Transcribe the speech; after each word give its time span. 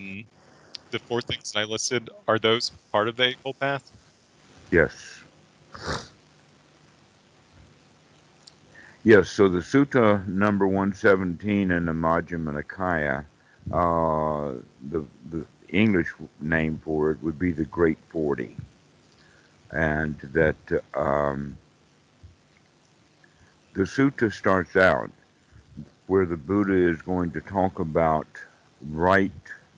Mm. 0.00 0.24
The 0.90 0.98
four 0.98 1.20
things 1.20 1.52
that 1.52 1.60
I 1.60 1.64
listed 1.64 2.08
are 2.26 2.38
those 2.38 2.70
part 2.90 3.08
of 3.08 3.16
the 3.16 3.24
Eightfold 3.24 3.58
Path? 3.60 3.90
Yes. 4.70 5.20
Yes, 9.04 9.30
so 9.30 9.48
the 9.48 9.60
Sutta 9.60 10.26
number 10.26 10.66
117 10.66 11.70
in 11.70 11.84
the 11.86 11.92
Majjhima 11.92 12.62
Nikaya, 12.62 13.24
uh, 13.72 14.60
the, 14.90 15.04
the 15.30 15.44
English 15.68 16.08
name 16.40 16.80
for 16.84 17.12
it 17.12 17.22
would 17.22 17.38
be 17.38 17.52
the 17.52 17.64
Great 17.64 17.98
40. 18.10 18.56
And 19.70 20.18
that 20.32 20.56
um, 20.94 21.56
the 23.74 23.82
sutta 23.82 24.32
starts 24.32 24.74
out 24.74 25.10
where 26.08 26.26
the 26.26 26.36
Buddha 26.36 26.74
is 26.74 27.00
going 27.02 27.30
to 27.30 27.40
talk 27.40 27.78
about 27.78 28.26
right, 28.88 29.30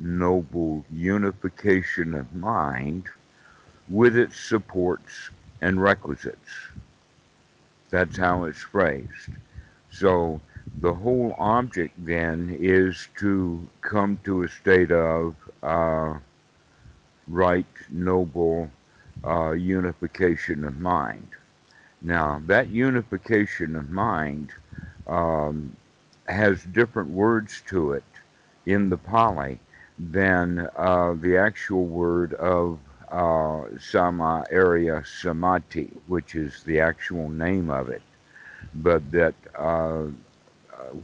noble 0.02 0.84
unification 0.92 2.14
of 2.14 2.34
mind 2.34 3.04
with 3.88 4.16
its 4.16 4.38
supports 4.38 5.30
and 5.60 5.80
requisites. 5.80 6.50
That's 7.90 8.16
how 8.16 8.44
it's 8.44 8.62
phrased. 8.62 9.30
So 9.90 10.40
the 10.80 10.92
whole 10.92 11.34
object 11.38 11.94
then 12.04 12.56
is 12.60 13.08
to 13.18 13.68
come 13.80 14.18
to 14.24 14.42
a 14.42 14.48
state 14.48 14.90
of 14.90 15.36
uh, 15.62 16.14
right, 17.28 17.66
noble 17.90 18.70
uh, 19.24 19.52
unification 19.52 20.64
of 20.64 20.80
mind. 20.80 21.28
Now, 22.00 22.42
that 22.46 22.68
unification 22.70 23.76
of 23.76 23.90
mind 23.90 24.52
um, 25.06 25.76
has 26.26 26.64
different 26.64 27.10
words 27.10 27.62
to 27.68 27.92
it 27.92 28.04
in 28.66 28.88
the 28.88 28.96
Pali 28.96 29.60
than 29.98 30.68
uh, 30.76 31.14
the 31.20 31.36
actual 31.36 31.84
word 31.84 32.34
of 32.34 32.78
uh, 33.10 33.64
Sama 33.78 34.44
Arya 34.52 35.04
Samadhi, 35.04 35.90
which 36.06 36.34
is 36.34 36.62
the 36.64 36.80
actual 36.80 37.28
name 37.28 37.70
of 37.70 37.88
it. 37.88 38.02
But 38.74 39.10
that 39.12 39.34
uh, 39.54 40.06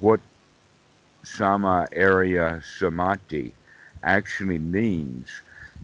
what 0.01 0.21
Sama 1.23 1.87
Arya 1.97 2.63
Samadhi 2.79 3.53
actually 4.03 4.59
means 4.59 5.29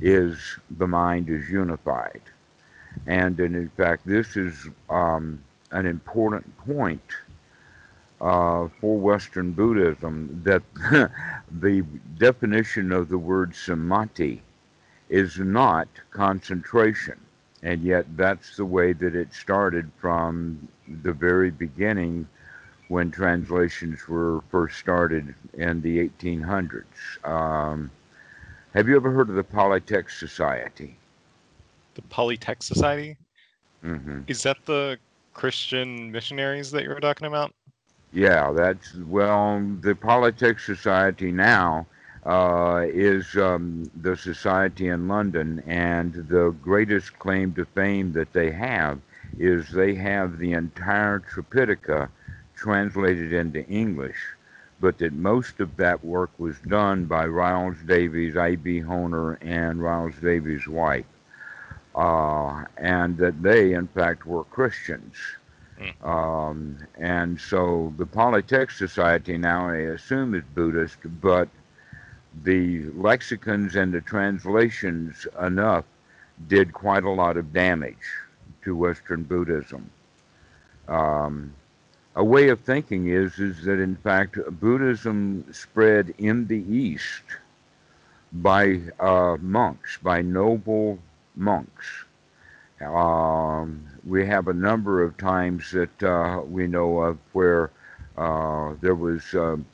is 0.00 0.58
the 0.70 0.86
mind 0.86 1.28
is 1.28 1.48
unified. 1.50 2.22
And, 3.06 3.38
and 3.40 3.54
in 3.54 3.68
fact, 3.70 4.06
this 4.06 4.36
is 4.36 4.68
um, 4.88 5.42
an 5.72 5.86
important 5.86 6.56
point 6.58 7.02
uh, 8.24 8.68
for 8.80 8.96
Western 8.96 9.52
Buddhism 9.52 10.40
that 10.44 10.62
the 11.60 11.84
definition 12.16 12.90
of 12.90 13.10
the 13.10 13.18
word 13.18 13.54
samadhi 13.54 14.40
is 15.10 15.38
not 15.38 15.88
concentration. 16.10 17.20
And 17.62 17.82
yet, 17.82 18.06
that's 18.16 18.56
the 18.56 18.64
way 18.64 18.94
that 18.94 19.14
it 19.14 19.32
started 19.32 19.90
from 19.98 20.68
the 21.02 21.12
very 21.12 21.50
beginning 21.50 22.26
when 22.88 23.10
translations 23.10 24.08
were 24.08 24.42
first 24.50 24.78
started 24.78 25.34
in 25.54 25.82
the 25.82 26.08
1800s. 26.08 26.84
Um, 27.24 27.90
have 28.72 28.88
you 28.88 28.96
ever 28.96 29.10
heard 29.10 29.28
of 29.28 29.34
the 29.34 29.44
Pali 29.44 29.80
Text 29.80 30.18
Society? 30.18 30.96
The 31.94 32.02
Pali 32.02 32.36
Text 32.38 32.68
Society? 32.68 33.16
Mm-hmm. 33.84 34.22
Is 34.28 34.42
that 34.44 34.64
the 34.64 34.98
Christian 35.34 36.10
missionaries 36.10 36.70
that 36.70 36.84
you 36.84 36.88
were 36.88 37.00
talking 37.00 37.26
about? 37.26 37.54
Yeah, 38.14 38.52
that's 38.52 38.94
well, 38.94 39.60
the 39.82 39.94
Pali 39.94 40.32
Text 40.32 40.64
Society 40.64 41.30
now 41.32 41.86
uh, 42.24 42.86
is 42.88 43.36
um, 43.36 43.90
the 43.94 44.16
society 44.16 44.88
in 44.88 45.06
London, 45.08 45.62
and 45.66 46.14
the 46.14 46.50
greatest 46.62 47.18
claim 47.18 47.52
to 47.54 47.66
fame 47.66 48.12
that 48.14 48.32
they 48.32 48.52
have 48.52 49.00
is 49.38 49.70
they 49.70 49.94
have 49.96 50.38
the 50.38 50.52
entire 50.54 51.20
Tripitaka 51.20 52.08
translated 52.56 53.34
into 53.34 53.66
English, 53.66 54.36
but 54.80 54.98
that 54.98 55.12
most 55.12 55.60
of 55.60 55.76
that 55.76 56.02
work 56.04 56.30
was 56.38 56.58
done 56.60 57.04
by 57.06 57.26
Rhys 57.26 57.76
Davids, 57.86 58.36
I.B. 58.36 58.80
Horner, 58.80 59.34
and 59.42 59.82
Rhys 59.82 60.16
Davids' 60.22 60.68
wife, 60.68 61.04
uh, 61.94 62.64
and 62.76 63.18
that 63.18 63.42
they, 63.42 63.72
in 63.74 63.88
fact, 63.88 64.26
were 64.26 64.44
Christians. 64.44 65.16
Mm. 65.80 66.06
Um, 66.06 66.78
and 66.98 67.40
so 67.40 67.92
the 67.96 68.06
Pali 68.06 68.42
Text 68.42 68.78
Society 68.78 69.36
now, 69.36 69.68
I 69.68 69.76
assume, 69.76 70.34
is 70.34 70.44
Buddhist, 70.54 70.98
but 71.20 71.48
the 72.42 72.84
lexicons 72.90 73.76
and 73.76 73.92
the 73.92 74.00
translations 74.00 75.26
enough 75.40 75.84
did 76.48 76.72
quite 76.72 77.04
a 77.04 77.10
lot 77.10 77.36
of 77.36 77.52
damage 77.52 77.96
to 78.62 78.76
Western 78.76 79.22
Buddhism. 79.22 79.90
Um, 80.88 81.54
a 82.16 82.24
way 82.24 82.48
of 82.48 82.60
thinking 82.60 83.08
is 83.08 83.38
is 83.38 83.64
that 83.64 83.80
in 83.80 83.96
fact 83.96 84.38
Buddhism 84.60 85.44
spread 85.52 86.14
in 86.18 86.46
the 86.46 86.58
East 86.58 87.22
by 88.32 88.80
uh, 89.00 89.36
monks, 89.40 89.98
by 90.02 90.22
noble 90.22 90.98
monks. 91.36 92.03
Um, 92.80 93.86
we 94.04 94.26
have 94.26 94.48
a 94.48 94.52
number 94.54 95.02
of 95.02 95.16
times 95.16 95.70
that 95.70 96.02
uh, 96.02 96.42
we 96.46 96.66
know 96.66 97.00
of 97.00 97.18
where 97.32 97.70
uh, 98.16 98.74
there 98.80 98.94
was 98.94 99.22
um, 99.34 99.64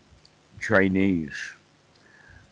Chinese. 0.61 1.35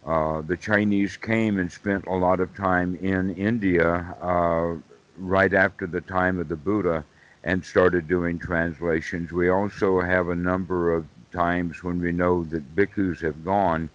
Uh, 0.06 0.40
the 0.40 0.56
Chinese 0.56 1.16
came 1.16 1.58
and 1.58 1.70
spent 1.70 2.06
a 2.06 2.14
lot 2.14 2.40
of 2.40 2.54
time 2.56 2.96
in 2.96 3.34
India 3.34 4.16
uh, 4.22 4.74
right 5.18 5.52
after 5.52 5.86
the 5.86 6.00
time 6.00 6.38
of 6.38 6.48
the 6.48 6.56
Buddha 6.56 7.04
and 7.44 7.64
started 7.64 8.08
doing 8.08 8.38
translations. 8.38 9.32
We 9.32 9.48
also 9.50 10.00
have 10.00 10.28
a 10.28 10.34
number 10.34 10.94
of 10.94 11.06
times 11.32 11.82
when 11.84 12.00
we 12.00 12.12
know 12.12 12.44
that 12.44 12.74
bhikkhus 12.74 13.20
have 13.20 13.44
gone. 13.44 13.90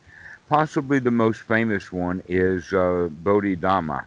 Possibly 0.49 0.99
the 0.99 1.11
most 1.11 1.41
famous 1.41 1.91
one 1.91 2.21
is 2.27 2.71
uh, 2.73 3.09
Bodhidharma, 3.11 4.05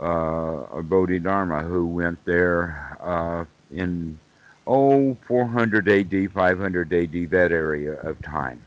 uh, 0.00 0.82
Bodhidharma, 0.82 1.62
who 1.62 1.86
went 1.86 2.22
there 2.24 2.96
uh, 3.00 3.44
in, 3.70 4.18
oh, 4.66 5.16
400 5.26 5.88
AD, 5.88 6.32
500 6.32 6.92
AD, 6.92 7.30
that 7.30 7.52
area 7.52 7.94
of 8.00 8.20
time, 8.22 8.62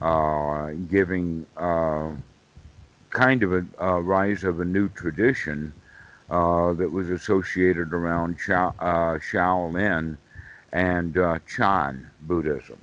uh, 0.00 0.70
giving 0.90 1.46
uh, 1.56 2.10
kind 3.10 3.42
of 3.42 3.52
a, 3.52 3.66
a, 3.78 4.00
rise 4.00 4.44
of 4.44 4.60
a 4.60 4.64
new 4.64 4.88
tradition 4.90 5.72
uh, 6.30 6.72
that 6.72 6.90
was 6.90 7.10
associated 7.10 7.92
around 7.92 8.36
Sha- 8.40 8.72
uh, 8.78 9.18
Shaolin 9.18 10.16
and 10.72 11.14
Chan 11.46 12.10
Buddhism. 12.22 12.78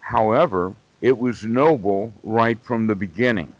However, 0.00 0.74
it 1.00 1.16
was 1.16 1.44
noble 1.44 2.12
right 2.22 2.58
from 2.62 2.86
the 2.86 2.94
beginning 2.94 3.54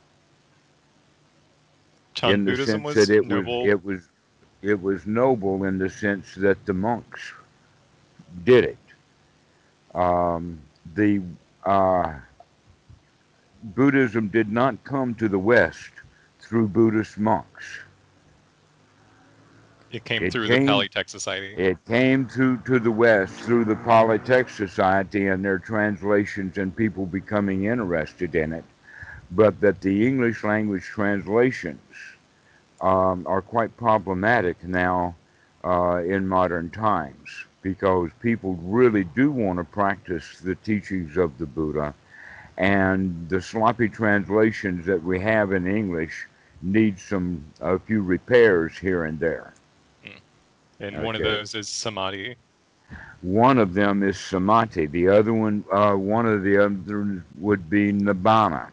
The 2.22 2.37
Buddhism 2.38 2.66
sense 2.66 2.84
was 2.84 2.94
that 2.94 3.10
it 3.10 3.27
noble. 3.27 3.62
was 3.62 3.69
it 3.71 3.84
was 3.84 4.09
it 4.62 4.81
was 4.81 5.06
noble 5.06 5.65
in 5.65 5.78
the 5.78 5.91
sense 5.91 6.34
that 6.37 6.65
the 6.66 6.72
monks 6.72 7.33
did 8.44 8.65
it. 8.65 8.78
Um, 9.94 10.61
the 10.94 11.21
uh, 11.65 12.15
Buddhism 13.62 14.28
did 14.28 14.50
not 14.50 14.82
come 14.84 15.15
to 15.16 15.28
the 15.28 15.38
West 15.38 15.91
through 16.41 16.69
Buddhist 16.69 17.19
monks. 17.19 17.81
It 19.91 20.05
came 20.05 20.22
It 20.22 20.32
through 20.32 20.49
came- 20.49 20.65
the 20.65 20.72
Pali 20.72 20.88
Text 20.88 21.12
Society. 21.12 21.55
It 21.55 21.84
came 21.84 22.27
to, 22.28 22.56
to 22.59 22.78
the 22.78 22.91
West 22.91 23.34
through 23.41 23.66
the 23.66 23.77
Pali 23.77 24.19
Text 24.19 24.56
Society 24.56 25.27
and 25.27 25.44
their 25.44 25.59
translations 25.59 26.56
and 26.56 26.75
people 26.75 27.05
becoming 27.05 27.65
interested 27.65 28.34
in 28.34 28.53
it, 28.55 28.65
but 29.32 29.61
that 29.61 29.81
the 29.82 30.06
English 30.06 30.44
language 30.44 30.85
translations 30.85 31.81
um, 32.82 33.26
are 33.26 33.40
quite 33.40 33.76
problematic 33.76 34.62
now 34.64 35.14
uh, 35.64 36.02
in 36.05 36.26
modern 36.29 36.69
times 36.70 37.46
because 37.62 38.11
people 38.20 38.55
really 38.62 39.05
do 39.05 39.31
want 39.31 39.58
to 39.58 39.64
practice 39.64 40.40
the 40.40 40.56
teachings 40.56 41.17
of 41.17 41.38
the 41.38 41.46
Buddha, 41.46 41.94
and 42.58 43.29
the 43.29 43.40
sloppy 43.40 43.88
translations 43.88 44.84
that 44.87 45.02
we 45.02 45.20
have 45.20 45.52
in 45.52 45.67
English 45.67 46.26
need 46.61 46.99
some 46.99 47.44
a 47.61 47.79
few 47.79 48.02
repairs 48.02 48.76
here 48.76 49.05
and 49.05 49.19
there. 49.19 49.55
and 50.81 51.02
one 51.02 51.14
of 51.14 51.23
those 51.23 51.55
is 51.55 51.69
Samadhi. 51.69 52.37
One 53.23 53.58
of 53.58 53.75
them 53.75 54.02
is 54.02 54.19
samadhi. 54.19 54.87
The 54.87 55.08
other 55.08 55.32
one, 55.32 55.64
uh, 55.73 55.94
one 55.94 56.26
of 56.26 56.43
the 56.43 56.58
others 56.58 57.23
would 57.38 57.70
be 57.70 57.93
nibbana, 57.93 58.70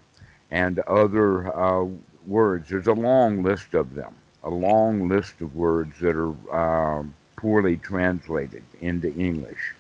and 0.50 0.80
other 0.80 1.56
uh, 1.56 1.86
words. 2.30 2.70
There's 2.70 2.88
a 2.88 2.94
long 2.94 3.44
list 3.44 3.74
of 3.76 3.96
them, 3.96 4.16
a 4.44 4.50
long 4.52 5.10
list 5.10 5.42
of 5.42 5.56
words 5.56 6.00
that 6.02 6.16
are 6.16 6.36
um 6.56 7.16
poorly 7.38 7.78
translated 7.78 8.66
into 8.82 9.14
English, 9.16 9.76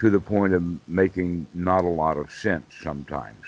to 0.00 0.10
the 0.10 0.20
point 0.20 0.54
of 0.54 0.62
making 0.88 1.46
not 1.54 1.84
a 1.84 1.88
lot 1.88 2.16
of 2.18 2.30
sense 2.32 2.66
sometimes. 2.82 3.46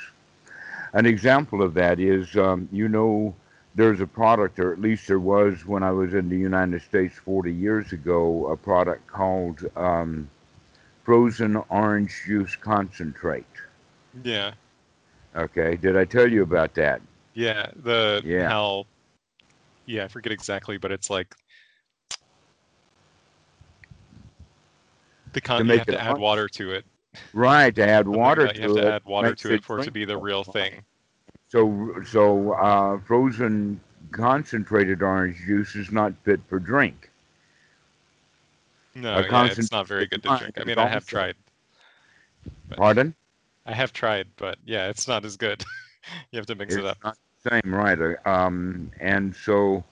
an 0.95 1.07
example 1.07 1.63
of 1.63 1.75
that 1.75 2.01
is, 2.01 2.37
um, 2.37 2.69
you 2.73 2.89
know, 2.89 3.35
there's 3.75 4.01
a 4.01 4.07
product, 4.07 4.59
or 4.61 4.73
at 4.73 4.81
least 4.81 5.07
there 5.09 5.21
was 5.21 5.67
when 5.67 5.83
I 5.85 5.93
was 5.93 6.15
in 6.15 6.29
the 6.29 6.39
United 6.39 6.83
States 6.83 7.17
40 7.19 7.53
years 7.53 7.93
ago, 7.93 8.49
a 8.51 8.57
product 8.57 9.07
called 9.07 9.61
um, 9.77 10.31
frozen 11.05 11.57
orange 11.71 12.23
juice 12.27 12.57
concentrate. 12.57 13.47
Yeah. 14.25 14.53
Okay, 15.37 15.77
did 15.77 15.97
I 15.97 16.05
tell 16.05 16.31
you 16.31 16.43
about 16.43 16.75
that? 16.75 17.01
Yeah. 17.35 17.71
The 17.77 18.23
Yeah. 18.25 18.49
how. 18.49 18.87
Yeah, 19.87 20.05
I 20.05 20.09
forget 20.09 20.33
exactly, 20.33 20.79
but 20.79 20.93
it's 20.93 21.11
like 21.11 21.35
the 25.33 25.41
con. 25.41 25.61
You 25.61 25.65
make 25.65 25.79
have 25.79 25.89
it 25.89 25.93
to 25.93 26.01
add 26.01 26.19
water 26.19 26.49
to 26.49 26.73
it. 26.73 26.85
Right, 27.33 27.75
to 27.75 27.89
add 27.89 28.07
water 28.07 28.47
to 28.47 28.55
you 28.55 28.63
have 28.63 28.71
it. 28.71 28.81
to 28.83 28.93
add 28.95 29.05
water 29.05 29.35
to 29.35 29.55
it 29.55 29.65
for 29.65 29.81
it 29.81 29.85
to 29.85 29.91
be 29.91 30.05
the 30.05 30.17
real 30.17 30.45
thing. 30.45 30.83
So, 31.49 31.97
so 32.07 32.53
uh, 32.53 33.01
frozen 33.01 33.81
concentrated 34.13 35.03
orange 35.03 35.39
juice 35.45 35.75
is 35.75 35.91
not 35.91 36.13
fit 36.25 36.41
for 36.49 36.61
drink. 36.61 37.11
No, 38.95 39.21
yeah, 39.21 39.47
it's 39.47 39.73
not 39.73 39.89
very 39.89 40.07
good 40.07 40.23
to 40.23 40.39
drink. 40.39 40.61
I 40.61 40.65
mean, 40.65 40.79
I 40.79 40.87
have 40.87 41.07
tried. 41.07 41.35
But 42.69 42.79
Pardon? 42.79 43.15
I 43.67 43.75
have 43.75 43.93
tried, 43.93 44.29
but 44.37 44.59
yeah, 44.65 44.89
it's 44.89 45.09
not 45.09 45.25
as 45.25 45.37
good. 45.37 45.65
you 46.33 46.39
have 46.39 46.47
to 46.47 46.55
mix 46.55 46.77
it 46.77 46.85
up. 46.85 46.99
not 47.05 47.17
the 47.45 47.51
same, 47.51 47.75
right? 47.75 47.99
uh, 48.01 48.29
Um, 48.29 48.91
and 49.01 49.35
so, 49.35 49.85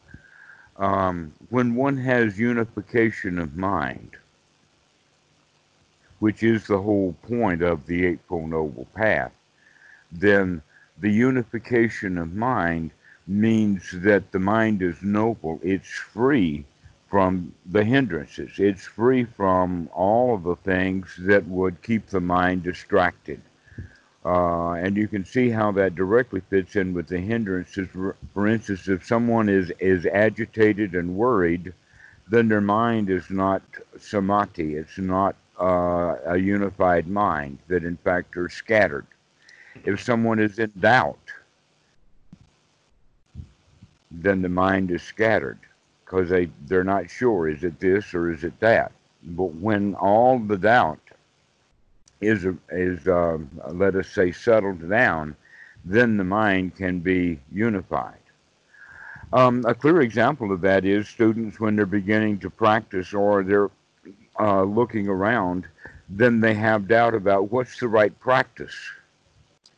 um, 0.77 1.33
when 1.51 1.75
one 1.75 1.99
has 1.99 2.39
unification 2.39 3.39
of 3.39 3.57
mind, 3.57 4.17
which 6.21 6.43
is 6.43 6.67
the 6.67 6.81
whole 6.83 7.15
point 7.23 7.63
of 7.63 7.87
the 7.87 8.05
Eightfold 8.07 8.51
Noble 8.51 8.87
Path, 8.95 9.33
then 10.11 10.63
the 10.99 11.11
unification 11.11 12.19
of 12.19 12.35
mind 12.35 12.93
means 13.27 13.91
that 13.93 14.33
the 14.33 14.39
mind 14.39 14.83
is 14.83 15.03
noble. 15.03 15.61
It's 15.63 15.89
free 15.91 16.65
from 17.09 17.55
the 17.67 17.85
hindrances. 17.85 18.59
It's 18.59 18.85
free 18.87 19.25
from 19.25 19.89
all 19.93 20.35
of 20.35 20.43
the 20.45 20.57
things 20.57 21.17
that 21.21 21.47
would 21.47 21.83
keep 21.83 22.07
the 22.09 22.21
mind 22.21 22.63
distracted. 22.65 23.41
Uh, 24.25 24.73
and 24.73 24.97
you 24.97 25.09
can 25.09 25.25
see 25.25 25.49
how 25.49 25.71
that 25.73 25.95
directly 25.95 26.43
fits 26.51 26.77
in 26.77 26.93
with 26.93 27.07
the 27.09 27.19
hindrances. 27.19 27.89
For, 28.35 28.47
instance, 28.47 28.89
if 28.89 29.07
someone 29.07 29.49
is, 29.49 29.71
is 29.79 30.07
agitated 30.07 30.95
and 30.95 31.15
worried, 31.17 31.73
then 32.29 32.49
their 32.49 32.61
mind 32.61 33.11
is 33.11 33.31
not 33.31 33.63
samadhi. 33.99 34.75
It's 34.75 34.99
not 34.99 35.37
uh, 35.61 36.17
a 36.27 36.37
unified 36.37 37.07
mind, 37.07 37.59
that 37.69 37.85
in 37.85 37.97
fact 37.97 38.37
are 38.37 38.49
scattered. 38.49 39.07
If 39.85 40.03
someone 40.03 40.39
is 40.41 40.59
in 40.59 40.73
doubt, 40.79 41.19
then 44.11 44.43
the 44.43 44.49
mind 44.49 44.91
is 44.91 45.03
scattered 45.03 45.59
because 46.05 46.29
they, 46.29 46.51
they're 46.67 46.85
not 46.85 47.11
sure 47.11 47.49
is 47.49 47.65
it 47.65 47.79
this 47.81 48.15
or 48.15 48.33
is 48.33 48.45
it 48.45 48.59
that. 48.61 48.93
But 49.23 49.55
when 49.55 49.95
all 49.95 50.39
the 50.39 50.57
doubt 50.57 51.01
is 52.21 52.47
is 52.71 53.07
uh, 53.07 53.39
let 53.73 53.95
us 53.95 54.09
say 54.09 54.33
settled 54.33 54.89
down, 54.89 55.37
then 55.85 56.17
the 56.17 56.25
mind 56.25 56.77
can 56.77 57.01
be 57.01 57.39
unified. 57.53 58.19
Um, 59.33 59.65
a 59.67 59.75
clear 59.75 60.01
example 60.01 60.53
of 60.53 60.61
that 60.63 60.85
is 60.85 61.09
students 61.09 61.61
when 61.61 61.77
they're 61.77 61.87
beginning 61.87 62.39
to 62.41 62.51
practice 62.51 63.13
or 63.13 63.43
they're 63.43 63.71
uh, 64.41 64.63
looking 64.63 65.09
around, 65.09 65.67
then 66.09 66.41
they 66.41 66.55
have 66.55 66.89
doubt 66.89 67.15
about 67.15 67.51
what's 67.53 67.79
the 67.79 67.89
right 67.89 68.19
practice, 68.21 68.75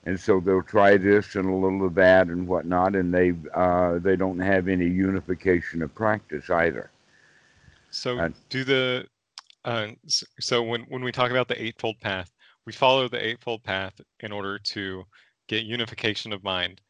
and 0.04 0.18
so 0.18 0.40
they'll 0.40 0.62
try 0.62 0.96
this 0.96 1.34
and 1.34 1.46
a 1.48 1.52
little 1.52 1.84
of 1.86 1.94
that 1.94 2.28
and 2.28 2.46
whatnot, 2.46 2.94
and 2.94 3.12
they 3.12 3.32
uh, 3.54 3.98
they 3.98 4.16
don't 4.16 4.38
have 4.38 4.68
any 4.68 4.86
unification 4.86 5.82
of 5.82 5.94
practice 5.94 6.48
either. 6.50 6.90
So 7.90 8.18
Uh, 8.18 8.30
do 8.48 8.64
the 8.64 9.06
uh, 9.64 9.88
so 10.40 10.62
when 10.62 10.82
when 10.82 11.02
we 11.04 11.12
talk 11.12 11.30
about 11.30 11.48
the 11.48 11.60
eightfold 11.62 11.98
path, 12.00 12.30
we 12.66 12.72
follow 12.72 13.08
the 13.08 13.24
eightfold 13.24 13.62
path 13.64 14.00
in 14.20 14.32
order 14.32 14.58
to 14.58 15.04
get 15.48 15.64
unification 15.64 16.32
of 16.32 16.44
mind, 16.44 16.80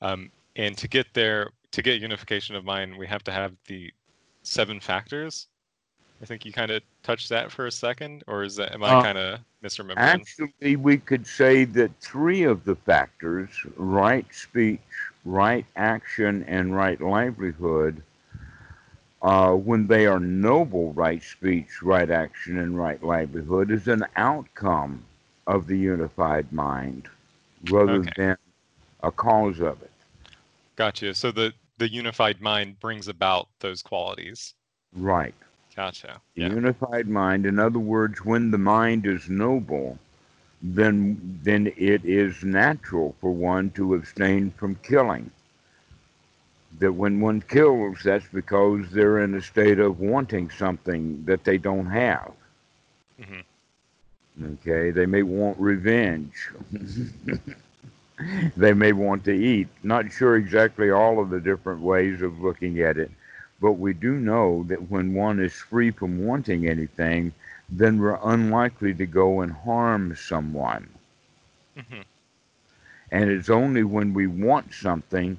um, 0.00 0.30
and 0.56 0.76
to 0.78 0.88
get 0.88 1.06
there, 1.14 1.50
to 1.72 1.82
get 1.82 2.00
unification 2.00 2.56
of 2.56 2.64
mind, 2.64 2.96
we 2.98 3.06
have 3.06 3.24
to 3.24 3.32
have 3.32 3.54
the 3.66 3.92
seven 4.44 4.80
factors. 4.80 5.48
I 6.22 6.26
think 6.26 6.44
you 6.46 6.52
kind 6.52 6.70
of 6.72 6.82
touched 7.04 7.30
that 7.30 7.52
for 7.52 7.66
a 7.66 7.72
second, 7.72 8.24
or 8.28 8.44
is 8.44 8.56
that 8.56 8.72
am 8.74 8.84
I 8.84 8.96
Uh, 8.96 8.96
kind 8.96 9.18
of 9.18 9.40
misremembering? 9.64 10.26
Actually, 10.26 10.76
we 10.76 10.98
could 10.98 11.26
say 11.26 11.64
that 11.64 11.90
three 12.00 12.44
of 12.44 12.64
the 12.64 12.76
factors 12.76 13.50
right 13.76 14.26
speech, 14.32 14.80
right 15.24 15.66
action, 15.76 16.44
and 16.44 16.74
right 16.76 17.00
livelihood 17.00 18.02
uh, 19.22 19.52
when 19.52 19.86
they 19.86 20.06
are 20.06 20.20
noble 20.20 20.92
right 20.92 21.22
speech, 21.22 21.82
right 21.82 22.10
action, 22.10 22.58
and 22.58 22.78
right 22.78 23.02
livelihood 23.02 23.70
is 23.70 23.88
an 23.88 24.04
outcome 24.16 25.04
of 25.46 25.66
the 25.66 25.76
unified 25.78 26.52
mind 26.52 27.08
rather 27.64 28.02
Okay. 28.02 28.12
than 28.16 28.36
a 29.02 29.10
cause 29.10 29.60
of 29.60 29.82
it. 29.82 29.90
Gotcha. 30.76 31.14
So 31.14 31.30
the 31.30 31.54
the 31.78 31.90
unified 31.90 32.40
mind 32.40 32.80
brings 32.80 33.08
about 33.08 33.48
those 33.60 33.82
qualities. 33.82 34.54
Right. 34.94 35.34
Gotcha. 35.74 36.22
The 36.36 36.42
Yeah. 36.42 36.46
unified 36.46 37.08
mind, 37.08 37.46
in 37.46 37.58
other 37.58 37.78
words, 37.78 38.24
when 38.24 38.50
the 38.50 38.58
mind 38.58 39.06
is 39.06 39.28
noble, 39.28 39.98
then 40.62 41.40
then 41.42 41.66
it 41.76 42.04
is 42.04 42.42
natural 42.44 43.14
for 43.20 43.32
one 43.32 43.70
to 43.72 43.94
abstain 43.94 44.50
from 44.50 44.76
killing. 44.76 45.30
That 46.78 46.92
when 46.92 47.20
one 47.20 47.42
kills, 47.42 48.02
that's 48.02 48.26
because 48.28 48.90
they're 48.90 49.18
in 49.20 49.34
a 49.34 49.42
state 49.42 49.78
of 49.78 50.00
wanting 50.00 50.50
something 50.50 51.24
that 51.26 51.44
they 51.44 51.58
don't 51.58 51.86
have. 51.86 52.32
Mhm. 53.18 53.44
Okay, 54.42 54.90
they 54.90 55.06
may 55.06 55.22
want 55.22 55.58
revenge. 55.58 56.50
they 58.56 58.72
may 58.72 58.92
want 58.92 59.24
to 59.24 59.32
eat. 59.32 59.68
Not 59.82 60.12
sure 60.12 60.36
exactly 60.36 60.90
all 60.90 61.20
of 61.20 61.30
the 61.30 61.40
different 61.40 61.80
ways 61.80 62.22
of 62.22 62.40
looking 62.40 62.80
at 62.80 62.96
it, 62.98 63.10
but 63.60 63.72
we 63.72 63.92
do 63.92 64.12
know 64.14 64.64
that 64.68 64.90
when 64.90 65.14
one 65.14 65.38
is 65.40 65.54
free 65.54 65.90
from 65.90 66.24
wanting 66.24 66.68
anything, 66.68 67.32
then 67.68 67.98
we're 67.98 68.18
unlikely 68.24 68.94
to 68.94 69.06
go 69.06 69.40
and 69.40 69.52
harm 69.52 70.14
someone. 70.16 70.88
Mhm. 71.76 72.04
And 73.10 73.30
it's 73.30 73.50
only 73.50 73.84
when 73.84 74.14
we 74.14 74.26
want 74.26 74.72
something 74.72 75.38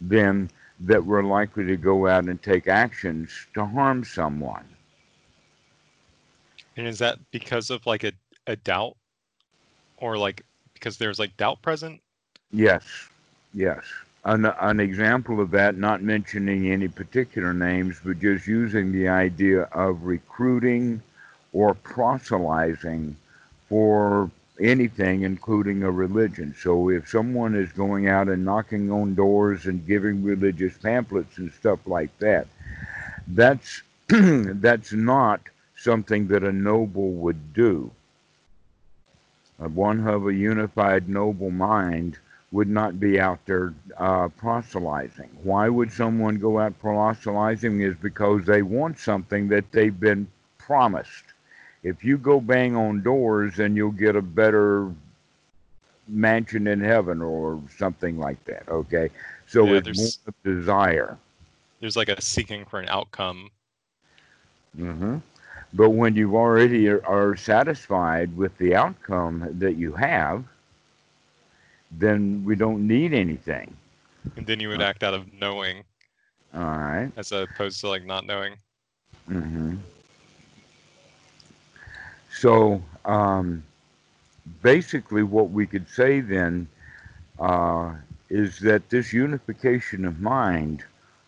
then 0.00 0.50
that 0.80 1.04
we're 1.04 1.22
likely 1.22 1.64
to 1.66 1.76
go 1.76 2.06
out 2.06 2.24
and 2.24 2.42
take 2.42 2.68
actions 2.68 3.30
to 3.54 3.64
harm 3.64 4.04
someone. 4.04 4.64
And 6.76 6.86
is 6.86 6.98
that 7.00 7.18
because 7.32 7.70
of 7.70 7.84
like 7.86 8.04
a, 8.04 8.12
a 8.46 8.56
doubt 8.56 8.96
or 9.96 10.16
like 10.16 10.44
because 10.74 10.96
there's 10.96 11.18
like 11.18 11.36
doubt 11.36 11.60
present? 11.62 12.00
Yes, 12.52 12.84
yes. 13.52 13.82
An, 14.24 14.44
an 14.44 14.78
example 14.78 15.40
of 15.40 15.50
that, 15.52 15.76
not 15.76 16.02
mentioning 16.02 16.70
any 16.70 16.88
particular 16.88 17.52
names, 17.52 18.00
but 18.04 18.20
just 18.20 18.46
using 18.46 18.92
the 18.92 19.08
idea 19.08 19.62
of 19.72 20.04
recruiting 20.04 21.02
or 21.52 21.74
proselytizing 21.74 23.16
for 23.68 24.30
anything, 24.60 25.22
including 25.22 25.82
a 25.82 25.90
religion. 25.90 26.54
So 26.58 26.90
if 26.90 27.08
someone 27.08 27.54
is 27.54 27.70
going 27.72 28.08
out 28.08 28.28
and 28.28 28.44
knocking 28.44 28.90
on 28.90 29.14
doors 29.14 29.66
and 29.66 29.86
giving 29.86 30.22
religious 30.22 30.76
pamphlets 30.78 31.38
and 31.38 31.52
stuff 31.52 31.80
like 31.86 32.16
that, 32.18 32.46
that's 33.28 33.82
that's 34.08 34.92
not 34.92 35.40
something 35.76 36.28
that 36.28 36.42
a 36.42 36.52
noble 36.52 37.10
would 37.12 37.52
do. 37.54 37.90
One 39.58 40.06
of 40.06 40.26
a 40.26 40.32
unified 40.32 41.08
noble 41.08 41.50
mind 41.50 42.18
would 42.52 42.68
not 42.68 42.98
be 42.98 43.20
out 43.20 43.40
there 43.44 43.74
uh, 43.98 44.28
proselytizing. 44.28 45.28
Why 45.42 45.68
would 45.68 45.92
someone 45.92 46.38
go 46.38 46.58
out 46.58 46.78
proselytizing? 46.78 47.80
Is 47.80 47.96
because 47.96 48.46
they 48.46 48.62
want 48.62 48.98
something 48.98 49.48
that 49.48 49.70
they've 49.72 49.98
been 49.98 50.28
promised. 50.58 51.24
If 51.82 52.02
you 52.04 52.18
go 52.18 52.40
bang 52.40 52.76
on 52.76 53.02
doors, 53.02 53.56
then 53.56 53.76
you'll 53.76 53.92
get 53.92 54.16
a 54.16 54.22
better 54.22 54.92
mansion 56.08 56.66
in 56.66 56.80
heaven 56.80 57.20
or 57.22 57.60
something 57.76 58.18
like 58.18 58.42
that. 58.44 58.68
Okay, 58.68 59.10
so 59.46 59.64
Yeah, 59.66 59.74
it's 59.74 59.84
there's- 59.84 60.18
more 60.26 60.34
of 60.54 60.58
desire. 60.60 61.18
There's 61.80 61.96
like 61.96 62.08
a 62.08 62.20
seeking 62.20 62.64
for 62.64 62.80
an 62.80 62.88
outcome. 62.88 63.50
Mm-hmm. 64.76 65.18
But 65.74 65.90
when 65.90 66.16
you 66.16 66.36
already 66.36 66.88
are, 66.88 67.04
are 67.06 67.36
satisfied 67.36 68.34
with 68.36 68.56
the 68.58 68.74
outcome 68.74 69.46
that 69.58 69.74
you 69.76 69.92
have, 69.92 70.44
then 71.92 72.42
we 72.44 72.56
don't 72.56 72.86
need 72.86 73.12
anything. 73.12 73.74
And 74.36 74.46
then 74.46 74.60
you 74.60 74.68
would 74.70 74.80
Uh. 74.80 74.86
act 74.86 75.02
out 75.04 75.14
of 75.14 75.32
knowing 75.34 75.84
All 76.54 76.60
right. 76.62 77.12
as 77.16 77.32
opposed 77.32 77.80
to 77.82 77.88
like 77.88 78.04
not 78.04 78.26
knowing. 78.26 78.56
hmm 79.26 79.76
So 82.40 82.80
um, 83.04 83.64
basically, 84.62 85.24
what 85.24 85.50
we 85.50 85.66
could 85.66 85.88
say 85.88 86.20
then 86.20 86.68
uh, 87.40 87.94
is 88.30 88.60
that 88.60 88.90
this 88.90 89.12
unification 89.12 90.04
of 90.04 90.20
mind 90.20 90.84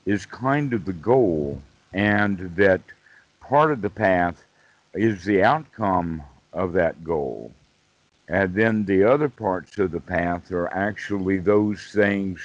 is 0.06 0.24
kind 0.24 0.72
of 0.72 0.84
the 0.84 0.92
goal, 0.92 1.60
and 1.92 2.54
that 2.54 2.80
part 3.40 3.72
of 3.72 3.82
the 3.82 3.90
path 3.90 4.44
is 4.94 5.24
the 5.24 5.42
outcome 5.42 6.22
of 6.52 6.74
that 6.74 7.02
goal. 7.02 7.50
And 8.28 8.54
then 8.54 8.84
the 8.84 9.02
other 9.02 9.28
parts 9.28 9.78
of 9.78 9.90
the 9.90 9.98
path 9.98 10.52
are 10.52 10.72
actually 10.72 11.38
those 11.38 11.82
things 11.92 12.40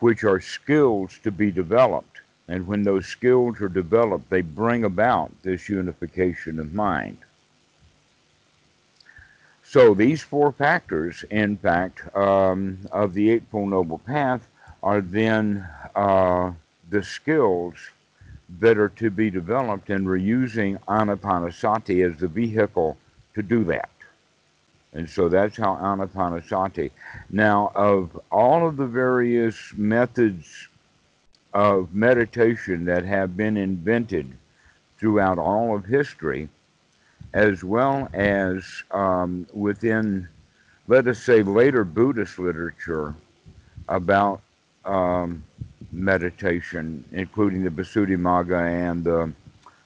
which 0.00 0.24
are 0.24 0.40
skills 0.40 1.20
to 1.22 1.30
be 1.30 1.52
developed. 1.52 2.22
And 2.48 2.66
when 2.66 2.82
those 2.82 3.06
skills 3.06 3.60
are 3.60 3.68
developed, 3.68 4.30
they 4.30 4.40
bring 4.40 4.82
about 4.82 5.30
this 5.44 5.68
unification 5.68 6.58
of 6.58 6.74
mind. 6.74 7.18
So 9.66 9.94
these 9.94 10.22
four 10.22 10.52
factors, 10.52 11.24
in 11.30 11.56
fact, 11.56 12.14
um, 12.16 12.78
of 12.92 13.14
the 13.14 13.30
Eightfold 13.30 13.70
Noble 13.70 13.98
Path 13.98 14.46
are 14.82 15.00
then 15.00 15.66
uh, 15.96 16.52
the 16.90 17.02
skills 17.02 17.74
that 18.60 18.76
are 18.78 18.90
to 18.90 19.10
be 19.10 19.30
developed, 19.30 19.88
and 19.88 20.06
we're 20.06 20.16
using 20.16 20.76
Anapanasati 20.86 22.08
as 22.08 22.20
the 22.20 22.28
vehicle 22.28 22.96
to 23.34 23.42
do 23.42 23.64
that. 23.64 23.88
And 24.92 25.08
so 25.08 25.28
that's 25.28 25.56
how 25.56 25.74
Anapanasati. 25.76 26.90
Now, 27.30 27.72
of 27.74 28.20
all 28.30 28.68
of 28.68 28.76
the 28.76 28.86
various 28.86 29.56
methods 29.76 30.68
of 31.52 31.94
meditation 31.94 32.84
that 32.84 33.04
have 33.04 33.36
been 33.36 33.56
invented 33.56 34.30
throughout 34.98 35.38
all 35.38 35.74
of 35.74 35.84
history, 35.84 36.48
as 37.34 37.62
well 37.62 38.08
as 38.14 38.64
um, 38.90 39.46
within, 39.52 40.26
let 40.88 41.06
us 41.06 41.22
say, 41.22 41.42
later 41.42 41.84
Buddhist 41.84 42.38
literature 42.38 43.14
about 43.88 44.40
um, 44.86 45.44
meditation, 45.92 47.04
including 47.12 47.62
the 47.62 47.70
Visuddhimagga 47.70 48.88
and 48.88 49.04
the 49.04 49.32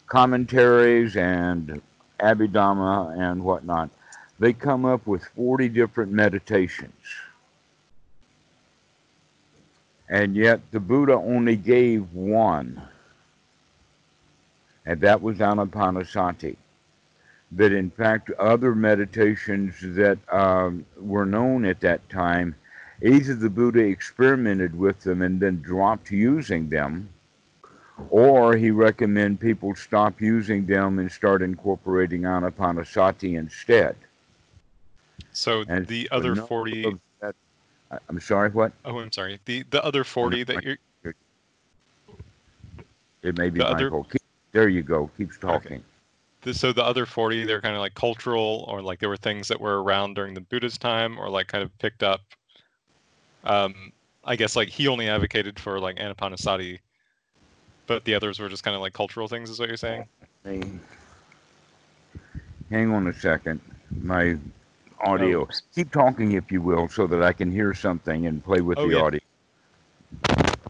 commentaries 0.06 1.16
and 1.16 1.82
Abhidhamma 2.20 3.18
and 3.18 3.42
whatnot 3.42 3.90
they 4.38 4.52
come 4.52 4.84
up 4.84 5.06
with 5.06 5.24
40 5.36 5.68
different 5.68 6.12
meditations. 6.12 6.92
And 10.08 10.36
yet 10.36 10.60
the 10.70 10.80
Buddha 10.80 11.14
only 11.14 11.56
gave 11.56 12.12
one, 12.12 12.80
and 14.86 15.00
that 15.00 15.20
was 15.20 15.38
Anapanasati. 15.38 16.56
That 17.52 17.72
in 17.72 17.90
fact, 17.90 18.30
other 18.38 18.74
meditations 18.74 19.74
that 19.80 20.18
um, 20.30 20.84
were 20.98 21.24
known 21.24 21.64
at 21.64 21.80
that 21.80 22.06
time, 22.10 22.54
either 23.02 23.34
the 23.34 23.48
Buddha 23.48 23.80
experimented 23.80 24.78
with 24.78 25.00
them 25.00 25.22
and 25.22 25.40
then 25.40 25.62
dropped 25.62 26.10
using 26.10 26.68
them, 26.68 27.08
or 28.10 28.54
he 28.54 28.70
recommended 28.70 29.40
people 29.40 29.74
stop 29.74 30.20
using 30.20 30.66
them 30.66 30.98
and 30.98 31.10
start 31.10 31.40
incorporating 31.40 32.22
Anapanasati 32.22 33.38
instead. 33.38 33.96
So 35.32 35.64
and 35.68 35.86
the 35.86 36.06
other 36.12 36.36
forty. 36.36 36.84
That, 37.20 37.34
I'm 38.10 38.20
sorry. 38.20 38.50
What? 38.50 38.72
Oh, 38.84 38.98
I'm 38.98 39.10
sorry. 39.10 39.40
The 39.46 39.64
the 39.70 39.82
other 39.82 40.04
forty 40.04 40.44
that 40.44 40.62
you're. 40.62 40.76
It 43.22 43.38
may 43.38 43.48
be 43.48 43.60
Michael. 43.60 44.00
Other... 44.00 44.10
Keep, 44.10 44.22
there 44.52 44.68
you 44.68 44.82
go. 44.82 45.10
Keeps 45.16 45.38
talking. 45.38 45.72
Okay. 45.72 45.82
So 46.52 46.72
the 46.72 46.84
other 46.84 47.04
40, 47.04 47.44
they're 47.44 47.60
kind 47.60 47.74
of 47.74 47.80
like 47.80 47.94
cultural, 47.94 48.64
or 48.68 48.80
like 48.80 49.00
there 49.00 49.08
were 49.08 49.16
things 49.16 49.48
that 49.48 49.60
were 49.60 49.82
around 49.82 50.14
during 50.14 50.34
the 50.34 50.40
Buddha's 50.40 50.78
time, 50.78 51.18
or 51.18 51.28
like 51.28 51.48
kind 51.48 51.64
of 51.64 51.76
picked 51.78 52.02
up. 52.02 52.20
Um, 53.44 53.92
I 54.24 54.36
guess 54.36 54.56
like 54.56 54.68
he 54.68 54.88
only 54.88 55.08
advocated 55.08 55.58
for 55.58 55.80
like 55.80 55.96
Anapanasati, 55.96 56.78
but 57.86 58.04
the 58.04 58.14
others 58.14 58.38
were 58.38 58.48
just 58.48 58.62
kind 58.62 58.74
of 58.74 58.80
like 58.80 58.92
cultural 58.92 59.26
things, 59.26 59.50
is 59.50 59.58
what 59.58 59.68
you're 59.68 59.76
saying. 59.76 60.08
Hang 62.70 62.92
on 62.92 63.06
a 63.08 63.12
second. 63.12 63.60
My 64.02 64.36
audio. 65.00 65.42
Oh. 65.42 65.48
Keep 65.74 65.92
talking, 65.92 66.32
if 66.32 66.52
you 66.52 66.60
will, 66.60 66.88
so 66.88 67.06
that 67.06 67.22
I 67.22 67.32
can 67.32 67.50
hear 67.50 67.74
something 67.74 68.26
and 68.26 68.44
play 68.44 68.60
with 68.60 68.78
oh, 68.78 68.88
the 68.88 68.94
yeah. 68.96 69.02
audio. 69.02 69.20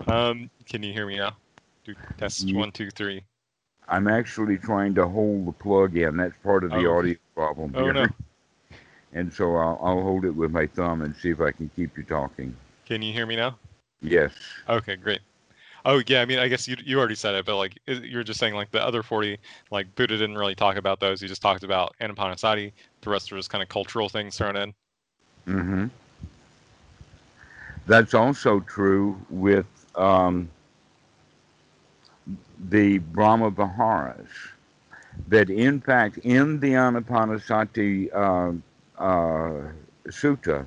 Um, 0.06 0.50
can 0.66 0.82
you 0.82 0.92
hear 0.92 1.06
me 1.06 1.16
now? 1.16 1.36
Do 1.84 1.94
test 2.16 2.44
yeah. 2.44 2.58
one, 2.58 2.70
two, 2.70 2.90
three. 2.90 3.22
I'm 3.88 4.08
actually 4.08 4.58
trying 4.58 4.94
to 4.96 5.06
hold 5.06 5.46
the 5.46 5.52
plug 5.52 5.96
in. 5.96 6.16
That's 6.16 6.34
part 6.42 6.64
of 6.64 6.70
the 6.70 6.86
oh. 6.86 6.98
audio 6.98 7.16
problem 7.34 7.72
here. 7.74 7.90
oh. 7.90 7.92
No. 7.92 8.06
And 9.14 9.32
so 9.32 9.56
I'll, 9.56 9.80
I'll 9.82 10.02
hold 10.02 10.26
it 10.26 10.30
with 10.32 10.50
my 10.50 10.66
thumb 10.66 11.00
and 11.00 11.16
see 11.16 11.30
if 11.30 11.40
I 11.40 11.50
can 11.50 11.70
keep 11.74 11.96
you 11.96 12.04
talking. 12.04 12.54
Can 12.84 13.00
you 13.00 13.10
hear 13.10 13.24
me 13.24 13.36
now? 13.36 13.56
Yes. 14.02 14.32
Okay, 14.68 14.96
great. 14.96 15.20
Oh 15.86 16.02
yeah, 16.06 16.20
I 16.20 16.26
mean, 16.26 16.38
I 16.38 16.48
guess 16.48 16.68
you 16.68 16.76
you 16.84 16.98
already 16.98 17.14
said 17.14 17.34
it, 17.34 17.46
but 17.46 17.56
like 17.56 17.78
you're 17.86 18.22
just 18.22 18.38
saying 18.38 18.54
like 18.54 18.70
the 18.70 18.82
other 18.84 19.02
forty, 19.02 19.38
like 19.70 19.92
Buddha 19.94 20.18
didn't 20.18 20.36
really 20.36 20.54
talk 20.54 20.76
about 20.76 21.00
those. 21.00 21.20
He 21.20 21.26
just 21.26 21.40
talked 21.40 21.62
about 21.62 21.94
Anapanasati. 22.02 22.72
The 23.00 23.10
rest 23.10 23.32
are 23.32 23.36
just 23.36 23.48
kind 23.48 23.62
of 23.62 23.70
cultural 23.70 24.10
things 24.10 24.36
thrown 24.36 24.56
in. 24.56 24.74
Mm-hmm. 25.46 25.86
That's 27.86 28.12
also 28.12 28.60
true 28.60 29.18
with 29.30 29.66
um, 29.94 30.50
the 32.68 32.98
Brahma 32.98 33.50
Viharas. 33.50 34.28
That 35.28 35.50
in 35.50 35.80
fact, 35.80 36.18
in 36.18 36.60
the 36.60 36.72
Anapanasati 36.72 38.14
uh, 38.14 38.52
uh, 39.02 39.72
Sutta, 40.08 40.66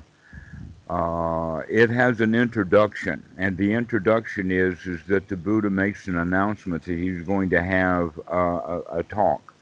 uh, 0.90 1.62
it 1.70 1.88
has 1.88 2.20
an 2.20 2.34
introduction, 2.34 3.24
and 3.38 3.56
the 3.56 3.72
introduction 3.72 4.50
is 4.50 4.86
is 4.86 5.02
that 5.06 5.28
the 5.28 5.36
Buddha 5.36 5.70
makes 5.70 6.06
an 6.06 6.18
announcement 6.18 6.84
that 6.84 6.98
he's 6.98 7.22
going 7.22 7.48
to 7.50 7.62
have 7.62 8.18
uh, 8.30 8.36
a, 8.36 8.98
a, 8.98 9.02
talk, 9.04 9.54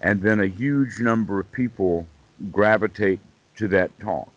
and 0.00 0.22
then 0.22 0.40
a 0.40 0.46
huge 0.46 0.98
number 0.98 1.40
of 1.40 1.52
people 1.52 2.06
gravitate 2.50 3.20
to 3.56 3.68
that 3.68 3.90
talk. 4.00 4.32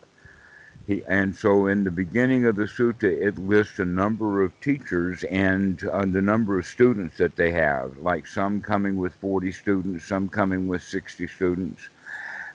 He, 0.92 1.04
and 1.08 1.34
so, 1.34 1.68
in 1.68 1.86
the 1.86 1.92
beginning 1.92 2.46
of 2.46 2.58
the 2.58 2.66
sutta, 2.66 3.06
it 3.06 3.38
lists 3.38 3.80
a 3.80 3.86
number 3.86 4.44
of 4.44 4.60
teachers 4.60 5.24
and 5.24 5.82
uh, 5.86 6.02
the 6.02 6.22
number 6.22 6.60
of 6.60 6.66
students 6.66 7.18
that 7.18 7.38
they 7.38 7.50
have, 7.54 7.98
like 8.00 8.28
some 8.28 8.60
coming 8.60 8.98
with 8.98 9.14
40 9.16 9.54
students, 9.54 10.06
some 10.06 10.28
coming 10.28 10.68
with 10.68 10.84
60 10.84 11.28
students. 11.28 11.88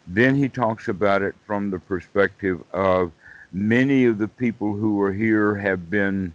Then 0.07 0.35
he 0.35 0.50
talks 0.50 0.88
about 0.88 1.23
it 1.23 1.35
from 1.47 1.71
the 1.71 1.78
perspective 1.78 2.62
of 2.75 3.11
many 3.52 4.05
of 4.05 4.19
the 4.19 4.28
people 4.28 4.75
who 4.75 5.00
are 5.00 5.14
here 5.14 5.55
have 5.55 5.88
been 5.88 6.35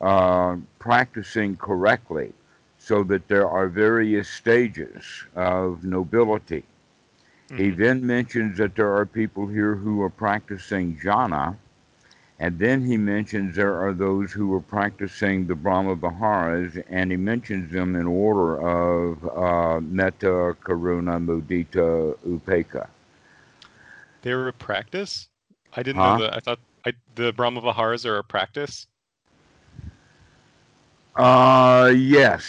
uh, 0.00 0.56
practicing 0.78 1.56
correctly 1.56 2.32
so 2.78 3.02
that 3.02 3.26
there 3.26 3.48
are 3.48 3.66
various 3.66 4.28
stages 4.28 5.24
of 5.34 5.82
nobility. 5.82 6.62
Mm-hmm. 7.50 7.62
He 7.62 7.70
then 7.70 8.06
mentions 8.06 8.58
that 8.58 8.76
there 8.76 8.94
are 8.94 9.04
people 9.04 9.46
here 9.48 9.74
who 9.74 10.00
are 10.02 10.10
practicing 10.10 10.96
jhana, 10.98 11.56
and 12.38 12.58
then 12.58 12.86
he 12.86 12.96
mentions 12.96 13.56
there 13.56 13.74
are 13.74 13.92
those 13.92 14.32
who 14.32 14.54
are 14.54 14.60
practicing 14.60 15.46
the 15.46 15.56
Brahma 15.56 15.96
Viharas, 15.96 16.80
and 16.88 17.10
he 17.10 17.16
mentions 17.16 17.72
them 17.72 17.96
in 17.96 18.06
order 18.06 18.60
of 18.60 19.24
uh, 19.36 19.80
Metta, 19.80 20.56
Karuna, 20.62 21.18
Mudita, 21.18 22.16
Upekkha. 22.26 22.86
They're 24.22 24.48
a 24.48 24.52
practice? 24.52 25.28
I 25.74 25.82
didn't 25.82 26.00
huh? 26.02 26.16
know 26.16 26.22
that. 26.24 26.36
I 26.36 26.40
thought 26.40 26.60
I, 26.86 26.92
the 27.16 27.32
Brahma 27.32 27.60
Viharas 27.60 28.06
are 28.06 28.18
a 28.18 28.24
practice. 28.24 28.86
Uh, 31.16 31.92
yes, 31.94 32.48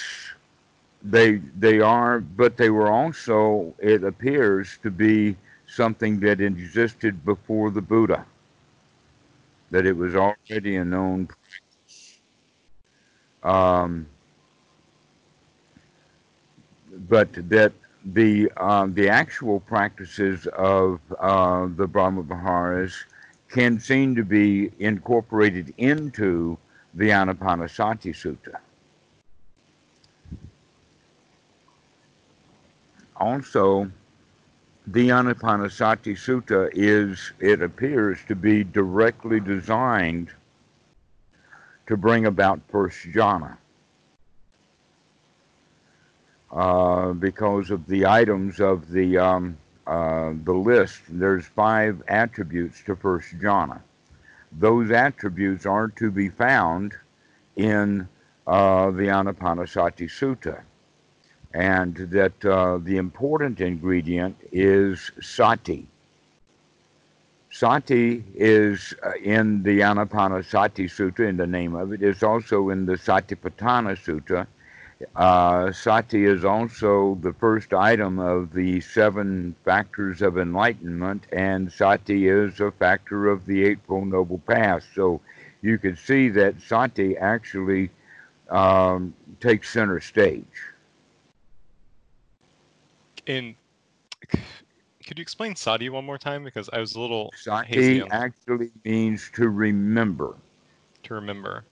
they 1.04 1.42
they 1.58 1.80
are, 1.80 2.20
but 2.20 2.58
they 2.58 2.70
were 2.70 2.92
also. 2.92 3.74
It 3.80 4.04
appears 4.04 4.78
to 4.84 4.92
be 4.92 5.36
something 5.68 6.20
that 6.20 6.42
existed 6.42 7.24
before 7.26 7.72
the 7.72 7.82
Buddha. 7.82 8.26
That 9.72 9.86
it 9.86 9.96
was 9.96 10.16
already 10.16 10.76
a 10.76 10.86
known 10.86 11.28
practice. 11.28 12.20
Um, 13.44 14.06
but 17.10 17.30
that 17.50 17.74
the 18.14 18.52
um, 18.58 18.94
the 18.94 19.10
actual 19.10 19.60
practices 19.60 20.48
of 20.48 21.00
uh, 21.20 21.68
the 21.76 21.88
Brahma 21.88 22.24
Viharas 22.24 22.94
can 23.50 23.80
seem 23.80 24.16
to 24.16 24.24
be 24.24 24.72
incorporated 24.80 25.74
into 25.78 26.58
the 26.94 27.10
Anapanasati 27.10 28.14
Sutta. 28.14 28.58
Also, 33.22 33.88
the 34.88 35.10
Anapanasati 35.10 36.16
Sutta 36.18 36.72
is, 36.74 37.34
it 37.40 37.62
appears 37.62 38.18
to 38.28 38.36
be 38.36 38.64
directly 38.64 39.40
designed 39.40 40.32
to 41.86 41.96
bring 41.96 42.26
about 42.26 42.60
first 42.72 42.98
jhana. 43.14 43.58
Uh, 46.52 47.14
because 47.14 47.70
of 47.70 47.86
the 47.86 48.08
items 48.08 48.60
of 48.60 48.90
the 48.90 49.20
um, 49.20 49.56
uh, 49.86 50.34
the 50.44 50.54
list, 50.54 51.02
there's 51.08 51.46
five 51.46 52.02
attributes 52.08 52.82
to 52.86 52.96
first 52.96 53.38
jhana. 53.38 53.80
those 54.52 54.90
attributes 54.90 55.68
are 55.68 55.90
to 55.90 56.10
be 56.10 56.28
found 56.28 56.96
in 57.56 58.08
uh, 58.48 58.90
the 58.90 59.04
Anapanasati 59.04 60.10
Sutta. 60.10 60.64
And 61.54 61.96
that 61.96 62.46
uh, 62.46 62.78
the 62.78 62.98
important 62.98 63.60
ingredient 63.60 64.38
is 64.52 65.12
sati. 65.22 65.88
Sati 67.52 68.24
is 68.34 68.94
uh, 69.06 69.12
in 69.22 69.62
the 69.64 69.82
Anapanasati 69.82 70.86
Sutta, 70.86 71.28
in 71.28 71.36
the 71.36 71.48
name 71.48 71.76
of 71.76 71.92
it. 71.92 72.02
It's 72.02 72.24
also 72.24 72.70
in 72.70 72.86
the 72.86 72.94
Satipatthana 72.94 73.98
Sutta. 73.98 74.48
Uh, 75.16 75.72
sati 75.72 76.26
is 76.26 76.46
also 76.46 77.18
the 77.22 77.34
first 77.34 77.74
item 77.74 78.20
of 78.20 78.54
the 78.54 78.80
seven 78.82 79.56
factors 79.66 80.22
of 80.22 80.38
enlightenment, 80.38 81.26
and 81.32 81.72
sati 81.72 82.28
is 82.28 82.60
a 82.60 82.72
factor 82.72 83.28
of 83.28 83.46
the 83.46 83.66
Eightfold 83.66 84.08
Noble 84.08 84.38
Path. 84.38 84.86
So 84.96 85.20
you 85.62 85.78
can 85.78 85.98
see 85.98 86.30
that 86.30 86.62
sati 86.62 87.18
actually 87.18 87.90
um, 88.50 89.14
takes 89.40 89.72
center 89.72 90.00
stage. 90.00 90.46
And 93.32 93.56
could 94.28 95.18
you 95.18 95.22
explain 95.22 95.56
sati 95.56 95.88
one 95.88 96.04
more 96.04 96.18
time? 96.18 96.44
Because 96.44 96.70
I 96.74 96.80
was 96.80 96.96
a 96.96 97.00
little 97.00 97.32
Sati 97.38 98.04
actually 98.12 98.72
means 98.84 99.32
to 99.36 99.48
remember. 99.48 100.36
To 101.04 101.14
remember. 101.14 101.64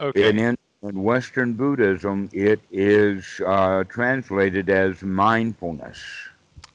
Okay. 0.00 0.28
And 0.28 0.40
in, 0.40 0.58
in 0.82 1.02
Western 1.04 1.52
Buddhism, 1.52 2.28
it 2.32 2.60
is 2.72 3.40
uh, 3.46 3.84
translated 3.84 4.68
as 4.70 5.00
mindfulness. 5.04 6.00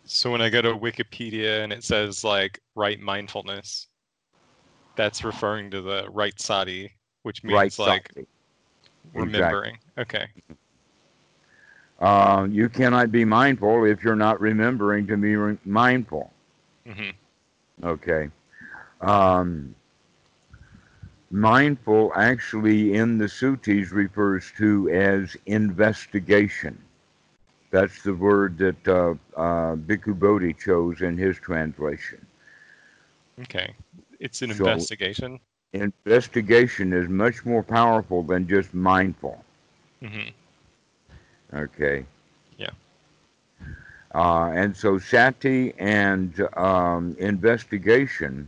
So 0.05 0.31
when 0.31 0.41
I 0.41 0.49
go 0.49 0.61
to 0.61 0.73
Wikipedia 0.73 1.61
and 1.61 1.73
it 1.73 1.83
says 1.83 2.23
like 2.23 2.61
right 2.75 3.01
mindfulness, 3.01 3.87
that's 4.95 5.25
referring 5.25 5.69
to 5.71 5.81
the 5.81 6.07
right 6.11 6.39
sati, 6.39 6.93
which 7.23 7.43
means 7.43 7.55
right 7.55 7.77
like 7.77 8.09
sati. 8.13 8.25
remembering. 9.13 9.79
Okay. 9.97 10.27
Uh, 12.03 12.47
you 12.51 12.69
cannot 12.69 13.11
be 13.11 13.25
mindful 13.25 13.85
if 13.85 14.03
you're 14.03 14.15
not 14.15 14.41
remembering 14.41 15.07
to 15.07 15.17
be 15.17 15.35
re- 15.35 15.57
mindful. 15.65 16.31
hmm 16.85 17.11
Okay. 17.83 18.31
Um, 19.01 19.75
mindful 21.31 22.11
actually 22.15 22.93
in 22.93 23.17
the 23.17 23.27
suttis 23.27 23.91
refers 23.91 24.51
to 24.57 24.89
as 24.89 25.35
investigation. 25.45 26.79
That's 27.71 28.03
the 28.03 28.13
word 28.13 28.57
that 28.59 28.87
uh, 28.87 29.15
uh, 29.39 29.75
Bhikkhu 29.75 30.19
Bodhi 30.19 30.53
chose 30.53 31.01
in 31.01 31.17
his 31.17 31.37
translation. 31.37 32.25
Okay. 33.41 33.75
It's 34.19 34.41
an 34.41 34.51
So- 34.51 34.89
investigation. 34.91 35.41
Investigation 35.73 36.93
is 36.93 37.09
much 37.09 37.45
more 37.45 37.63
powerful 37.63 38.23
than 38.23 38.47
just 38.47 38.73
mindful. 38.73 39.43
hmm 40.01 40.33
Okay. 41.53 42.05
Yeah. 42.57 42.71
Uh, 44.13 44.51
and 44.53 44.75
so 44.75 44.97
sati 44.97 45.73
and 45.77 46.47
um, 46.55 47.15
investigation 47.19 48.47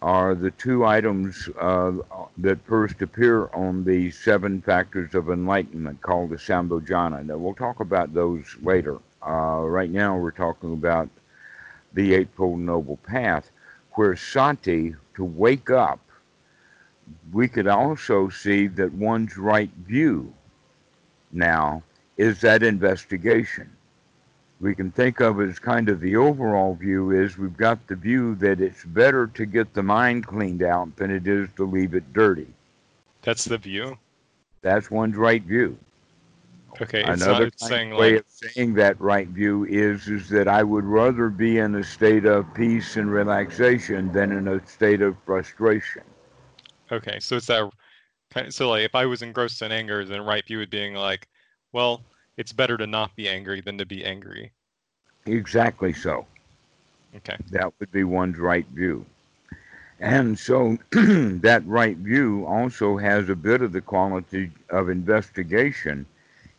are 0.00 0.34
the 0.34 0.50
two 0.52 0.84
items 0.84 1.48
uh, 1.60 1.92
that 2.36 2.58
first 2.66 3.02
appear 3.02 3.48
on 3.48 3.84
the 3.84 4.10
seven 4.12 4.62
factors 4.62 5.14
of 5.14 5.28
enlightenment 5.28 6.00
called 6.02 6.30
the 6.30 6.36
Sambhojana. 6.36 7.26
Now, 7.26 7.36
we'll 7.36 7.54
talk 7.54 7.80
about 7.80 8.14
those 8.14 8.44
later. 8.62 8.98
Uh, 9.26 9.62
right 9.64 9.90
now, 9.90 10.16
we're 10.16 10.30
talking 10.30 10.72
about 10.72 11.08
the 11.94 12.14
Eightfold 12.14 12.60
Noble 12.60 12.98
Path, 12.98 13.50
where 13.94 14.14
sati, 14.14 14.94
to 15.16 15.24
wake 15.24 15.70
up, 15.70 15.98
we 17.32 17.48
could 17.48 17.66
also 17.66 18.28
see 18.28 18.68
that 18.68 18.92
one's 18.92 19.36
right 19.36 19.70
view 19.84 20.32
now 21.32 21.82
is 22.18 22.40
that 22.42 22.62
investigation. 22.62 23.70
We 24.60 24.74
can 24.74 24.90
think 24.92 25.20
of 25.20 25.40
it 25.40 25.48
as 25.48 25.58
kind 25.60 25.88
of 25.88 26.00
the 26.00 26.16
overall 26.16 26.74
view 26.74 27.12
is 27.12 27.38
we've 27.38 27.56
got 27.56 27.86
the 27.86 27.96
view 27.96 28.34
that 28.36 28.60
it's 28.60 28.84
better 28.84 29.28
to 29.28 29.46
get 29.46 29.72
the 29.74 29.82
mind 29.84 30.26
cleaned 30.26 30.62
out 30.62 30.96
than 30.96 31.10
it 31.12 31.28
is 31.28 31.48
to 31.56 31.64
leave 31.64 31.94
it 31.94 32.12
dirty. 32.12 32.48
That's 33.22 33.44
the 33.44 33.58
view. 33.58 33.98
That's 34.62 34.90
one's 34.90 35.16
right 35.16 35.42
view. 35.42 35.78
Okay. 36.80 37.06
It's 37.06 37.22
Another 37.22 37.46
not 37.46 37.60
saying 37.60 37.94
way 37.96 38.14
like 38.14 38.20
of 38.20 38.24
saying 38.28 38.74
that 38.74 39.00
right 39.00 39.28
view 39.28 39.64
is 39.66 40.08
is 40.08 40.28
that 40.30 40.48
I 40.48 40.62
would 40.64 40.84
rather 40.84 41.28
be 41.30 41.58
in 41.58 41.74
a 41.76 41.84
state 41.84 42.24
of 42.26 42.52
peace 42.54 42.96
and 42.96 43.10
relaxation 43.10 44.12
than 44.12 44.32
in 44.32 44.48
a 44.48 44.64
state 44.66 45.02
of 45.02 45.16
frustration. 45.24 46.04
okay. 46.92 47.20
So 47.20 47.36
it's 47.36 47.46
that 47.46 47.70
kind. 48.30 48.48
of, 48.48 48.54
So 48.54 48.70
like 48.70 48.84
if 48.84 48.94
I 48.94 49.06
was 49.06 49.22
engrossed 49.22 49.62
in 49.62 49.72
anger, 49.72 50.04
then 50.04 50.22
right 50.22 50.46
view 50.46 50.58
would 50.58 50.70
be 50.70 50.78
being 50.78 50.94
like, 50.94 51.28
well, 51.72 52.06
it's 52.38 52.52
better 52.52 52.78
to 52.78 52.86
not 52.86 53.14
be 53.16 53.28
angry 53.28 53.60
than 53.60 53.76
to 53.76 53.84
be 53.84 54.04
angry. 54.04 54.52
Exactly 55.26 55.92
so. 55.92 56.24
Okay. 57.16 57.36
That 57.50 57.74
would 57.78 57.90
be 57.90 58.04
one's 58.04 58.38
right 58.38 58.66
view. 58.68 59.04
And 60.00 60.38
so 60.38 60.78
that 60.92 61.62
right 61.66 61.96
view 61.96 62.46
also 62.46 62.96
has 62.96 63.28
a 63.28 63.34
bit 63.34 63.60
of 63.60 63.72
the 63.72 63.80
quality 63.80 64.52
of 64.70 64.88
investigation 64.88 66.06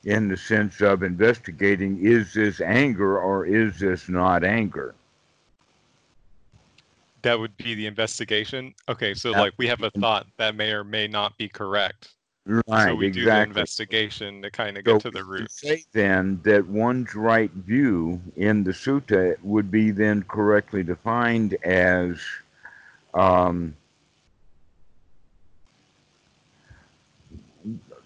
in 0.03 0.27
the 0.27 0.37
sense 0.37 0.81
of 0.81 1.01
investigating 1.01 2.05
is 2.05 2.33
this 2.33 2.59
anger 2.59 3.19
or 3.19 3.45
is 3.45 3.79
this 3.79 4.09
not 4.09 4.43
anger? 4.43 4.93
That 7.21 7.39
would 7.39 7.55
be 7.57 7.73
the 7.75 7.87
investigation. 7.87 8.73
Okay. 8.89 9.13
So 9.13 9.31
That 9.31 9.39
like 9.39 9.53
we 9.57 9.67
have 9.67 9.83
a 9.83 9.91
thought 9.91 10.27
that 10.37 10.55
may 10.55 10.71
or 10.71 10.83
may 10.83 11.07
not 11.07 11.37
be 11.37 11.47
correct. 11.47 12.09
Right, 12.49 12.89
so 12.89 12.95
we 12.95 13.09
do 13.09 13.29
the 13.29 13.41
exactly. 13.41 13.41
investigation 13.41 14.41
to 14.41 14.51
kind 14.51 14.77
of 14.77 14.83
So 14.85 14.99
get 14.99 14.99
to 15.01 15.11
the 15.11 15.23
root. 15.23 15.49
say 15.49 15.85
then 15.93 16.41
that 16.43 16.67
one's 16.67 17.15
right 17.15 17.51
view 17.51 18.21
in 18.35 18.63
the 18.63 18.71
sutta 18.71 19.37
would 19.43 19.71
be 19.71 19.91
then 19.91 20.23
correctly 20.23 20.83
defined 20.83 21.53
as 21.63 22.19
um, 23.13 23.75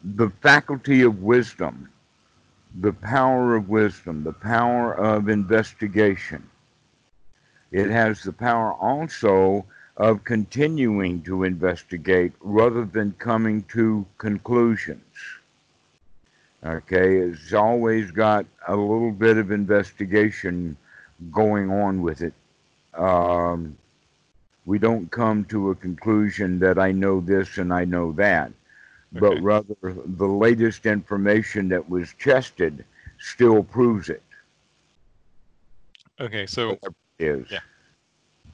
the 0.04 0.30
faculty 0.42 1.02
of 1.02 1.22
wisdom, 1.22 1.90
the 2.82 2.94
power 2.94 3.56
of 3.56 3.70
wisdom, 3.70 4.24
the 4.24 4.34
power 4.34 4.94
of 4.94 5.30
investigation. 5.30 6.50
It 7.72 7.90
has 7.90 8.24
the 8.24 8.34
power 8.34 8.74
also 8.74 9.66
of 9.98 10.24
continuing 10.24 11.22
to 11.22 11.44
investigate 11.44 12.34
rather 12.42 12.86
than 12.86 13.14
coming 13.20 13.64
to 13.64 14.06
conclusions. 14.18 15.04
Okay, 16.66 17.18
it's 17.18 17.54
always 17.54 18.12
got 18.12 18.46
a 18.68 18.76
little 18.76 19.12
bit 19.12 19.38
of 19.38 19.52
investigation 19.52 20.78
going 21.32 21.70
on 21.70 22.02
with 22.02 22.22
it. 22.22 22.34
Um, 22.94 23.78
we 24.66 24.80
don't 24.80 25.12
come 25.12 25.44
to 25.46 25.72
a 25.72 25.76
conclusion 25.76 26.60
that 26.60 26.80
I 26.80 26.92
know 26.92 27.20
this 27.20 27.58
and 27.58 27.74
I 27.74 27.84
know 27.84 28.14
that, 28.14 28.52
but 29.12 29.42
rather 29.42 29.76
the 29.84 30.26
latest 30.26 30.86
information 30.86 31.68
that 31.70 31.90
was 31.90 32.16
tested 32.18 32.86
still 33.20 33.64
proves 33.64 34.10
it. 34.10 34.24
Okay. 36.20 36.46
So 36.46 36.78
Is 37.20 37.48
Yeah. 37.52 37.60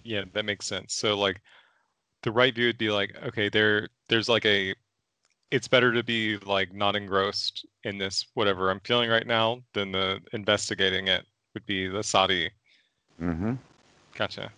Yeah, 0.10 0.26
that 0.34 0.46
makes 0.46 0.68
sense. 0.68 0.96
So 0.96 1.18
like 1.18 1.42
the 2.24 2.32
right 2.32 2.56
view 2.56 2.68
would 2.68 2.78
be 2.78 2.92
like, 2.92 3.16
okay, 3.30 3.50
there 3.50 3.90
there's 4.10 4.30
like 4.30 4.46
a 4.46 4.76
it's 5.52 5.68
better 5.68 5.94
to 5.94 6.04
be 6.04 6.38
like 6.40 6.74
not 6.74 6.96
engrossed 6.96 7.66
in 7.84 7.98
this 8.00 8.26
whatever 8.36 8.70
I'm 8.72 8.82
feeling 8.82 9.10
right 9.10 9.28
now 9.28 9.64
than 9.74 9.92
the 9.94 10.22
investigating 10.34 11.08
it 11.08 11.26
would 11.54 11.66
be 11.66 11.88
the 11.88 12.04
sati. 12.04 12.52
hmm 13.20 13.54
Gotcha. 14.16 14.54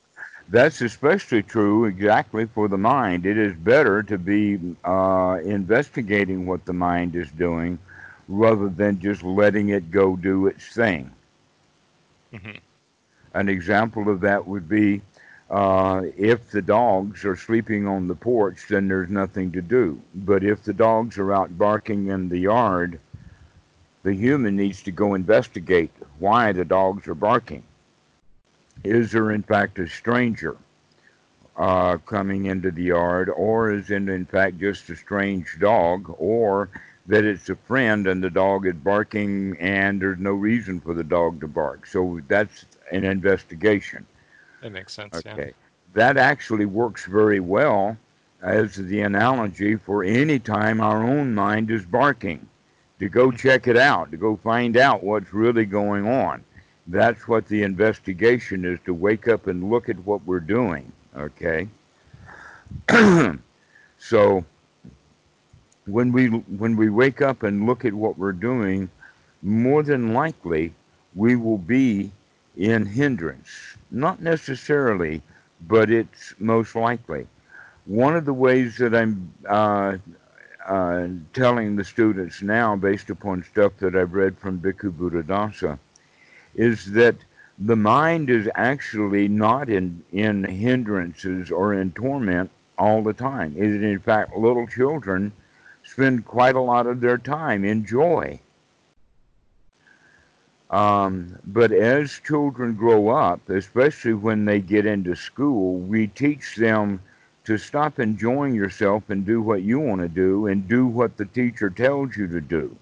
That's 0.49 0.81
especially 0.81 1.43
true 1.43 1.85
exactly 1.85 2.45
for 2.45 2.67
the 2.67 2.77
mind. 2.77 3.25
It 3.25 3.37
is 3.37 3.55
better 3.55 4.03
to 4.03 4.17
be 4.17 4.75
uh, 4.83 5.39
investigating 5.43 6.45
what 6.45 6.65
the 6.65 6.73
mind 6.73 7.15
is 7.15 7.31
doing 7.31 7.79
rather 8.27 8.69
than 8.69 8.99
just 8.99 9.23
letting 9.23 9.69
it 9.69 9.91
go 9.91 10.15
do 10.15 10.47
its 10.47 10.73
thing. 10.75 11.11
hmm 12.31 12.57
An 13.33 13.49
example 13.49 14.09
of 14.09 14.21
that 14.21 14.47
would 14.47 14.67
be 14.69 15.01
uh, 15.51 16.03
if 16.17 16.49
the 16.49 16.61
dogs 16.61 17.25
are 17.25 17.35
sleeping 17.35 17.85
on 17.85 18.07
the 18.07 18.15
porch, 18.15 18.67
then 18.69 18.87
there's 18.87 19.09
nothing 19.09 19.51
to 19.51 19.61
do. 19.61 20.01
But 20.15 20.45
if 20.45 20.63
the 20.63 20.73
dogs 20.73 21.17
are 21.17 21.33
out 21.33 21.57
barking 21.57 22.07
in 22.07 22.29
the 22.29 22.39
yard, 22.39 23.01
the 24.03 24.13
human 24.13 24.55
needs 24.55 24.81
to 24.83 24.91
go 24.91 25.13
investigate 25.13 25.91
why 26.19 26.53
the 26.53 26.63
dogs 26.63 27.05
are 27.09 27.15
barking. 27.15 27.63
Is 28.85 29.11
there, 29.11 29.31
in 29.31 29.43
fact, 29.43 29.77
a 29.77 29.89
stranger 29.89 30.55
uh, 31.57 31.97
coming 31.97 32.45
into 32.45 32.71
the 32.71 32.83
yard, 32.83 33.29
or 33.29 33.73
is 33.73 33.91
it, 33.91 34.07
in 34.07 34.25
fact, 34.25 34.57
just 34.57 34.89
a 34.89 34.95
strange 34.95 35.57
dog, 35.59 36.15
or 36.17 36.69
that 37.07 37.25
it's 37.25 37.49
a 37.49 37.57
friend 37.57 38.07
and 38.07 38.23
the 38.23 38.29
dog 38.29 38.65
is 38.65 38.75
barking 38.75 39.57
and 39.59 40.01
there's 40.01 40.19
no 40.19 40.31
reason 40.31 40.79
for 40.79 40.93
the 40.93 41.03
dog 41.03 41.41
to 41.41 41.47
bark? 41.47 41.85
So 41.85 42.21
that's 42.29 42.65
an 42.93 43.03
investigation. 43.03 44.05
That 44.61 44.71
makes 44.71 44.93
sense. 44.93 45.21
Yeah. 45.25 45.33
Okay. 45.33 45.53
That 45.93 46.17
actually 46.17 46.65
works 46.65 47.05
very 47.05 47.39
well 47.39 47.97
as 48.41 48.75
the 48.75 49.01
analogy 49.01 49.75
for 49.75 50.03
any 50.03 50.39
time 50.39 50.81
our 50.81 51.03
own 51.03 51.35
mind 51.35 51.69
is 51.69 51.85
barking, 51.85 52.47
to 52.99 53.09
go 53.09 53.31
check 53.31 53.67
it 53.67 53.77
out, 53.77 54.11
to 54.11 54.17
go 54.17 54.37
find 54.37 54.77
out 54.77 55.03
what's 55.03 55.33
really 55.33 55.65
going 55.65 56.07
on. 56.07 56.43
That's 56.87 57.27
what 57.27 57.47
the 57.47 57.63
investigation 57.63 58.65
is 58.65 58.79
to 58.85 58.93
wake 58.93 59.27
up 59.27 59.47
and 59.47 59.69
look 59.69 59.89
at 59.89 59.99
what 59.99 60.25
we're 60.25 60.39
doing. 60.39 60.91
Okay? 61.15 61.67
so 63.97 64.45
when 65.85 66.11
we 66.11 66.27
when 66.27 66.75
we 66.75 66.89
wake 66.89 67.21
up 67.21 67.43
and 67.43 67.65
look 67.65 67.85
at 67.85 67.93
what 67.93 68.17
we're 68.17 68.31
doing, 68.31 68.89
more 69.41 69.83
than 69.83 70.13
likely 70.13 70.73
we 71.15 71.35
will 71.35 71.57
be 71.57 72.11
in 72.57 72.85
hindrance. 72.85 73.49
Not 73.91 74.21
necessarily, 74.21 75.21
but 75.67 75.89
it's 75.89 76.33
most 76.39 76.75
likely. 76.75 77.27
One 77.85 78.15
of 78.15 78.25
the 78.25 78.33
ways 78.33 78.77
that 78.77 78.95
I'm 78.95 79.33
uh, 79.47 79.97
uh, 80.65 81.07
telling 81.33 81.75
the 81.75 81.83
students 81.83 82.41
now, 82.41 82.75
based 82.75 83.09
upon 83.09 83.43
stuff 83.43 83.73
that 83.79 83.95
I've 83.95 84.13
read 84.13 84.37
from 84.37 84.59
Bhikkhu 84.59 84.91
Buddhadasa, 84.91 85.79
is 86.55 86.91
that 86.91 87.15
the 87.59 87.75
mind 87.75 88.29
is 88.29 88.49
actually 88.55 89.27
not 89.27 89.69
in, 89.69 90.03
in 90.11 90.43
hindrances 90.43 91.51
or 91.51 91.73
in 91.73 91.91
torment 91.91 92.49
all 92.77 93.03
the 93.03 93.13
time. 93.13 93.53
It 93.57 93.83
in 93.83 93.99
fact, 93.99 94.35
little 94.35 94.67
children 94.67 95.31
spend 95.83 96.25
quite 96.25 96.55
a 96.55 96.61
lot 96.61 96.87
of 96.87 97.01
their 97.01 97.17
time 97.17 97.63
in 97.63 97.85
joy. 97.85 98.39
Um, 100.71 101.37
but 101.45 101.73
as 101.73 102.21
children 102.25 102.75
grow 102.75 103.09
up, 103.09 103.49
especially 103.49 104.13
when 104.13 104.45
they 104.45 104.61
get 104.61 104.85
into 104.85 105.15
school, 105.15 105.77
we 105.79 106.07
teach 106.07 106.55
them 106.55 107.01
to 107.43 107.57
stop 107.57 107.99
enjoying 107.99 108.55
yourself 108.55 109.09
and 109.09 109.25
do 109.25 109.41
what 109.41 109.63
you 109.63 109.79
want 109.81 109.99
to 110.01 110.07
do 110.07 110.47
and 110.47 110.67
do 110.67 110.87
what 110.87 111.17
the 111.17 111.25
teacher 111.25 111.69
tells 111.69 112.15
you 112.15 112.27
to 112.27 112.39
do. 112.39 112.75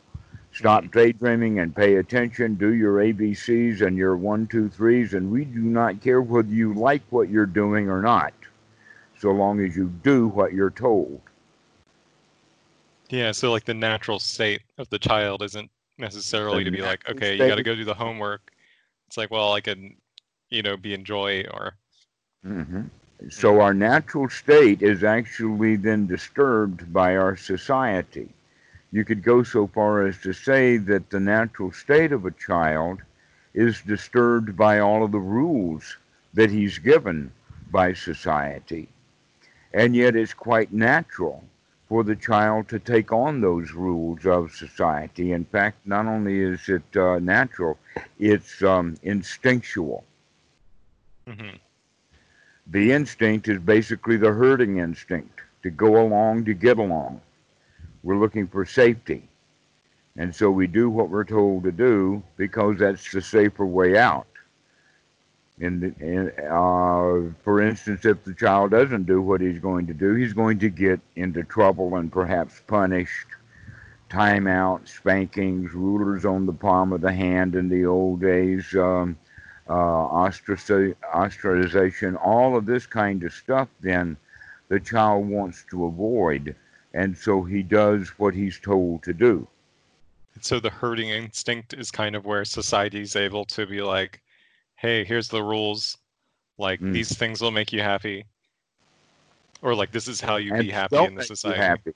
Stop 0.51 0.91
daydreaming 0.91 1.59
and 1.59 1.75
pay 1.75 1.95
attention. 1.95 2.55
Do 2.55 2.73
your 2.73 2.95
ABCs 2.95 3.81
and 3.81 3.97
your 3.97 4.17
one, 4.17 4.45
two, 4.47 4.69
threes, 4.69 5.13
and 5.13 5.31
we 5.31 5.45
do 5.45 5.61
not 5.61 6.01
care 6.01 6.21
whether 6.21 6.49
you 6.49 6.73
like 6.73 7.01
what 7.09 7.29
you're 7.29 7.45
doing 7.45 7.89
or 7.89 8.01
not, 8.01 8.33
so 9.17 9.31
long 9.31 9.61
as 9.61 9.75
you 9.75 9.87
do 10.03 10.27
what 10.27 10.53
you're 10.53 10.71
told. 10.71 11.21
Yeah, 13.09 13.31
so 13.31 13.51
like 13.51 13.65
the 13.65 13.73
natural 13.73 14.19
state 14.19 14.61
of 14.77 14.89
the 14.89 14.99
child 14.99 15.41
isn't 15.41 15.71
necessarily 15.99 16.63
to 16.63 16.71
be 16.71 16.81
like, 16.81 17.07
okay, 17.09 17.33
you 17.33 17.47
got 17.47 17.55
to 17.55 17.63
go 17.63 17.75
do 17.75 17.85
the 17.85 17.93
homework. 17.93 18.51
It's 19.07 19.17
like, 19.17 19.31
well, 19.31 19.53
I 19.53 19.61
can, 19.61 19.95
you 20.49 20.61
know, 20.61 20.77
be 20.77 20.93
in 20.93 21.03
joy 21.03 21.45
or. 21.51 21.75
Mm-hmm. 22.45 22.83
So 23.29 23.59
our 23.59 23.73
natural 23.73 24.29
state 24.29 24.81
is 24.81 25.03
actually 25.03 25.75
then 25.75 26.07
disturbed 26.07 26.93
by 26.93 27.17
our 27.17 27.35
society. 27.35 28.29
You 28.91 29.03
could 29.03 29.23
go 29.23 29.43
so 29.43 29.67
far 29.67 30.07
as 30.07 30.17
to 30.19 30.33
say 30.33 30.77
that 30.77 31.09
the 31.09 31.19
natural 31.19 31.71
state 31.71 32.11
of 32.11 32.25
a 32.25 32.31
child 32.31 32.99
is 33.53 33.81
disturbed 33.81 34.55
by 34.55 34.79
all 34.79 35.03
of 35.03 35.11
the 35.11 35.19
rules 35.19 35.97
that 36.33 36.49
he's 36.49 36.77
given 36.77 37.31
by 37.71 37.93
society. 37.93 38.87
And 39.73 39.95
yet 39.95 40.15
it's 40.15 40.33
quite 40.33 40.71
natural 40.71 41.43
for 41.89 42.03
the 42.03 42.15
child 42.15 42.69
to 42.69 42.77
take 42.77 43.11
on 43.11 43.41
those 43.41 43.71
rules 43.71 44.25
of 44.27 44.51
society. 44.51 45.31
In 45.31 45.43
fact, 45.43 45.79
not 45.85 46.05
only 46.05 46.39
is 46.39 46.69
it 46.69 46.83
uh, 46.95 47.17
natural, 47.17 47.79
it's 48.19 48.61
um, 48.61 48.95
instinctual. 49.01 50.03
Mm-hmm. 51.27 51.57
The 52.67 52.91
instinct 52.91 53.47
is 53.47 53.59
basically 53.59 54.17
the 54.17 54.31
herding 54.31 54.77
instinct 54.77 55.41
to 55.63 55.71
go 55.71 55.99
along 55.99 56.45
to 56.45 56.53
get 56.53 56.77
along. 56.77 57.21
We're 58.03 58.19
looking 58.19 58.47
for 58.47 58.65
safety. 58.65 59.27
And 60.15 60.35
so 60.35 60.51
we 60.51 60.67
do 60.67 60.89
what 60.91 61.09
we're 61.09 61.23
told 61.23 61.63
to 61.63 61.71
do 61.71 62.21
because 62.37 62.77
that's 62.77 63.11
the 63.11 63.21
safer 63.21 63.65
way 63.65 63.97
out. 63.97 64.27
In 65.59 65.93
uh, 66.49 67.33
for 67.43 67.61
instance, 67.61 68.05
if 68.05 68.23
the 68.23 68.33
child 68.33 68.71
doesn't 68.71 69.05
do 69.05 69.21
what 69.21 69.41
he's 69.41 69.59
going 69.59 69.87
to 69.87 69.93
do, 69.93 70.13
he's 70.13 70.31
going 70.31 70.57
to 70.59 70.69
get 70.69 71.01
into 71.17 71.43
trouble 71.43 71.95
and 71.95 72.09
perhaps 72.11 72.61
punished. 72.65 73.27
Timeouts, 74.09 74.87
spankings, 74.87 75.73
rulers 75.73 76.25
on 76.25 76.45
the 76.45 76.53
palm 76.53 76.93
of 76.93 77.01
the 77.01 77.11
hand 77.11 77.55
in 77.55 77.67
the 77.69 77.85
old 77.85 78.21
days, 78.21 78.73
um, 78.73 79.17
uh, 79.67 79.73
ostracization, 79.73 82.17
all 82.19 82.57
of 82.57 82.65
this 82.65 82.87
kind 82.87 83.23
of 83.23 83.31
stuff, 83.31 83.67
then 83.81 84.17
the 84.69 84.79
child 84.79 85.27
wants 85.27 85.63
to 85.69 85.85
avoid. 85.85 86.55
And 86.93 87.15
so 87.15 87.43
he 87.43 87.61
does 87.61 88.07
what 88.17 88.33
he's 88.33 88.59
told 88.59 89.03
to 89.03 89.13
do. 89.13 89.47
So 90.41 90.59
the 90.59 90.71
herding 90.71 91.09
instinct 91.09 91.73
is 91.73 91.91
kind 91.91 92.15
of 92.15 92.25
where 92.25 92.45
society 92.45 93.01
is 93.01 93.15
able 93.15 93.45
to 93.45 93.67
be 93.67 93.81
like, 93.81 94.21
hey, 94.79 95.03
here's 95.03 95.27
the 95.27 95.43
rules. 95.43 95.97
Like 96.57 96.79
mm. 96.79 96.93
these 96.93 97.15
things 97.15 97.41
will 97.41 97.51
make 97.51 97.71
you 97.71 97.81
happy. 97.81 98.25
Or 99.61 99.75
like 99.75 99.91
this 99.91 100.07
is 100.07 100.21
how 100.21 100.37
you 100.37 100.53
and 100.53 100.63
be 100.63 100.71
happy 100.71 100.97
in 100.97 101.15
the 101.15 101.23
society. 101.23 101.59
Happy. 101.59 101.93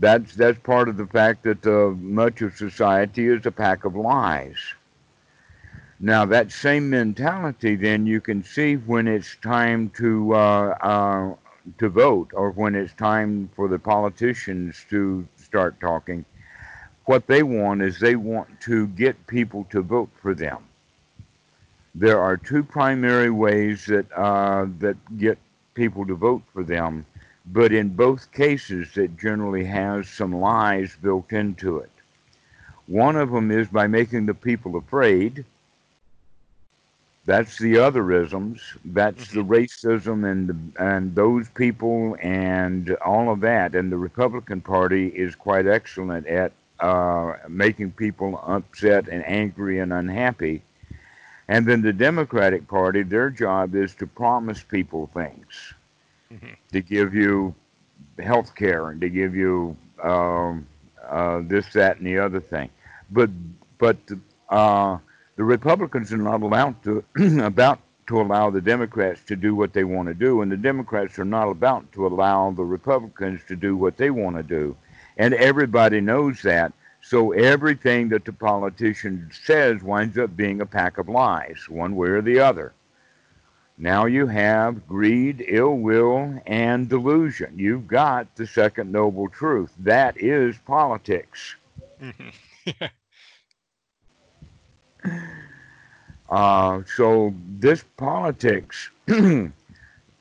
That's 0.00 0.34
that's 0.34 0.58
part 0.58 0.88
of 0.88 0.96
the 0.96 1.06
fact 1.06 1.44
that 1.44 1.64
uh, 1.66 1.94
much 1.96 2.42
of 2.42 2.56
society 2.56 3.26
is 3.26 3.46
a 3.46 3.50
pack 3.50 3.84
of 3.84 3.94
lies. 3.94 4.56
Now 6.00 6.24
that 6.26 6.50
same 6.50 6.90
mentality, 6.90 7.76
then 7.76 8.06
you 8.06 8.20
can 8.20 8.42
see 8.42 8.74
when 8.74 9.06
it's 9.06 9.36
time 9.42 9.90
to 9.90 10.34
uh, 10.34 10.76
uh, 10.80 11.34
to 11.78 11.88
vote, 11.88 12.30
or 12.34 12.50
when 12.50 12.74
it's 12.74 12.94
time 12.94 13.50
for 13.54 13.68
the 13.68 13.78
politicians 13.78 14.84
to 14.90 15.26
start 15.36 15.78
talking. 15.80 16.24
What 17.04 17.26
they 17.26 17.42
want 17.42 17.82
is 17.82 18.00
they 18.00 18.16
want 18.16 18.48
to 18.62 18.86
get 18.88 19.26
people 19.26 19.66
to 19.70 19.82
vote 19.82 20.08
for 20.22 20.34
them 20.34 20.64
there 21.94 22.20
are 22.20 22.36
two 22.36 22.64
primary 22.64 23.30
ways 23.30 23.86
that 23.86 24.06
uh, 24.12 24.66
that 24.78 24.96
get 25.16 25.38
people 25.74 26.06
to 26.06 26.14
vote 26.14 26.42
for 26.52 26.64
them, 26.64 27.06
but 27.46 27.72
in 27.72 27.88
both 27.90 28.32
cases, 28.32 28.96
it 28.96 29.16
generally 29.16 29.64
has 29.64 30.08
some 30.08 30.32
lies 30.32 30.96
built 31.00 31.32
into 31.32 31.78
it. 31.78 31.90
One 32.86 33.16
of 33.16 33.30
them 33.30 33.50
is 33.50 33.68
by 33.68 33.86
making 33.86 34.26
the 34.26 34.34
people 34.34 34.76
afraid. 34.76 35.44
That's 37.26 37.56
the 37.56 37.76
otherisms. 37.76 38.60
That's 38.84 39.28
the 39.28 39.40
mm-hmm. 39.40 39.52
racism 39.52 40.30
and 40.30 40.48
the, 40.48 40.84
and 40.84 41.14
those 41.14 41.48
people 41.48 42.16
and 42.20 42.94
all 42.96 43.32
of 43.32 43.40
that. 43.40 43.74
And 43.74 43.90
the 43.90 43.96
Republican 43.96 44.60
Party 44.60 45.08
is 45.08 45.34
quite 45.34 45.66
excellent 45.66 46.26
at 46.26 46.52
uh, 46.80 47.36
making 47.48 47.92
people 47.92 48.42
upset 48.46 49.08
and 49.08 49.24
angry 49.26 49.78
and 49.78 49.92
unhappy 49.92 50.62
and 51.48 51.66
then 51.66 51.82
the 51.82 51.92
Democratic 51.92 52.66
Party, 52.68 53.02
their 53.02 53.30
job 53.30 53.74
is 53.74 53.94
to 53.96 54.06
promise 54.06 54.62
people 54.62 55.10
things, 55.12 55.74
mm-hmm. 56.32 56.54
to 56.72 56.80
give 56.80 57.14
you 57.14 57.54
health 58.18 58.54
care 58.54 58.90
and 58.90 59.00
to 59.00 59.08
give 59.08 59.34
you 59.34 59.76
um, 60.02 60.66
uh, 61.06 61.40
this, 61.44 61.72
that, 61.72 61.98
and 61.98 62.06
the 62.06 62.18
other 62.18 62.40
thing. 62.40 62.70
But 63.10 63.30
but 63.78 63.98
uh, 64.48 64.98
the 65.36 65.44
Republicans 65.44 66.12
are 66.12 66.16
not 66.16 66.42
allowed 66.42 66.82
to 66.84 67.04
about 67.44 67.80
to 68.06 68.20
allow 68.20 68.50
the 68.50 68.60
Democrats 68.60 69.22
to 69.26 69.36
do 69.36 69.54
what 69.54 69.72
they 69.72 69.84
want 69.84 70.08
to 70.08 70.14
do, 70.14 70.42
and 70.42 70.50
the 70.50 70.56
Democrats 70.56 71.18
are 71.18 71.24
not 71.24 71.48
about 71.48 71.90
to 71.92 72.06
allow 72.06 72.50
the 72.50 72.64
Republicans 72.64 73.40
to 73.48 73.56
do 73.56 73.76
what 73.76 73.96
they 73.96 74.10
want 74.10 74.36
to 74.36 74.42
do. 74.42 74.76
And 75.16 75.34
everybody 75.34 76.00
knows 76.00 76.42
that. 76.42 76.72
So 77.06 77.32
everything 77.32 78.08
that 78.08 78.24
the 78.24 78.32
politician 78.32 79.30
says 79.30 79.82
winds 79.82 80.16
up 80.16 80.34
being 80.34 80.62
a 80.62 80.66
pack 80.66 80.96
of 80.96 81.06
lies, 81.06 81.66
one 81.68 81.96
way 81.96 82.08
or 82.08 82.22
the 82.22 82.40
other. 82.40 82.72
Now 83.76 84.06
you 84.06 84.26
have 84.26 84.88
greed, 84.88 85.44
ill 85.46 85.74
will, 85.74 86.40
and 86.46 86.88
delusion. 86.88 87.58
You've 87.58 87.86
got 87.86 88.34
the 88.36 88.46
second 88.46 88.90
noble 88.90 89.28
truth. 89.28 89.70
That 89.80 90.16
is 90.16 90.56
politics. 90.64 91.56
Mm-hmm. 92.00 92.84
uh, 96.30 96.82
so 96.96 97.34
this 97.58 97.84
politics 97.98 98.90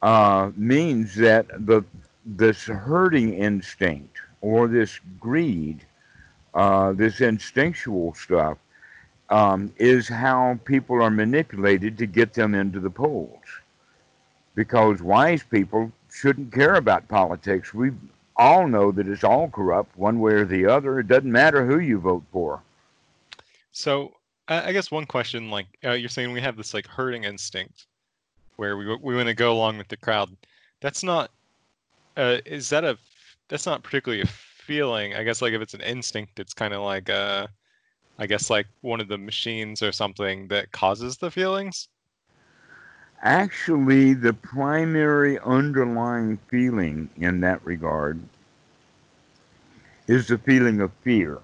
uh, 0.02 0.52
means 0.58 1.16
that 1.16 1.48
the 1.66 1.86
this 2.26 2.66
herding 2.66 3.36
instinct 3.36 4.18
or 4.42 4.68
this 4.68 5.00
greed 5.20 5.86
uh, 6.54 6.94
this 6.94 7.22
instinctual 7.22 8.14
stuff, 8.14 8.58
um, 9.30 9.74
is 9.78 10.08
how 10.08 10.60
people 10.66 11.02
are 11.02 11.10
manipulated 11.10 11.98
to 11.98 12.06
get 12.06 12.34
them 12.34 12.54
into 12.54 12.80
the 12.80 12.90
polls. 12.90 13.40
Because 14.56 15.02
wise 15.02 15.44
people 15.44 15.92
shouldn't 16.12 16.52
care 16.52 16.76
about 16.76 17.08
politics. 17.08 17.74
We 17.74 17.92
all 18.36 18.68
know 18.68 18.92
that 18.92 19.08
it's 19.08 19.24
all 19.24 19.50
corrupt 19.50 19.98
one 19.98 20.20
way 20.20 20.34
or 20.34 20.46
the 20.46 20.66
other. 20.66 21.00
It 21.00 21.08
doesn't 21.08 21.32
matter 21.32 21.66
who 21.66 21.80
you 21.80 22.00
vote 22.00 22.24
for. 22.32 22.62
So 23.72 24.14
I 24.48 24.72
guess 24.72 24.92
one 24.92 25.06
question, 25.06 25.50
like 25.50 25.68
uh, 25.84 25.92
you're 25.92 26.10
saying, 26.10 26.32
we 26.32 26.42
have 26.42 26.58
this 26.58 26.74
like 26.74 26.86
herding 26.86 27.24
instinct, 27.24 27.88
where 28.58 28.78
we 28.78 28.86
we 28.98 29.16
want 29.16 29.28
to 29.28 29.34
go 29.34 29.52
along 29.52 29.78
with 29.78 29.88
the 29.88 29.98
crowd. 29.98 30.30
That's 30.82 31.04
not 31.04 31.32
uh, 32.18 32.38
is 32.46 32.70
that 32.70 32.84
a? 32.84 32.98
That's 33.50 33.66
not 33.66 33.84
particularly 33.84 34.24
a 34.24 34.28
feeling. 34.64 35.16
I 35.16 35.24
guess 35.24 35.42
like 35.42 35.54
if 35.54 35.62
it's 35.62 35.74
an 35.76 35.82
instinct, 35.82 36.40
it's 36.40 36.54
kind 36.54 36.74
of 36.74 36.82
like 36.82 37.10
uh, 37.10 37.48
I 38.20 38.28
guess 38.28 38.50
like 38.50 38.68
one 38.82 39.02
of 39.02 39.08
the 39.08 39.18
machines 39.18 39.82
or 39.84 39.92
something 39.92 40.48
that 40.50 40.72
causes 40.72 41.18
the 41.18 41.32
feelings. 41.32 41.90
Actually, 43.24 44.14
the 44.14 44.34
primary 44.34 45.40
underlying 45.40 46.38
feeling 46.50 47.10
in 47.18 47.40
that 47.42 47.64
regard 47.66 48.20
is 50.08 50.28
the 50.28 50.38
feeling 50.38 50.82
of 50.82 50.92
fear. 51.04 51.40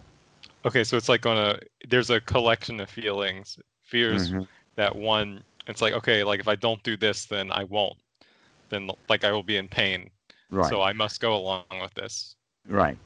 Okay, 0.66 0.84
so 0.84 0.98
it's 0.98 1.10
like 1.10 1.26
on 1.26 1.38
a 1.38 1.60
there's 1.88 2.10
a 2.10 2.22
collection 2.22 2.80
of 2.80 2.90
feelings, 2.90 3.60
fears 3.84 4.32
Mhm. 4.32 4.48
that 4.76 4.96
one. 4.96 5.44
It's 5.68 5.82
like 5.82 5.94
okay, 5.94 6.24
like 6.24 6.40
if 6.40 6.48
I 6.48 6.56
don't 6.56 6.84
do 6.84 6.98
this, 6.98 7.26
then 7.26 7.52
I 7.52 7.64
won't. 7.64 7.98
Then 8.70 8.90
like 9.10 9.24
I 9.24 9.32
will 9.32 9.44
be 9.44 9.58
in 9.58 9.68
pain. 9.70 10.12
Right. 10.50 10.70
So 10.70 10.82
I 10.82 10.94
must 10.94 11.22
go 11.22 11.36
along 11.36 11.66
with 11.82 11.94
this. 11.96 12.36
Right. 12.68 12.98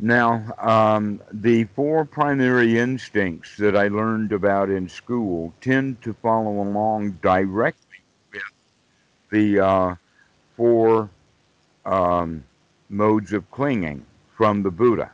Now, 0.00 0.44
um, 0.58 1.20
the 1.32 1.64
four 1.64 2.04
primary 2.04 2.78
instincts 2.78 3.56
that 3.58 3.76
I 3.76 3.88
learned 3.88 4.32
about 4.32 4.70
in 4.70 4.88
school 4.88 5.52
tend 5.60 6.02
to 6.02 6.14
follow 6.14 6.62
along 6.62 7.12
directly 7.22 8.02
with 8.32 8.42
the 9.30 9.60
uh, 9.60 9.94
four 10.56 11.10
um, 11.84 12.44
modes 12.88 13.32
of 13.32 13.50
clinging 13.50 14.04
from 14.36 14.62
the 14.62 14.70
Buddha. 14.70 15.10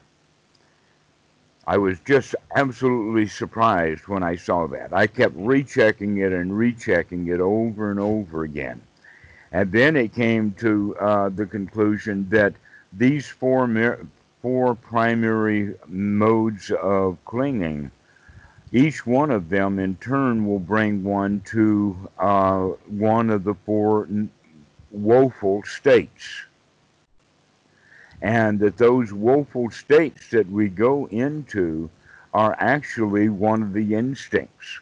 I 1.67 1.79
was 1.79 1.99
just 2.01 2.35
absolutely 2.57 3.27
surprised 3.27 4.07
when 4.07 4.23
I 4.23 4.37
saw 4.37 4.67
that. 4.69 4.93
I 4.93 5.07
kept 5.07 5.35
rechecking 5.37 6.19
it 6.19 6.33
and 6.33 6.57
rechecking 6.57 7.29
it 7.29 7.41
over 7.41 7.91
and 7.91 7.99
over 7.99 8.45
again. 8.45 8.83
And 9.53 9.73
then 9.73 9.97
it 9.97 10.13
came 10.13 10.53
to 10.59 10.97
uh, 11.01 11.29
the 11.31 11.47
conclusion 11.47 12.29
that 12.31 12.55
these 12.93 13.29
four 13.29 13.67
four 14.45 14.75
primary 14.75 15.75
modes 15.87 16.71
of 16.71 17.17
clinging, 17.25 17.91
each 18.73 19.07
one 19.07 19.31
of 19.31 19.49
them 19.49 19.79
in 19.79 19.97
turn 19.97 20.47
will 20.47 20.59
bring 20.59 21.03
one 21.03 21.41
to 21.41 21.97
uh, 22.19 22.65
one 22.87 23.31
of 23.31 23.43
the 23.43 23.55
four 23.65 24.07
woeful 24.91 25.63
states. 25.63 26.45
And 28.21 28.61
that 28.61 28.77
those 28.77 29.15
woeful 29.15 29.71
states 29.71 30.29
that 30.29 30.51
we 30.51 30.69
go 30.69 31.07
into 31.07 31.89
are 32.35 32.55
actually 32.59 33.31
one 33.31 33.63
of 33.63 33.73
the 33.73 33.95
instincts. 33.95 34.81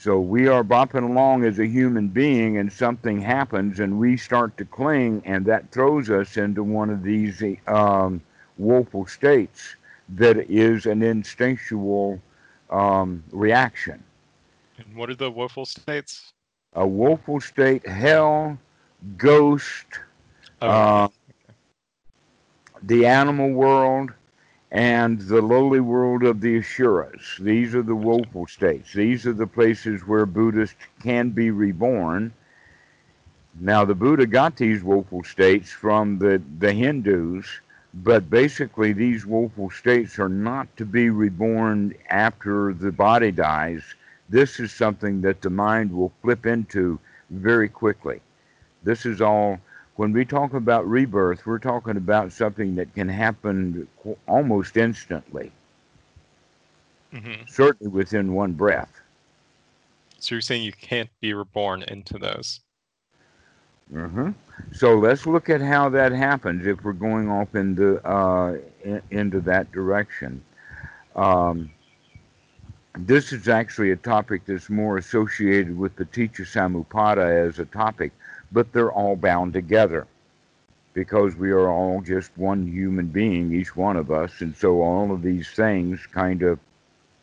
So 0.00 0.18
we 0.18 0.48
are 0.48 0.64
bopping 0.64 1.10
along 1.10 1.44
as 1.44 1.58
a 1.58 1.66
human 1.66 2.08
being, 2.08 2.56
and 2.56 2.72
something 2.72 3.20
happens, 3.20 3.80
and 3.80 3.98
we 3.98 4.16
start 4.16 4.56
to 4.56 4.64
cling, 4.64 5.20
and 5.26 5.44
that 5.44 5.70
throws 5.72 6.08
us 6.08 6.38
into 6.38 6.64
one 6.64 6.88
of 6.88 7.02
these 7.02 7.42
um, 7.66 8.22
woeful 8.56 9.06
states 9.06 9.76
that 10.08 10.38
is 10.50 10.86
an 10.86 11.02
instinctual 11.02 12.18
um, 12.70 13.22
reaction. 13.30 14.02
And 14.78 14.96
what 14.96 15.10
are 15.10 15.14
the 15.14 15.30
woeful 15.30 15.66
states? 15.66 16.32
A 16.72 16.86
woeful 16.86 17.40
state, 17.40 17.86
hell, 17.86 18.58
ghost, 19.18 19.86
Oh, 20.62 20.68
uh, 20.68 21.08
the 22.82 23.06
animal 23.06 23.50
world, 23.52 24.12
and 24.70 25.20
the 25.22 25.42
lowly 25.42 25.80
world 25.80 26.22
of 26.22 26.40
the 26.40 26.58
Asuras. 26.58 27.36
These 27.40 27.74
are 27.74 27.82
the 27.82 27.94
woeful 27.94 28.46
states. 28.46 28.92
These 28.92 29.26
are 29.26 29.32
the 29.32 29.46
places 29.46 30.06
where 30.06 30.26
Buddhists 30.26 30.76
can 31.02 31.30
be 31.30 31.50
reborn. 31.50 32.32
Now, 33.58 33.84
the 33.84 33.96
Buddha 33.96 34.26
got 34.26 34.56
these 34.56 34.84
woeful 34.84 35.24
states 35.24 35.70
from 35.70 36.18
the, 36.18 36.40
the 36.58 36.72
Hindus, 36.72 37.46
but 37.92 38.30
basically, 38.30 38.92
these 38.92 39.26
woeful 39.26 39.70
states 39.70 40.20
are 40.20 40.28
not 40.28 40.76
to 40.76 40.84
be 40.84 41.10
reborn 41.10 41.94
after 42.08 42.72
the 42.72 42.92
body 42.92 43.32
dies. 43.32 43.82
This 44.28 44.60
is 44.60 44.70
something 44.70 45.20
that 45.22 45.42
the 45.42 45.50
mind 45.50 45.92
will 45.92 46.12
flip 46.22 46.46
into 46.46 47.00
very 47.30 47.68
quickly. 47.68 48.20
This 48.84 49.04
is 49.04 49.20
all 49.20 49.58
when 50.00 50.14
we 50.14 50.24
talk 50.24 50.54
about 50.54 50.88
rebirth, 50.88 51.44
we're 51.44 51.58
talking 51.58 51.98
about 51.98 52.32
something 52.32 52.74
that 52.74 52.94
can 52.94 53.06
happen 53.06 53.86
almost 54.26 54.78
instantly, 54.78 55.52
hmm 57.12 57.42
certainly 57.46 57.92
within 57.92 58.32
one 58.32 58.52
breath. 58.52 59.02
So 60.18 60.36
you're 60.36 60.40
saying 60.40 60.62
you 60.62 60.72
can't 60.72 61.10
be 61.20 61.34
reborn 61.34 61.82
into 61.82 62.16
those? 62.16 62.60
hmm 63.92 64.30
So 64.72 64.98
let's 64.98 65.26
look 65.26 65.50
at 65.50 65.60
how 65.60 65.90
that 65.90 66.12
happens 66.12 66.66
if 66.66 66.82
we're 66.82 66.94
going 66.94 67.28
off 67.28 67.54
into 67.54 67.98
uh, 68.02 68.56
in, 68.82 69.02
into 69.10 69.40
that 69.42 69.70
direction. 69.70 70.42
Um, 71.14 71.70
this 72.96 73.34
is 73.34 73.48
actually 73.48 73.90
a 73.90 73.96
topic 73.96 74.46
that's 74.46 74.70
more 74.70 74.96
associated 74.96 75.76
with 75.76 75.94
the 75.96 76.06
Paticca 76.06 76.46
Samuppada 76.46 77.46
as 77.46 77.58
a 77.58 77.66
topic, 77.66 78.12
but 78.52 78.72
they're 78.72 78.92
all 78.92 79.16
bound 79.16 79.52
together 79.52 80.06
because 80.92 81.36
we 81.36 81.50
are 81.50 81.68
all 81.68 82.00
just 82.00 82.36
one 82.36 82.66
human 82.66 83.06
being, 83.06 83.52
each 83.54 83.76
one 83.76 83.96
of 83.96 84.10
us, 84.10 84.40
and 84.40 84.56
so 84.56 84.82
all 84.82 85.12
of 85.12 85.22
these 85.22 85.48
things 85.50 86.04
kind 86.06 86.42
of 86.42 86.58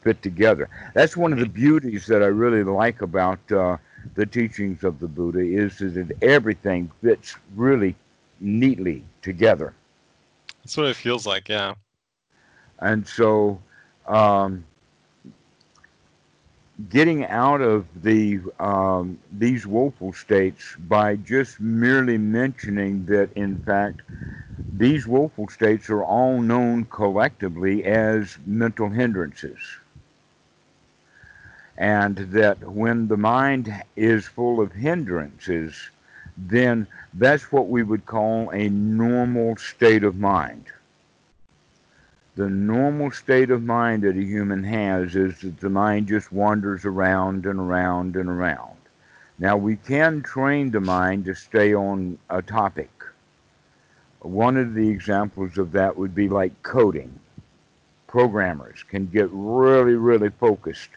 fit 0.02 0.22
together. 0.22 0.70
That's 0.94 1.18
one 1.18 1.34
of 1.34 1.40
the 1.40 1.48
beauties 1.48 2.06
that 2.08 2.24
I 2.24 2.28
really 2.28 2.63
like 2.63 3.02
about 3.02 3.40
uh, 3.52 3.78
the 4.16 4.26
teachings 4.26 4.84
of 4.84 5.00
the 5.00 5.08
Buddha 5.08 5.40
is 5.40 5.80
that 5.80 6.12
everything 6.22 6.92
fits 7.02 7.36
really 7.56 7.96
neatly 8.40 9.04
together. 9.22 9.74
That's 10.63 10.78
what 10.78 10.88
it 10.88 10.96
feels 10.96 11.26
like. 11.26 11.50
Yeah. 11.50 11.76
And 12.80 13.08
so, 13.08 13.60
um, 14.08 14.63
getting 16.90 17.26
out 17.26 17.62
of 17.62 17.86
the 18.04 18.40
um, 18.60 19.20
these 19.32 19.66
woeful 19.66 20.13
states 20.13 20.76
by 20.78 21.16
just 21.16 21.60
merely 21.60 22.18
mentioning 22.18 23.06
that, 23.08 23.32
in 23.34 23.58
fact, 23.58 24.02
these 24.72 25.08
woeful 25.08 25.48
states 25.48 25.90
are 25.90 26.04
all 26.04 26.42
known 26.42 26.86
collectively 26.86 27.84
as 27.86 28.38
mental 28.46 28.90
hindrances. 28.90 29.60
And 31.78 32.18
that 32.32 32.63
when 32.72 33.08
the 33.08 33.18
mind 33.18 33.74
is 33.96 34.28
full 34.28 34.60
of 34.62 34.72
hindrances, 34.72 35.76
then 36.38 36.88
that's 37.13 37.52
what 37.52 37.70
we 37.70 37.84
would 37.84 38.06
call 38.06 38.50
a 38.52 38.70
normal 38.70 39.58
state 39.58 40.04
of 40.04 40.16
mind 40.18 40.66
the 42.38 42.47
normal 42.47 43.10
state 43.10 43.50
of 43.50 43.63
mind 43.63 44.04
that 44.04 44.15
a 44.15 44.21
human 44.21 44.63
has 44.63 45.15
is 45.15 45.39
that 45.41 45.60
the 45.60 45.71
mind 45.71 46.08
just 46.08 46.32
wanders 46.32 46.86
around 46.86 47.47
and 47.47 47.60
around 47.60 48.15
and 48.15 48.30
around. 48.30 48.78
Now, 49.39 49.58
we 49.58 49.76
can 49.76 50.21
train 50.21 50.69
the 50.69 50.80
mind 50.80 51.26
to 51.26 51.34
stay 51.34 51.73
on 51.73 52.19
a 52.30 52.43
topic. 52.43 52.91
One 54.19 54.56
of 54.56 54.76
the 54.76 54.88
examples 54.88 55.58
of 55.58 55.71
that 55.71 55.97
would 55.97 56.13
be 56.13 56.30
like 56.30 56.62
coding. 56.62 57.19
Programmers 58.06 58.84
can 58.84 59.08
get 59.08 59.30
really, 59.32 59.95
really 59.95 60.30
focused 60.30 60.91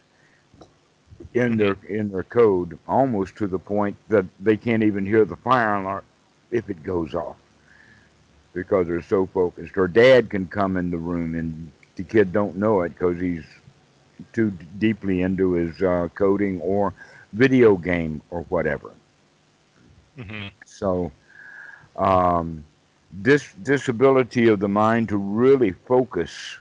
in 1.32 1.56
their 1.56 1.76
in 1.88 2.10
their 2.10 2.22
code, 2.22 2.78
almost 2.86 3.36
to 3.36 3.46
the 3.46 3.58
point 3.58 3.96
that 4.08 4.26
they 4.40 4.58
can't 4.58 4.82
even 4.82 5.06
hear 5.06 5.24
the 5.24 5.36
fire 5.36 5.76
alarm 5.76 6.04
if 6.50 6.68
it 6.68 6.82
goes 6.82 7.14
off 7.14 7.36
because 8.52 8.86
they're 8.86 9.02
so 9.02 9.26
focused. 9.26 9.76
Or 9.76 9.88
dad 9.88 10.30
can 10.30 10.46
come 10.46 10.76
in 10.76 10.90
the 10.90 10.98
room 10.98 11.34
and 11.34 11.70
the 11.96 12.02
kid 12.04 12.32
don't 12.32 12.56
know 12.56 12.82
it 12.82 12.90
because 12.90 13.20
he's 13.20 13.44
too 14.32 14.50
d- 14.50 14.66
deeply 14.78 15.22
into 15.22 15.52
his 15.52 15.82
uh, 15.82 16.08
coding 16.14 16.60
or 16.60 16.94
video 17.32 17.76
game 17.76 18.22
or 18.30 18.42
whatever. 18.48 18.92
hmm 20.16 20.48
So 20.64 21.12
um, 21.96 22.64
this 23.12 23.52
disability 23.54 24.48
of 24.48 24.60
the 24.60 24.68
mind 24.68 25.08
to 25.10 25.16
really 25.16 25.72
focus 25.72 26.58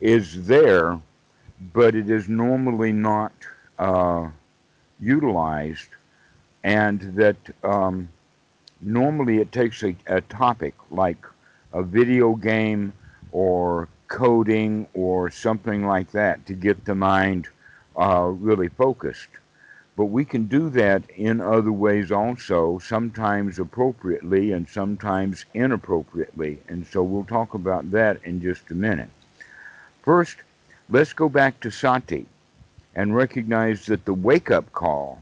is 0.00 0.46
there, 0.46 1.00
but 1.72 1.94
it 1.94 2.10
is 2.10 2.28
normally 2.28 2.92
not 2.92 3.32
uh, 3.78 4.28
utilized, 5.00 5.88
and 6.62 7.00
that 7.16 7.36
um, 7.64 8.08
normally 8.80 9.38
it 9.38 9.52
takes 9.52 9.82
a, 9.82 9.94
a 10.06 10.20
topic 10.22 10.74
like 10.90 11.24
a 11.72 11.82
video 11.82 12.34
game 12.34 12.92
or 13.32 13.88
coding 14.08 14.86
or 14.94 15.30
something 15.30 15.86
like 15.86 16.10
that 16.10 16.44
to 16.46 16.54
get 16.54 16.84
the 16.84 16.94
mind 16.94 17.48
uh, 17.96 18.24
really 18.24 18.68
focused. 18.68 19.28
But 19.96 20.06
we 20.06 20.24
can 20.24 20.46
do 20.46 20.70
that 20.70 21.02
in 21.10 21.40
other 21.40 21.72
ways 21.72 22.10
also, 22.10 22.78
sometimes 22.78 23.58
appropriately 23.58 24.52
and 24.52 24.68
sometimes 24.68 25.44
inappropriately. 25.52 26.58
And 26.68 26.86
so 26.86 27.02
we'll 27.02 27.24
talk 27.24 27.54
about 27.54 27.90
that 27.90 28.18
in 28.24 28.40
just 28.40 28.70
a 28.70 28.74
minute. 28.74 29.10
First, 30.02 30.38
let's 30.88 31.12
go 31.12 31.28
back 31.28 31.60
to 31.60 31.70
sati 31.70 32.26
and 32.94 33.14
recognize 33.14 33.86
that 33.86 34.04
the 34.04 34.14
wake 34.14 34.50
up 34.50 34.72
call 34.72 35.20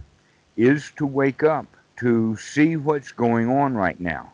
is 0.57 0.93
to 0.97 1.07
wake 1.07 1.43
up, 1.43 1.67
to 1.99 2.37
see 2.37 2.77
what's 2.77 3.13
going 3.13 3.49
on 3.49 3.75
right 3.75 3.99
now. 3.99 4.33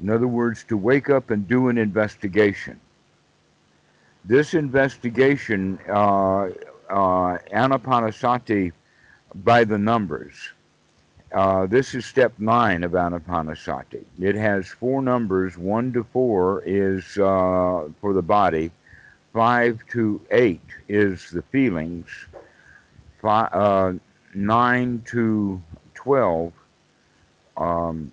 In 0.00 0.10
other 0.10 0.28
words, 0.28 0.64
to 0.64 0.76
wake 0.76 1.10
up 1.10 1.30
and 1.30 1.46
do 1.48 1.68
an 1.68 1.78
investigation. 1.78 2.80
This 4.24 4.54
investigation, 4.54 5.78
uh, 5.88 6.48
uh, 6.88 7.38
Anapanasati 7.52 8.72
by 9.34 9.64
the 9.64 9.78
numbers. 9.78 10.34
Uh, 11.32 11.66
this 11.66 11.94
is 11.94 12.06
step 12.06 12.32
nine 12.38 12.84
of 12.84 12.92
Anapanasati. 12.92 14.04
It 14.20 14.34
has 14.34 14.68
four 14.68 15.02
numbers. 15.02 15.58
One 15.58 15.92
to 15.92 16.04
four 16.04 16.62
is 16.64 17.18
uh, 17.18 17.88
for 18.00 18.12
the 18.14 18.22
body. 18.22 18.70
Five 19.32 19.80
to 19.90 20.20
eight 20.30 20.62
is 20.88 21.30
the 21.30 21.42
feelings. 21.42 22.08
Five, 23.20 23.50
uh, 23.52 23.92
nine 24.34 25.02
to 25.06 25.62
twelve 25.94 26.52
um, 27.58 28.10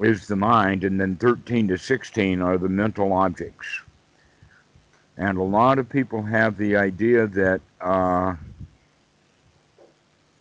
is 0.00 0.26
the 0.26 0.36
mind, 0.36 0.84
and 0.84 1.00
then 1.00 1.16
thirteen 1.16 1.68
to 1.68 1.78
sixteen 1.78 2.42
are 2.42 2.58
the 2.58 2.68
mental 2.68 3.12
objects. 3.12 3.66
And 5.16 5.38
a 5.38 5.42
lot 5.42 5.78
of 5.78 5.88
people 5.88 6.22
have 6.22 6.58
the 6.58 6.76
idea 6.76 7.26
that 7.28 7.60
uh, 7.80 8.34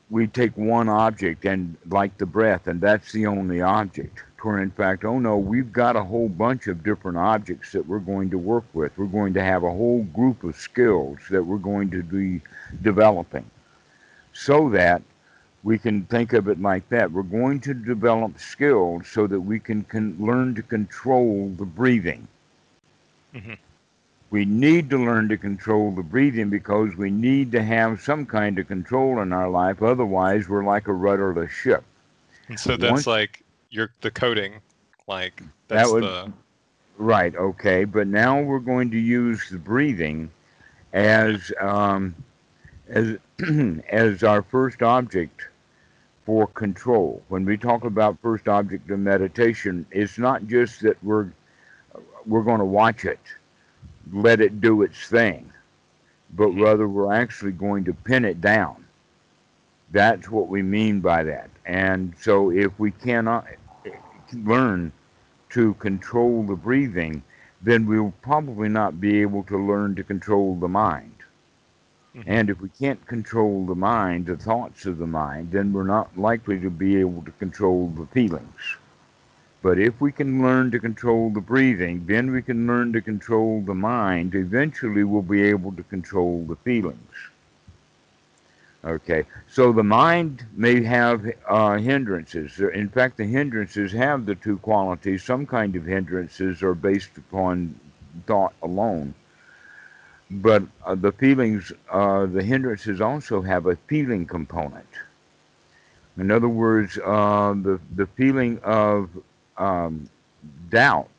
we 0.10 0.28
take 0.28 0.58
one 0.58 0.90
object 0.90 1.46
and 1.46 1.78
like 1.90 2.18
the 2.18 2.26
breath, 2.26 2.68
and 2.68 2.82
that's 2.82 3.14
the 3.14 3.26
only 3.28 3.62
object. 3.62 4.24
Where 4.42 4.60
in 4.60 4.70
fact, 4.70 5.06
oh 5.06 5.18
no, 5.18 5.38
we've 5.38 5.74
got 5.74 5.96
a 5.96 6.04
whole 6.04 6.30
bunch 6.30 6.68
of 6.68 6.84
different 6.84 7.18
objects 7.18 7.72
that 7.72 7.88
we're 7.88 7.98
going 7.98 8.30
to 8.30 8.38
work 8.38 8.66
with. 8.74 8.96
We're 8.96 9.06
going 9.08 9.34
to 9.34 9.42
have 9.44 9.64
a 9.64 9.72
whole 9.72 10.04
group 10.04 10.44
of 10.44 10.56
skills 10.56 11.18
that 11.32 11.44
we're 11.44 11.58
going 11.58 11.90
to 11.92 12.04
be 12.04 12.42
developing 12.84 13.50
so 14.34 14.70
that 14.70 15.02
we 15.66 15.78
can 15.78 16.06
think 16.06 16.32
of 16.32 16.48
it 16.48 16.62
like 16.62 16.88
that. 16.88 17.12
We're 17.12 17.24
going 17.24 17.60
to 17.62 17.74
develop 17.74 18.40
skills 18.40 19.10
so 19.10 19.28
that 19.28 19.42
we 19.42 19.60
can, 19.60 19.84
can 19.84 20.16
learn 20.18 20.56
to 20.56 20.64
control 20.64 21.54
the 21.58 21.66
breathing. 21.66 22.26
Mm-hmm 23.34 23.56
we 24.36 24.44
need 24.44 24.90
to 24.90 24.98
learn 24.98 25.30
to 25.30 25.38
control 25.38 25.92
the 25.92 26.04
breathing 26.04 26.50
because 26.50 26.94
we 26.98 27.10
need 27.10 27.54
to 27.54 27.64
have 27.64 28.02
some 28.02 28.26
kind 28.26 28.60
of 28.60 28.68
control 28.68 29.22
in 29.22 29.32
our 29.32 29.50
life. 29.50 29.82
Otherwise, 29.82 30.50
we're 30.50 30.66
like 30.66 30.90
a 30.90 30.94
rudderless 30.94 31.52
ship. 31.52 31.86
And 32.50 32.60
so 32.60 32.76
that's 32.76 32.92
Once, 32.92 33.08
like 33.08 33.44
you're 33.70 33.92
the 34.02 34.12
coding, 34.12 34.56
like 35.08 35.42
that's 35.70 35.88
that 35.88 35.94
would, 35.94 36.04
the 36.04 36.34
right. 36.98 37.34
Okay, 37.34 37.86
but 37.86 38.08
now 38.08 38.42
we're 38.42 38.60
going 38.60 38.92
to 38.92 39.00
use 39.00 39.50
the 39.50 39.58
breathing 39.58 40.30
as 40.92 41.54
um, 41.62 42.14
as 42.90 43.18
as 43.90 44.24
our 44.24 44.44
first 44.44 44.82
object 44.82 45.48
for 46.26 46.48
control. 46.48 47.22
When 47.28 47.46
we 47.46 47.58
talk 47.58 47.84
about 47.84 48.22
first 48.22 48.48
object 48.48 48.90
of 48.90 49.00
meditation, 49.00 49.86
it's 49.92 50.18
not 50.18 50.48
just 50.48 50.82
that 50.82 51.02
we're 51.04 51.32
we're 52.26 52.44
going 52.44 52.60
to 52.60 52.66
watch 52.66 53.06
it 53.06 53.20
let 54.12 54.42
it 54.42 54.62
do 54.62 54.82
its 54.84 55.08
thing, 55.08 55.52
but 56.34 56.50
mm-hmm. 56.50 56.62
rather 56.62 56.88
we're 56.88 57.14
actually 57.14 57.52
going 57.52 57.84
to 57.86 57.94
pin 57.94 58.26
it 58.26 58.42
down. 58.42 58.86
That's 59.92 60.30
what 60.30 60.48
we 60.48 60.62
mean 60.62 61.00
by 61.00 61.24
that. 61.24 61.50
And 61.66 62.14
so 62.20 62.52
if 62.52 62.78
we 62.80 62.92
cannot 62.92 63.48
learn 64.34 64.92
to 65.52 65.74
control 65.76 66.44
the 66.44 66.56
breathing, 66.56 67.24
then 67.62 67.86
we'll 67.86 68.14
probably 68.22 68.68
not 68.68 69.00
be 69.00 69.22
able 69.22 69.44
to 69.44 69.58
learn 69.58 69.96
to 69.96 70.04
control 70.04 70.56
the 70.56 70.68
mind. 70.68 71.15
Mm-hmm. 72.16 72.32
And 72.32 72.50
if 72.50 72.62
we 72.62 72.70
can't 72.70 73.06
control 73.08 73.66
the 73.66 73.76
mind, 73.76 74.28
the 74.28 74.38
thoughts 74.38 74.86
of 74.86 74.98
the 74.98 75.08
mind, 75.08 75.52
then 75.52 75.74
we're 75.74 75.84
not 75.84 76.18
likely 76.18 76.60
to 76.62 76.70
be 76.70 76.98
able 76.98 77.22
to 77.24 77.32
control 77.32 77.90
the 77.90 78.06
feelings. 78.08 78.78
But 79.62 79.80
if 79.80 80.00
we 80.00 80.12
can 80.12 80.42
learn 80.42 80.72
to 80.72 80.80
control 80.80 81.30
the 81.32 81.42
breathing, 81.42 82.06
then 82.06 82.32
we 82.32 82.42
can 82.42 82.68
learn 82.68 82.94
to 82.94 83.02
control 83.02 83.62
the 83.62 83.74
mind. 83.74 84.36
Eventually, 84.36 85.04
we'll 85.04 85.24
be 85.24 85.42
able 85.42 85.74
to 85.74 85.84
control 85.84 86.46
the 86.48 86.56
feelings. 86.58 87.12
Okay, 88.86 89.26
so 89.50 89.74
the 89.74 89.84
mind 89.84 90.46
may 90.54 90.84
have 90.84 91.26
uh, 91.50 91.78
hindrances. 91.78 92.60
In 92.60 92.88
fact, 92.88 93.18
the 93.18 93.26
hindrances 93.26 93.92
have 93.92 94.28
the 94.28 94.36
two 94.36 94.58
qualities. 94.60 95.24
Some 95.24 95.48
kind 95.48 95.76
of 95.76 95.84
hindrances 95.84 96.62
are 96.62 96.76
based 96.76 97.18
upon 97.18 97.78
thought 98.28 98.54
alone. 98.62 99.16
But 100.32 100.64
uh, 100.86 100.96
the 100.96 101.12
feelings, 101.12 101.72
uh, 101.92 102.26
the 102.26 102.44
hindrances 102.44 103.00
also 103.00 103.42
have 103.42 103.68
a 103.68 103.76
feeling 103.88 104.26
component. 104.26 104.88
In 106.18 106.32
other 106.32 106.50
words, 106.50 106.98
uh, 106.98 107.54
the, 107.62 107.80
the 107.96 108.08
feeling 108.08 108.60
of 108.64 109.10
um, 109.58 110.10
doubt 110.70 111.10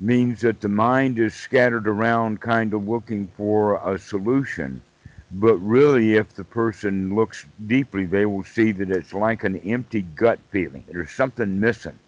means 0.00 0.40
that 0.40 0.60
the 0.60 0.68
mind 0.68 1.18
is 1.18 1.34
scattered 1.34 1.86
around 1.86 2.40
kind 2.40 2.72
of 2.72 2.88
looking 2.88 3.28
for 3.36 3.76
a 3.88 3.98
solution. 3.98 4.80
But 5.32 5.56
really, 5.56 6.14
if 6.14 6.34
the 6.34 6.44
person 6.44 7.14
looks 7.14 7.44
deeply, 7.66 8.06
they 8.06 8.24
will 8.24 8.44
see 8.44 8.72
that 8.72 8.90
it's 8.90 9.12
like 9.12 9.44
an 9.44 9.58
empty 9.58 10.02
gut 10.02 10.38
feeling. 10.50 10.84
There's 10.90 11.10
something 11.10 11.60
missing. 11.60 11.98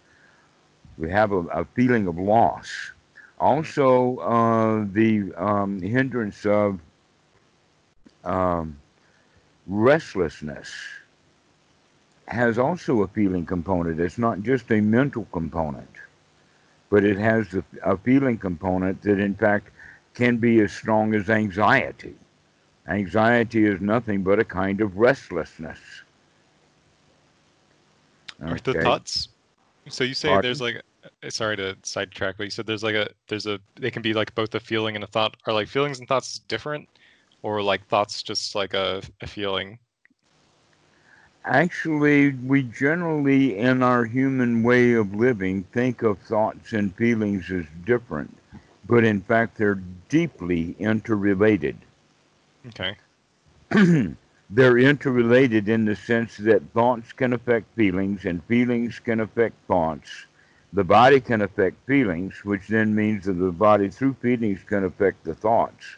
We 0.97 1.11
have 1.11 1.33
a, 1.33 1.41
a 1.49 1.65
feeling 1.67 2.07
of 2.07 2.19
loss. 2.19 2.69
Also, 3.41 4.19
uh, 4.19 4.85
the 4.93 5.33
um, 5.35 5.81
hindrance 5.81 6.45
of 6.45 6.79
um, 8.25 8.79
restlessness 9.67 10.71
has 12.29 12.59
also 12.59 13.03
a 13.03 13.09
feeling 13.09 13.47
component. 13.47 13.99
It's 13.99 14.19
not 14.19 14.43
just 14.43 14.71
a 14.71 14.81
mental 14.81 15.27
component, 15.33 15.89
but 16.91 17.05
it 17.05 17.17
has 17.19 17.55
a, 17.83 17.97
feeling 17.97 18.39
component 18.39 19.03
that, 19.03 19.19
in 19.19 19.35
fact, 19.35 19.71
can 20.15 20.37
be 20.37 20.61
as 20.61 20.73
strong 20.73 21.15
as 21.15 21.31
anxiety. 21.31 22.15
Anxiety 22.89 23.65
is 23.65 23.81
nothing 23.81 24.23
but 24.23 24.39
a 24.39 24.45
kind 24.45 24.81
of 24.81 24.99
restlessness. 24.99 25.79
Okay. 28.43 28.53
Are 28.53 28.59
the 28.59 28.75
thoughts? 28.75 29.29
So 29.89 30.05
you 30.05 30.15
say 30.15 30.29
Pardon? 30.29 30.43
there's 30.43 30.61
like, 30.61 30.83
Uh, 31.23 31.31
sorry 31.31 31.57
to 31.57 31.77
sidetrack, 31.83 32.37
but 32.37 32.45
you 32.45 32.51
said 32.51 32.67
there's 32.67 32.83
like 32.83 32.95
a, 32.95 33.11
there's 33.29 33.47
a, 33.47 33.61
they 33.77 33.91
can 33.91 34.03
be 34.03 34.15
like 34.15 34.35
both 34.35 34.55
a 34.55 34.61
feeling 34.61 34.95
and 34.95 35.05
a 35.05 35.07
thought. 35.07 35.37
Are 35.47 35.53
like 35.53 35.69
feelings 35.69 35.99
and 35.99 36.09
thoughts 36.09 36.41
different, 36.49 36.89
or 37.43 37.63
like 37.63 37.87
thoughts 37.89 38.23
just 38.23 38.55
like 38.55 38.75
a, 38.75 39.03
a 39.21 39.27
feeling? 39.27 39.79
Actually, 41.45 42.33
we 42.33 42.63
generally, 42.63 43.57
in 43.57 43.83
our 43.83 44.05
human 44.05 44.63
way 44.63 44.93
of 44.93 45.15
living, 45.15 45.63
think 45.73 46.03
of 46.03 46.19
thoughts 46.19 46.73
and 46.73 46.95
feelings 46.97 47.51
as 47.51 47.65
different, 47.87 48.37
but 48.87 49.05
in 49.05 49.23
fact, 49.23 49.57
they're 49.57 49.81
deeply 50.11 50.77
interrelated. 50.79 51.77
Okay. 52.69 52.95
they're 54.51 54.79
interrelated 54.79 55.69
in 55.69 55.85
the 55.85 55.97
sense 55.97 56.37
that 56.37 56.63
thoughts 56.73 57.13
can 57.13 57.33
affect 57.33 57.75
feelings 57.75 58.25
and 58.27 58.45
feelings 58.45 58.99
can 58.99 59.21
affect 59.21 59.55
thoughts. 59.67 60.27
The 60.73 60.85
body 60.85 61.21
can 61.21 61.43
affect 61.43 61.85
feelings, 61.87 62.45
which 62.45 62.69
then 62.69 62.95
means 62.95 63.25
that 63.25 63.33
the 63.35 63.51
body, 63.51 63.89
through 63.89 64.15
feelings, 64.15 64.61
can 64.67 64.85
affect 64.85 65.25
the 65.25 65.35
thoughts. 65.35 65.97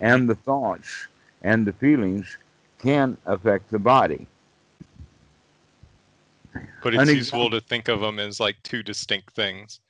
And 0.00 0.28
the 0.28 0.34
thoughts 0.34 1.06
and 1.42 1.66
the 1.66 1.72
feelings 1.72 2.38
can 2.78 3.16
affect 3.26 3.70
the 3.70 3.78
body. 3.78 4.26
But 6.82 6.94
it's 6.94 7.12
useful 7.12 7.50
to 7.50 7.60
think 7.60 7.88
of 7.88 8.00
them 8.00 8.18
as 8.18 8.40
like 8.40 8.56
two 8.62 8.82
distinct 8.82 9.34
things. 9.34 9.80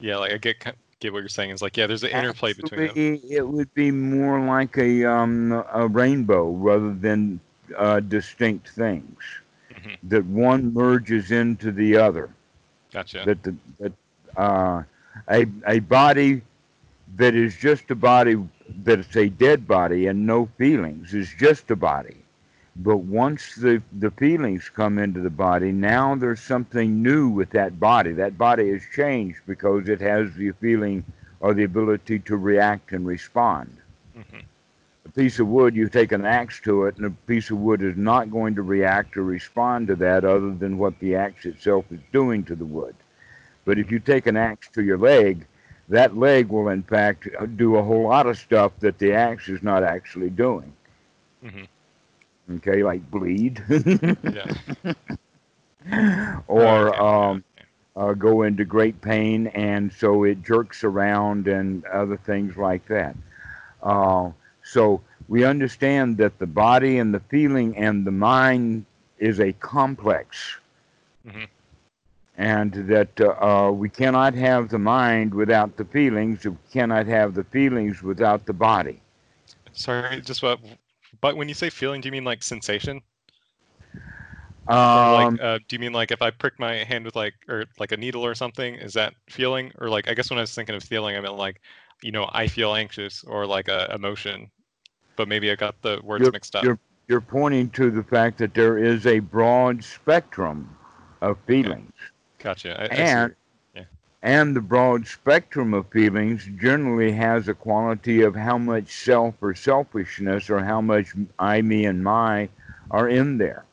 Yeah, 0.00 0.16
like 0.16 0.32
I 0.32 0.38
get 0.38 0.64
get 1.00 1.12
what 1.12 1.20
you're 1.20 1.28
saying. 1.28 1.50
Is 1.50 1.62
like 1.62 1.76
yeah, 1.76 1.86
there's 1.86 2.02
an 2.02 2.10
interplay 2.10 2.52
between 2.52 2.88
them. 2.88 3.20
It 3.28 3.46
would 3.46 3.72
be 3.74 3.90
more 3.90 4.40
like 4.40 4.76
a 4.78 5.04
um, 5.04 5.64
a 5.72 5.86
rainbow 5.86 6.50
rather 6.50 6.92
than 6.94 7.40
uh, 7.76 8.00
distinct 8.00 8.70
things. 8.70 9.18
Mm-hmm. 9.72 10.08
That 10.08 10.24
one 10.26 10.72
merges 10.72 11.30
into 11.30 11.72
the 11.72 11.96
other. 11.96 12.30
Gotcha. 12.94 13.24
That 13.24 13.42
the 13.42 13.56
that 13.80 13.92
uh, 14.36 14.82
a 15.28 15.46
a 15.66 15.80
body 15.80 16.42
that 17.16 17.34
is 17.34 17.56
just 17.56 17.90
a 17.90 17.94
body 17.94 18.36
that's 18.82 19.16
a 19.16 19.28
dead 19.28 19.68
body 19.68 20.06
and 20.06 20.26
no 20.26 20.46
feelings 20.58 21.14
is 21.14 21.34
just 21.38 21.70
a 21.70 21.76
body 21.76 22.16
but 22.76 22.98
once 22.98 23.54
the, 23.54 23.82
the 23.92 24.10
feelings 24.10 24.68
come 24.68 24.98
into 24.98 25.20
the 25.20 25.30
body, 25.30 25.70
now 25.70 26.16
there's 26.16 26.40
something 26.40 27.02
new 27.02 27.28
with 27.28 27.50
that 27.50 27.78
body. 27.78 28.12
That 28.12 28.36
body 28.36 28.72
has 28.72 28.82
changed 28.94 29.40
because 29.46 29.88
it 29.88 30.00
has 30.00 30.34
the 30.34 30.50
feeling 30.52 31.04
or 31.40 31.54
the 31.54 31.64
ability 31.64 32.18
to 32.20 32.36
react 32.36 32.92
and 32.92 33.06
respond. 33.06 33.76
Mm-hmm. 34.16 34.40
Piece 35.14 35.38
of 35.38 35.46
wood, 35.46 35.76
you 35.76 35.88
take 35.88 36.12
an 36.12 36.24
axe 36.24 36.60
to 36.60 36.86
it, 36.86 36.96
and 36.96 37.06
a 37.06 37.10
piece 37.10 37.50
of 37.50 37.58
wood 37.58 37.82
is 37.82 37.96
not 37.96 38.30
going 38.30 38.54
to 38.56 38.62
react 38.62 39.16
or 39.16 39.22
respond 39.22 39.86
to 39.86 39.96
that 39.96 40.24
other 40.24 40.52
than 40.52 40.76
what 40.76 40.98
the 40.98 41.14
axe 41.14 41.46
itself 41.46 41.84
is 41.90 42.00
doing 42.12 42.42
to 42.44 42.56
the 42.56 42.64
wood. 42.64 42.96
But 43.64 43.78
if 43.78 43.92
you 43.92 44.00
take 44.00 44.26
an 44.26 44.36
axe 44.36 44.68
to 44.74 44.82
your 44.82 44.98
leg, 44.98 45.46
that 45.88 46.16
leg 46.16 46.48
will 46.48 46.68
in 46.68 46.82
fact 46.82 47.28
do 47.56 47.76
a 47.76 47.82
whole 47.82 48.08
lot 48.08 48.26
of 48.26 48.38
stuff 48.38 48.72
that 48.80 48.98
the 48.98 49.12
axe 49.12 49.48
is 49.48 49.62
not 49.62 49.84
actually 49.84 50.30
doing. 50.30 50.72
Mm-hmm 51.44 51.64
okay, 52.52 52.82
like 52.82 53.08
bleed. 53.10 53.62
yeah. 53.68 54.92
or 56.46 57.00
um, 57.00 57.44
uh, 57.96 58.12
go 58.14 58.42
into 58.42 58.64
great 58.64 59.00
pain, 59.00 59.48
and 59.48 59.92
so 59.92 60.24
it 60.24 60.42
jerks 60.42 60.84
around 60.84 61.46
and 61.46 61.84
other 61.86 62.16
things 62.16 62.56
like 62.56 62.86
that. 62.88 63.16
Uh, 63.82 64.30
so 64.64 65.00
we 65.28 65.44
understand 65.44 66.16
that 66.18 66.38
the 66.38 66.46
body 66.46 66.98
and 66.98 67.14
the 67.14 67.20
feeling 67.20 67.76
and 67.76 68.04
the 68.04 68.10
mind 68.10 68.86
is 69.18 69.38
a 69.38 69.52
complex. 69.52 70.58
Mhm. 71.26 71.48
And 72.36 72.72
that 72.88 73.20
uh, 73.20 73.68
uh, 73.68 73.70
we 73.70 73.88
cannot 73.88 74.34
have 74.34 74.68
the 74.68 74.78
mind 74.78 75.32
without 75.32 75.76
the 75.76 75.84
feelings. 75.84 76.44
We 76.44 76.56
cannot 76.72 77.06
have 77.06 77.34
the 77.34 77.44
feelings 77.44 78.02
without 78.02 78.44
the 78.46 78.52
body. 78.52 79.00
Sorry, 79.72 80.20
just 80.20 80.42
what? 80.42 80.58
But 81.20 81.36
when 81.36 81.48
you 81.48 81.54
say 81.54 81.70
feeling, 81.70 82.00
do 82.00 82.08
you 82.08 82.12
mean 82.12 82.24
like 82.24 82.42
sensation? 82.42 83.02
Um, 84.66 85.36
like, 85.36 85.42
uh, 85.42 85.58
do 85.68 85.76
you 85.76 85.78
mean 85.78 85.92
like 85.92 86.10
if 86.10 86.22
I 86.22 86.30
prick 86.30 86.58
my 86.58 86.82
hand 86.84 87.04
with 87.04 87.14
like 87.14 87.34
or 87.48 87.66
like 87.78 87.92
a 87.92 87.96
needle 87.96 88.24
or 88.24 88.34
something? 88.34 88.74
Is 88.74 88.94
that 88.94 89.14
feeling? 89.28 89.72
Or 89.78 89.88
like 89.88 90.08
I 90.08 90.14
guess 90.14 90.30
when 90.30 90.38
I 90.38 90.42
was 90.42 90.54
thinking 90.54 90.74
of 90.74 90.82
feeling, 90.82 91.16
I 91.16 91.20
meant 91.20 91.36
like, 91.36 91.60
you 92.04 92.12
know, 92.12 92.28
I 92.32 92.48
feel 92.48 92.74
anxious 92.74 93.24
or 93.24 93.46
like 93.46 93.68
a 93.68 93.90
emotion. 93.94 94.50
But 95.16 95.26
maybe 95.26 95.50
I 95.50 95.54
got 95.54 95.80
the 95.80 96.00
words 96.04 96.30
mixed 96.30 96.54
up. 96.54 96.62
you're, 96.62 96.78
you're 97.08 97.22
pointing 97.22 97.70
to 97.70 97.90
the 97.90 98.02
fact 98.02 98.38
that 98.38 98.52
there 98.52 98.76
is 98.76 99.06
a 99.06 99.20
broad 99.20 99.82
spectrum 99.82 100.76
of 101.22 101.38
feelings. 101.46 101.92
Gotcha. 102.38 102.78
I, 102.78 102.84
I 102.84 102.98
and 102.98 103.34
yeah. 103.74 103.84
and 104.22 104.54
the 104.54 104.60
broad 104.60 105.06
spectrum 105.06 105.72
of 105.72 105.88
feelings 105.90 106.46
generally 106.60 107.10
has 107.12 107.48
a 107.48 107.54
quality 107.54 108.20
of 108.20 108.36
how 108.36 108.58
much 108.58 108.92
self 108.92 109.36
or 109.40 109.54
selfishness 109.54 110.50
or 110.50 110.62
how 110.62 110.82
much 110.82 111.14
I, 111.38 111.62
me, 111.62 111.86
and 111.86 112.04
my 112.04 112.50
are 112.90 113.08
in 113.08 113.38
there. 113.38 113.64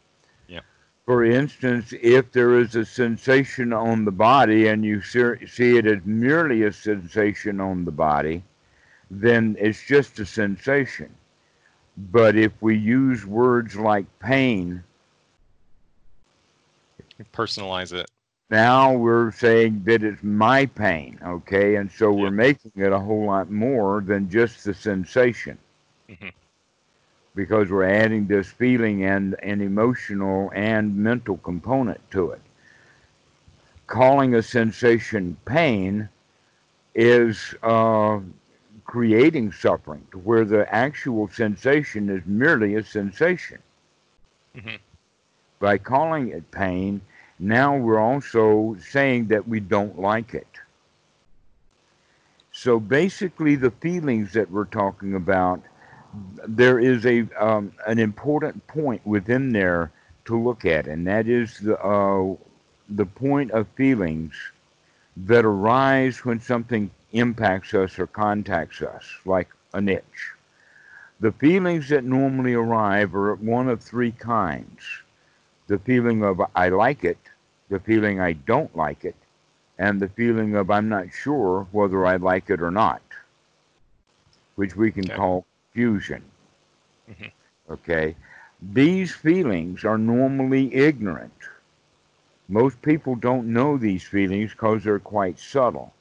For 1.05 1.23
instance, 1.23 1.93
if 2.01 2.31
there 2.31 2.57
is 2.59 2.75
a 2.75 2.85
sensation 2.85 3.73
on 3.73 4.05
the 4.05 4.11
body 4.11 4.67
and 4.67 4.83
you 4.85 5.01
see 5.01 5.77
it 5.77 5.85
as 5.85 6.05
merely 6.05 6.63
a 6.63 6.71
sensation 6.71 7.59
on 7.59 7.85
the 7.85 7.91
body, 7.91 8.43
then 9.09 9.55
it's 9.59 9.83
just 9.83 10.19
a 10.19 10.25
sensation. 10.25 11.15
But 11.97 12.35
if 12.35 12.53
we 12.61 12.77
use 12.77 13.25
words 13.25 13.75
like 13.75 14.05
pain, 14.19 14.83
Personalize 17.33 17.93
it. 17.93 18.09
now 18.49 18.93
we're 18.93 19.31
saying 19.31 19.83
that 19.85 20.03
it's 20.03 20.23
my 20.23 20.65
pain, 20.65 21.19
okay? 21.23 21.75
And 21.75 21.91
so 21.91 22.11
we're 22.11 22.29
Yep. 22.29 22.31
making 22.31 22.71
it 22.75 22.91
a 22.91 22.99
whole 22.99 23.25
lot 23.25 23.49
more 23.49 24.01
than 24.01 24.29
just 24.29 24.63
the 24.63 24.73
sensation. 24.73 25.57
Mhm. 26.09 26.31
Because 27.33 27.69
we're 27.69 27.83
adding 27.83 28.27
this 28.27 28.47
feeling 28.47 29.05
and 29.05 29.35
an 29.41 29.61
emotional 29.61 30.51
and 30.53 30.95
mental 30.95 31.37
component 31.37 31.99
to 32.11 32.31
it. 32.31 32.41
Calling 33.87 34.35
a 34.35 34.41
sensation 34.41 35.37
pain 35.45 36.09
is 36.93 37.55
uh, 37.63 38.19
creating 38.85 39.51
suffering, 39.51 40.05
to 40.11 40.17
where 40.19 40.43
the 40.43 40.71
actual 40.73 41.29
sensation 41.29 42.09
is 42.09 42.21
merely 42.25 42.75
a 42.75 42.83
sensation. 42.83 43.59
Mhm. 44.55 44.79
By 45.59 45.77
calling 45.77 46.29
it 46.29 46.51
pain, 46.51 47.01
now 47.39 47.77
we're 47.77 47.99
also 47.99 48.75
saying 48.79 49.27
that 49.27 49.47
we 49.47 49.59
don't 49.59 49.99
like 49.99 50.33
it. 50.33 50.47
So 52.51 52.79
basically, 52.79 53.55
the 53.55 53.71
feelings 53.71 54.33
that 54.33 54.51
we're 54.51 54.65
talking 54.65 55.15
about, 55.15 55.61
there 56.47 56.79
is 56.79 57.05
a 57.05 57.27
um, 57.39 57.73
an 57.87 57.99
important 57.99 58.65
point 58.67 59.05
within 59.05 59.51
there 59.51 59.91
to 60.25 60.37
look 60.39 60.65
at, 60.65 60.87
and 60.87 61.05
that 61.07 61.27
is 61.27 61.59
the 61.59 61.77
uh, 61.79 62.35
the 62.89 63.05
point 63.05 63.51
of 63.51 63.67
feelings 63.75 64.33
that 65.15 65.45
arise 65.45 66.25
when 66.25 66.39
something 66.39 66.89
impacts 67.11 67.73
us 67.73 67.99
or 67.99 68.07
contacts 68.07 68.81
us, 68.81 69.05
like 69.25 69.49
an 69.73 69.89
itch. 69.89 70.31
The 71.19 71.31
feelings 71.31 71.89
that 71.89 72.03
normally 72.03 72.53
arrive 72.53 73.15
are 73.15 73.35
one 73.35 73.67
of 73.69 73.81
three 73.81 74.11
kinds 74.11 74.81
the 75.67 75.79
feeling 75.79 76.23
of 76.23 76.41
I 76.55 76.69
like 76.69 77.03
it, 77.03 77.17
the 77.69 77.79
feeling 77.79 78.19
I 78.19 78.33
don't 78.33 78.75
like 78.75 79.05
it, 79.05 79.15
and 79.77 79.99
the 79.99 80.09
feeling 80.09 80.55
of 80.55 80.69
I'm 80.69 80.89
not 80.89 81.11
sure 81.13 81.67
whether 81.71 82.05
I 82.05 82.17
like 82.17 82.49
it 82.49 82.61
or 82.61 82.71
not, 82.71 83.01
which 84.55 84.75
we 84.75 84.91
can 84.91 85.09
Okay. 85.09 85.11
call 85.11 85.45
fusion. 85.71 86.23
Mhm. 87.09 87.31
Okay? 87.69 88.15
These 88.61 89.13
feelings 89.15 89.83
are 89.85 89.97
normally 89.97 90.73
ignorant. 90.75 91.33
Most 92.49 92.81
people 92.81 93.15
don't 93.15 93.51
know 93.53 93.77
these 93.77 94.03
feelings 94.03 94.51
because 94.51 94.83
they're 94.83 94.99
quite 94.99 95.39
subtle. 95.39 95.93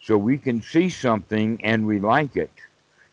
So 0.00 0.16
we 0.16 0.38
can 0.38 0.62
see 0.62 0.88
something 0.88 1.60
and 1.64 1.86
we 1.86 1.98
like 2.00 2.36
it. 2.36 2.52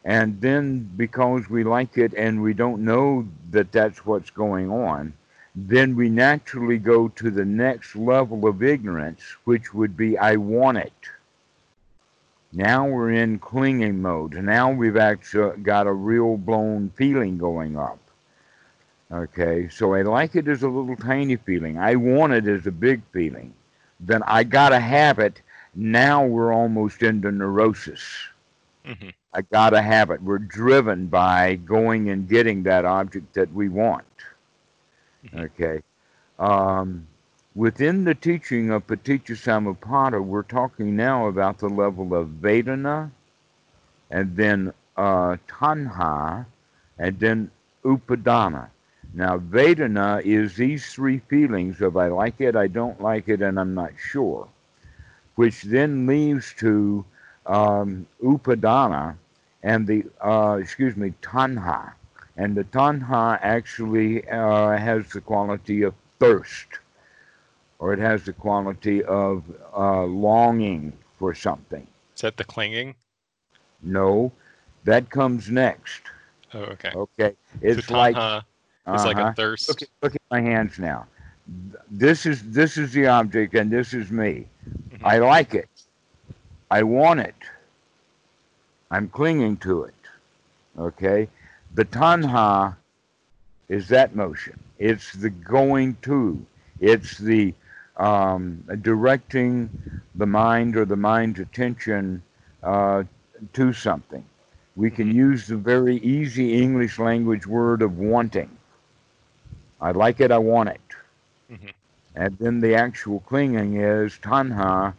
And 0.05 0.39
then 0.41 0.89
because 0.95 1.49
we 1.49 1.63
like 1.63 1.97
it 1.97 2.13
and 2.13 2.41
we 2.41 2.53
don't 2.53 2.83
know 2.85 3.27
that 3.51 3.71
that's 3.71 4.05
what's 4.05 4.29
going 4.29 4.69
on, 4.71 5.13
then 5.55 5.95
we 5.95 6.09
naturally 6.09 6.77
go 6.77 7.07
to 7.09 7.29
the 7.31 7.45
next 7.45 7.95
level 7.95 8.47
of 8.47 8.63
ignorance, 8.63 9.21
which 9.45 9.73
would 9.73 9.97
be 9.97 10.17
I 10.17 10.35
want 10.37 10.77
it. 10.77 10.93
Now 12.53 12.87
we're 12.87 13.11
in 13.11 13.39
clinging 13.39 14.01
mode. 14.01 14.35
Now 14.35 14.71
we've 14.71 14.95
actually 14.95 15.57
got 15.61 15.87
a 15.87 15.93
real 15.93 16.37
blown 16.37 16.89
feeling 16.91 17.37
going 17.37 17.77
up. 17.77 17.99
Okay, 19.11 19.69
so 19.69 19.93
I 19.93 20.01
like 20.01 20.35
it 20.35 20.47
as 20.47 20.63
a 20.63 20.67
little 20.69 20.95
tiny 20.95 21.35
feeling. 21.37 21.77
I 21.77 21.95
want 21.95 22.33
it 22.33 22.47
as 22.47 22.65
a 22.67 22.71
big 22.71 23.01
feeling. 23.11 23.53
Then 23.99 24.23
I 24.23 24.43
gotta 24.43 24.79
have 24.79 25.19
it. 25.19 25.41
Now 25.75 26.25
we're 26.25 26.51
almost 26.53 27.03
into 27.03 27.31
neurosis. 27.31 28.01
Mhm. 28.85 29.13
I 29.33 29.41
gotta 29.41 29.81
have 29.81 30.09
it. 30.11 30.21
We're 30.21 30.39
driven 30.39 31.07
by 31.07 31.55
going 31.55 32.09
and 32.09 32.27
getting 32.27 32.63
that 32.63 32.85
object 32.85 33.33
that 33.35 33.51
we 33.53 33.69
want. 33.69 34.05
Mhm. 35.23 35.45
Okay. 35.45 35.81
Um, 36.39 37.07
within 37.55 38.03
the 38.03 38.15
teaching 38.15 38.71
of 38.71 38.87
Paticca 38.87 40.25
we're 40.25 40.43
talking 40.43 40.95
now 40.95 41.27
about 41.27 41.59
the 41.59 41.69
level 41.69 42.15
of 42.15 42.27
Vedana, 42.29 43.11
and 44.09 44.35
then 44.35 44.73
uh, 44.97 45.37
Tanha, 45.47 46.45
and 46.97 47.19
then 47.19 47.51
Upadana. 47.83 48.69
Now, 49.13 49.37
Vedana 49.37 50.21
is 50.23 50.55
these 50.55 50.85
three 50.87 51.19
feelings 51.19 51.81
of 51.81 51.97
I 51.97 52.07
like 52.07 52.41
it, 52.41 52.55
I 52.55 52.67
don't 52.67 52.99
like 53.01 53.27
it, 53.27 53.41
and 53.41 53.59
I'm 53.59 53.75
not 53.75 53.91
sure, 53.97 54.47
which 55.35 55.61
then 55.63 56.07
leads 56.07 56.53
to 56.59 57.05
um, 57.45 58.07
Upadana 58.23 59.15
and 59.61 59.87
the, 59.87 60.03
uh, 60.21 60.57
excuse 60.59 60.95
me, 60.95 61.13
Tanha. 61.21 61.93
And 62.35 62.55
the 62.55 62.63
Tanha 62.63 63.37
actually 63.41 64.27
uh, 64.27 64.77
has 64.77 65.07
the 65.09 65.21
quality 65.21 65.83
of 65.83 65.93
thirst, 66.19 66.79
or 67.83 67.91
it 67.91 67.99
has 67.99 68.23
the 68.23 68.31
quality 68.31 69.03
of 69.03 69.43
uh, 69.75 70.03
longing 70.03 70.93
for 71.19 71.35
something. 71.35 71.85
Is 72.15 72.21
that 72.21 72.37
the 72.37 72.45
clinging? 72.45 72.95
No, 73.81 74.31
that 74.85 75.09
comes 75.09 75.49
next. 75.49 76.01
Oh, 76.53 76.59
okay. 76.59 76.91
Okay, 76.95 77.35
it's 77.61 77.91
like 77.91 78.15
is 78.15 79.05
like 79.05 79.17
uh-huh. 79.17 79.31
a 79.31 79.33
thirst. 79.33 79.67
look 79.67 79.81
at, 79.81 79.89
look 80.01 80.15
at 80.15 80.21
my 80.31 80.39
hands 80.39 80.79
now. 80.79 81.05
This 81.91 82.25
is 82.25 82.41
this 82.53 82.77
is 82.77 82.93
the 82.93 83.07
object, 83.07 83.53
and 83.53 83.69
this 83.69 83.93
is 83.93 84.09
me. 84.09 84.47
Mhm. 84.65 85.03
I 85.03 85.17
like 85.17 85.53
it. 85.53 85.67
I 86.71 86.83
want 86.83 87.19
it. 87.19 87.35
I'm 88.91 89.09
clinging 89.09 89.57
to 89.57 89.83
it. 89.83 90.01
Okay, 90.79 91.27
the 91.75 91.83
tanha 91.83 92.77
is 93.67 93.89
that 93.89 94.15
motion. 94.15 94.57
It's 94.79 95.11
the 95.11 95.31
going 95.31 95.97
to. 96.03 96.45
It's 96.79 97.17
the 97.17 97.53
um, 97.97 98.63
directing 98.81 99.71
the 100.15 100.25
mind 100.25 100.75
or 100.75 100.85
the 100.85 100.95
mind's 100.95 101.39
attention 101.39 102.23
uh, 102.63 103.03
to 103.53 103.73
something. 103.73 104.25
We 104.75 104.89
can 104.91 105.11
Mhm. 105.11 105.13
use 105.13 105.47
the 105.47 105.57
very 105.57 105.97
easy 105.97 106.61
English 106.61 106.99
language 106.99 107.45
word 107.47 107.81
of 107.81 107.97
wanting. 107.97 108.57
I 109.81 109.91
like 109.91 110.19
it, 110.21 110.31
I 110.31 110.37
want 110.39 110.69
it. 110.69 110.81
Mhm. 111.49 111.73
And 112.15 112.37
then 112.39 112.59
the 112.59 112.75
actual 112.75 113.19
clinging 113.21 113.75
is 113.75 114.17
tanha 114.19 114.93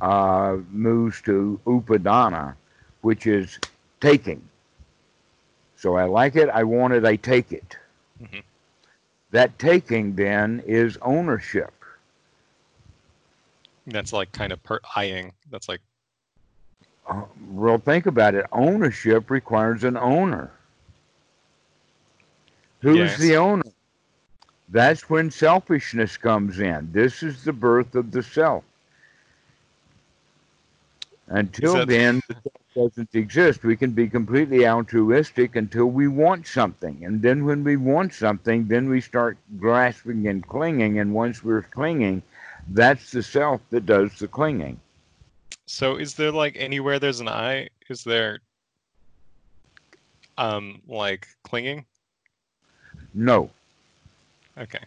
uh, 0.00 0.56
moves 0.70 1.20
to 1.22 1.60
upadana, 1.66 2.56
which 3.02 3.26
is 3.26 3.60
taking. 4.00 4.48
So 5.76 5.96
I 5.96 6.04
like 6.04 6.36
it, 6.36 6.48
I 6.50 6.64
want 6.64 6.94
it, 6.94 7.04
I 7.04 7.16
take 7.16 7.52
it. 7.52 7.76
Mhm. 8.20 8.42
That 9.30 9.58
taking 9.58 10.14
then 10.16 10.62
is 10.66 10.96
ownership. 11.02 11.75
That's 13.86 14.12
like 14.12 14.32
kind 14.32 14.52
of 14.52 14.62
per 14.62 14.80
eyeing. 14.96 15.32
That's 15.50 15.68
like 15.68 15.80
Uh, 17.08 17.22
well, 17.50 17.78
think 17.78 18.06
about 18.06 18.34
it. 18.34 18.46
Ownership 18.50 19.30
requires 19.30 19.84
an 19.84 19.96
owner. 19.96 20.50
Who's 22.80 22.96
Yes. 22.96 23.18
the 23.20 23.36
owner? 23.36 23.62
That's 24.68 25.08
when 25.08 25.30
selfishness 25.30 26.16
comes 26.16 26.58
in. 26.58 26.90
This 26.90 27.22
is 27.22 27.44
the 27.44 27.52
birth 27.52 27.94
of 27.94 28.10
the 28.10 28.22
self. 28.24 28.64
Until 31.28 31.74
that- 31.76 31.88
then, 31.88 32.20
the 32.28 32.34
self 32.34 32.90
doesn't 32.90 33.14
exist. 33.14 33.62
We 33.62 33.76
can 33.76 33.92
be 33.92 34.08
completely 34.08 34.66
altruistic 34.66 35.54
until 35.54 35.86
we 35.86 36.08
want 36.08 36.46
something. 36.48 37.04
And 37.04 37.22
then 37.22 37.44
when 37.44 37.62
we 37.62 37.76
want 37.76 38.12
something, 38.14 38.66
then 38.66 38.88
we 38.88 39.00
start 39.00 39.38
grasping 39.58 40.26
and 40.26 40.46
clinging. 40.46 40.98
And 40.98 41.14
once 41.14 41.44
we're 41.44 41.62
clinging, 41.62 42.22
that's 42.68 43.10
the 43.10 43.22
self 43.22 43.60
that 43.70 43.86
does 43.86 44.18
the 44.18 44.28
clinging. 44.28 44.80
So 45.66 45.96
is 45.96 46.14
there 46.14 46.32
like 46.32 46.56
anywhere 46.58 46.98
there's 46.98 47.20
an 47.20 47.28
I? 47.28 47.68
Is 47.88 48.04
there 48.04 48.40
um 50.38 50.82
like 50.86 51.28
clinging? 51.42 51.84
No. 53.14 53.50
Okay. 54.58 54.80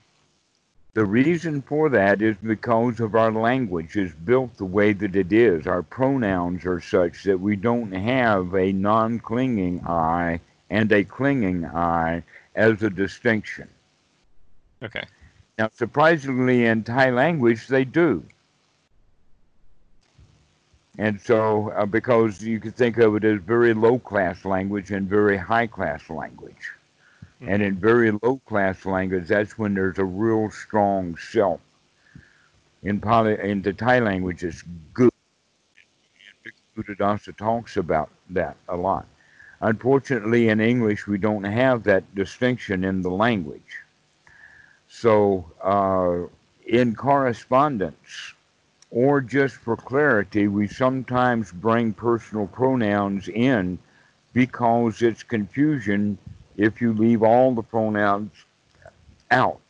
The 0.94 1.06
reason 1.06 1.62
for 1.62 1.90
that 1.90 2.22
is 2.22 2.36
because 2.38 3.00
of 3.00 3.16
our 3.16 3.32
language 3.32 3.96
is 3.96 4.12
built 4.14 4.58
the 4.58 4.66
way 4.66 4.92
that 4.94 5.16
it 5.16 5.32
is. 5.32 5.68
Our 5.68 5.84
pronouns 5.84 6.66
are 6.66 6.82
such 6.82 7.24
that 7.24 7.40
we 7.40 7.56
don't 7.56 7.92
have 7.92 8.56
a 8.56 8.72
non 8.72 9.20
clinging 9.20 9.82
I 9.86 10.40
and 10.70 10.92
a 10.92 11.04
clinging 11.04 11.66
I 11.66 12.24
as 12.56 12.82
a 12.84 12.90
distinction. 12.90 13.70
Okay. 14.82 15.04
Now, 15.60 15.70
surprisingly, 15.76 16.68
in 16.68 16.86
Thai 16.86 17.10
language, 17.10 17.68
they 17.68 17.84
do. 17.84 18.24
And 20.98 21.20
so, 21.20 21.72
uh, 21.72 21.86
because 21.86 22.42
you 22.42 22.62
could 22.62 22.78
think 22.78 22.98
of 22.98 23.18
it 23.18 23.26
as 23.26 23.42
very 23.42 23.74
low 23.74 24.00
class 24.00 24.46
language 24.46 24.92
and 24.92 25.10
very 25.10 25.36
high 25.36 25.68
class 25.68 26.10
language. 26.10 26.72
And 27.42 27.62
in 27.62 27.76
very 27.76 28.12
low 28.24 28.40
class 28.46 28.86
language, 28.86 29.28
that's 29.28 29.58
when 29.58 29.74
there's 29.74 29.98
a 29.98 30.06
real 30.06 30.50
strong 30.50 31.18
self. 31.18 31.60
In, 32.84 33.02
Pali, 33.02 33.38
in 33.42 33.62
the 33.62 33.74
Thai 33.74 34.00
language, 34.00 34.46
it's 34.46 34.64
good. 34.94 35.12
Buddhadasa 36.78 37.36
talks 37.36 37.76
about 37.76 38.10
that 38.30 38.56
a 38.70 38.78
lot. 38.78 39.06
Unfortunately, 39.60 40.48
in 40.48 40.62
English, 40.62 41.06
we 41.06 41.18
don't 41.18 41.44
have 41.44 41.84
that 41.84 42.16
distinction 42.16 42.86
in 42.86 43.02
the 43.02 43.12
language. 43.12 43.84
So, 44.90 45.46
uh, 45.64 46.28
in 46.66 46.96
correspondence, 46.96 48.34
or 48.92 49.22
just 49.22 49.56
for 49.56 49.78
clarity, 49.78 50.48
we 50.48 50.68
sometimes 50.68 51.52
bring 51.52 51.94
personal 51.94 52.48
pronouns 52.48 53.30
in 53.30 53.78
because 54.34 55.02
it's 55.02 55.22
confusion 55.22 56.18
if 56.58 56.82
you 56.82 56.94
leave 56.94 57.22
all 57.22 57.54
the 57.54 57.62
pronouns 57.62 58.32
out. 59.30 59.62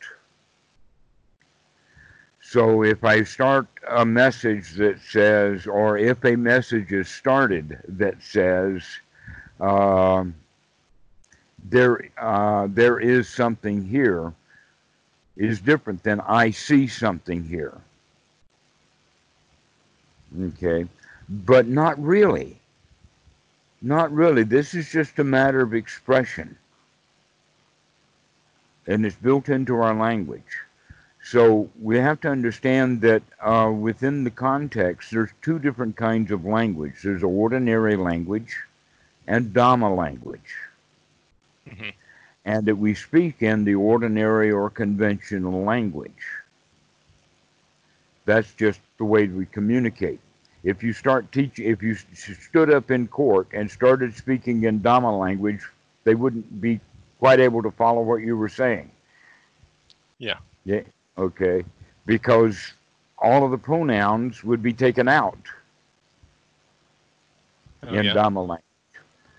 So 2.40 2.82
if 2.82 3.04
I 3.04 3.22
start 3.22 3.68
a 3.88 4.04
message 4.04 4.72
that 4.72 4.98
says, 5.00 5.66
or 5.66 5.98
if 5.98 6.24
a 6.24 6.34
message 6.34 6.92
is 6.92 7.08
started 7.08 7.78
that 7.88 8.22
says, 8.22 8.82
um, 9.60 10.34
there, 11.62 12.08
uh, 12.18 12.68
there 12.70 12.98
is 12.98 13.28
something 13.28 13.84
here, 13.84 14.32
is 15.48 15.60
different 15.60 16.04
than 16.04 16.20
I 16.20 16.50
see 16.50 16.86
something 16.88 17.44
here. 17.44 17.78
Okay, 20.40 20.86
but 21.28 21.66
not 21.68 22.02
really. 22.02 22.58
Not 23.82 24.12
really. 24.12 24.44
This 24.44 24.74
is 24.74 24.90
just 24.90 25.18
a 25.18 25.24
matter 25.24 25.60
of 25.62 25.74
expression 25.74 26.56
and 28.86 29.06
it's 29.06 29.16
built 29.16 29.48
into 29.48 29.76
our 29.76 29.94
language. 29.94 30.58
So 31.22 31.70
we 31.80 31.98
have 31.98 32.20
to 32.22 32.28
understand 32.28 33.00
that 33.02 33.22
uh, 33.40 33.72
within 33.72 34.24
the 34.24 34.30
context, 34.30 35.10
there's 35.10 35.30
two 35.42 35.58
different 35.58 35.96
kinds 35.96 36.30
of 36.32 36.44
language. 36.46 36.94
There's 37.04 37.22
ordinary 37.22 37.96
language 37.96 38.56
and 39.26 39.54
Dhamma 39.54 39.96
language. 39.96 40.54
Mhm. 41.68 41.92
And 42.44 42.66
that 42.66 42.76
we 42.76 42.94
speak 42.94 43.42
in 43.42 43.64
the 43.64 43.74
ordinary 43.74 44.50
or 44.50 44.70
conventional 44.70 45.62
language. 45.64 46.24
That's 48.24 48.52
just 48.54 48.80
the 48.98 49.04
way 49.04 49.26
we 49.26 49.46
communicate. 49.46 50.20
If 50.62 50.82
you 50.82 50.92
start 50.92 51.32
teaching, 51.32 51.66
if 51.66 51.82
you 51.82 51.94
stood 51.94 52.70
up 52.70 52.90
in 52.90 53.08
court 53.08 53.48
and 53.52 53.70
started 53.70 54.14
speaking 54.14 54.64
in 54.64 54.80
Dhamma 54.80 55.18
language, 55.18 55.60
they 56.04 56.14
wouldn't 56.14 56.60
be 56.60 56.80
quite 57.18 57.40
able 57.40 57.62
to 57.62 57.70
follow 57.70 58.02
what 58.02 58.16
you 58.16 58.36
were 58.36 58.48
saying. 58.48 58.90
Yeah. 60.18 60.38
Yeah. 60.64 60.82
Okay. 61.18 61.64
Because 62.06 62.72
all 63.18 63.44
of 63.44 63.50
the 63.50 63.58
pronouns 63.58 64.42
would 64.44 64.62
be 64.62 64.72
taken 64.72 65.08
out 65.08 65.38
Oh, 67.82 67.94
in 67.94 68.04
yeah. 68.04 68.14
Dhamma 68.14 68.40
language. 68.46 68.64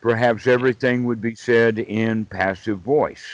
Perhaps 0.01 0.47
everything 0.47 1.05
would 1.05 1.21
be 1.21 1.35
said 1.35 1.79
in 1.79 2.25
passive 2.25 2.79
voice. 2.79 3.25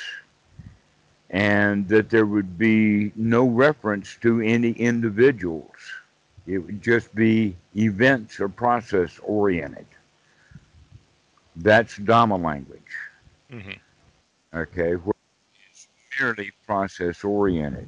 And 1.30 1.88
that 1.90 2.10
there 2.10 2.26
would 2.26 2.58
be 2.58 3.12
no 3.16 3.46
reference 3.48 4.18
to 4.22 4.42
any 4.42 4.72
individuals. 4.72 5.76
It 6.46 6.60
would 6.60 6.82
just 6.82 7.14
be 7.16 7.56
events 7.76 8.40
or 8.40 8.48
process 8.48 9.20
oriented. 9.24 9.86
That's 11.58 11.98
Dhamma 11.98 12.42
language. 12.42 12.82
Mhm. 13.52 13.80
okay, 14.54 14.96
where 14.96 15.14
it's 15.70 15.88
merely 16.20 16.52
process 16.66 17.24
oriented. 17.24 17.88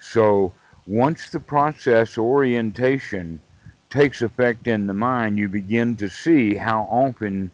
So 0.00 0.52
once 0.86 1.30
the 1.30 1.40
process 1.40 2.18
orientation 2.18 3.40
takes 3.90 4.22
effect 4.22 4.66
in 4.66 4.86
the 4.86 4.94
mind, 4.94 5.38
you 5.38 5.48
begin 5.48 5.96
to 5.96 6.08
see 6.08 6.54
how 6.54 6.82
often 6.90 7.50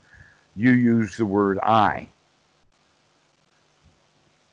you 0.55 0.71
use 0.71 1.17
the 1.17 1.27
word 1.27 1.59
I. 1.61 2.09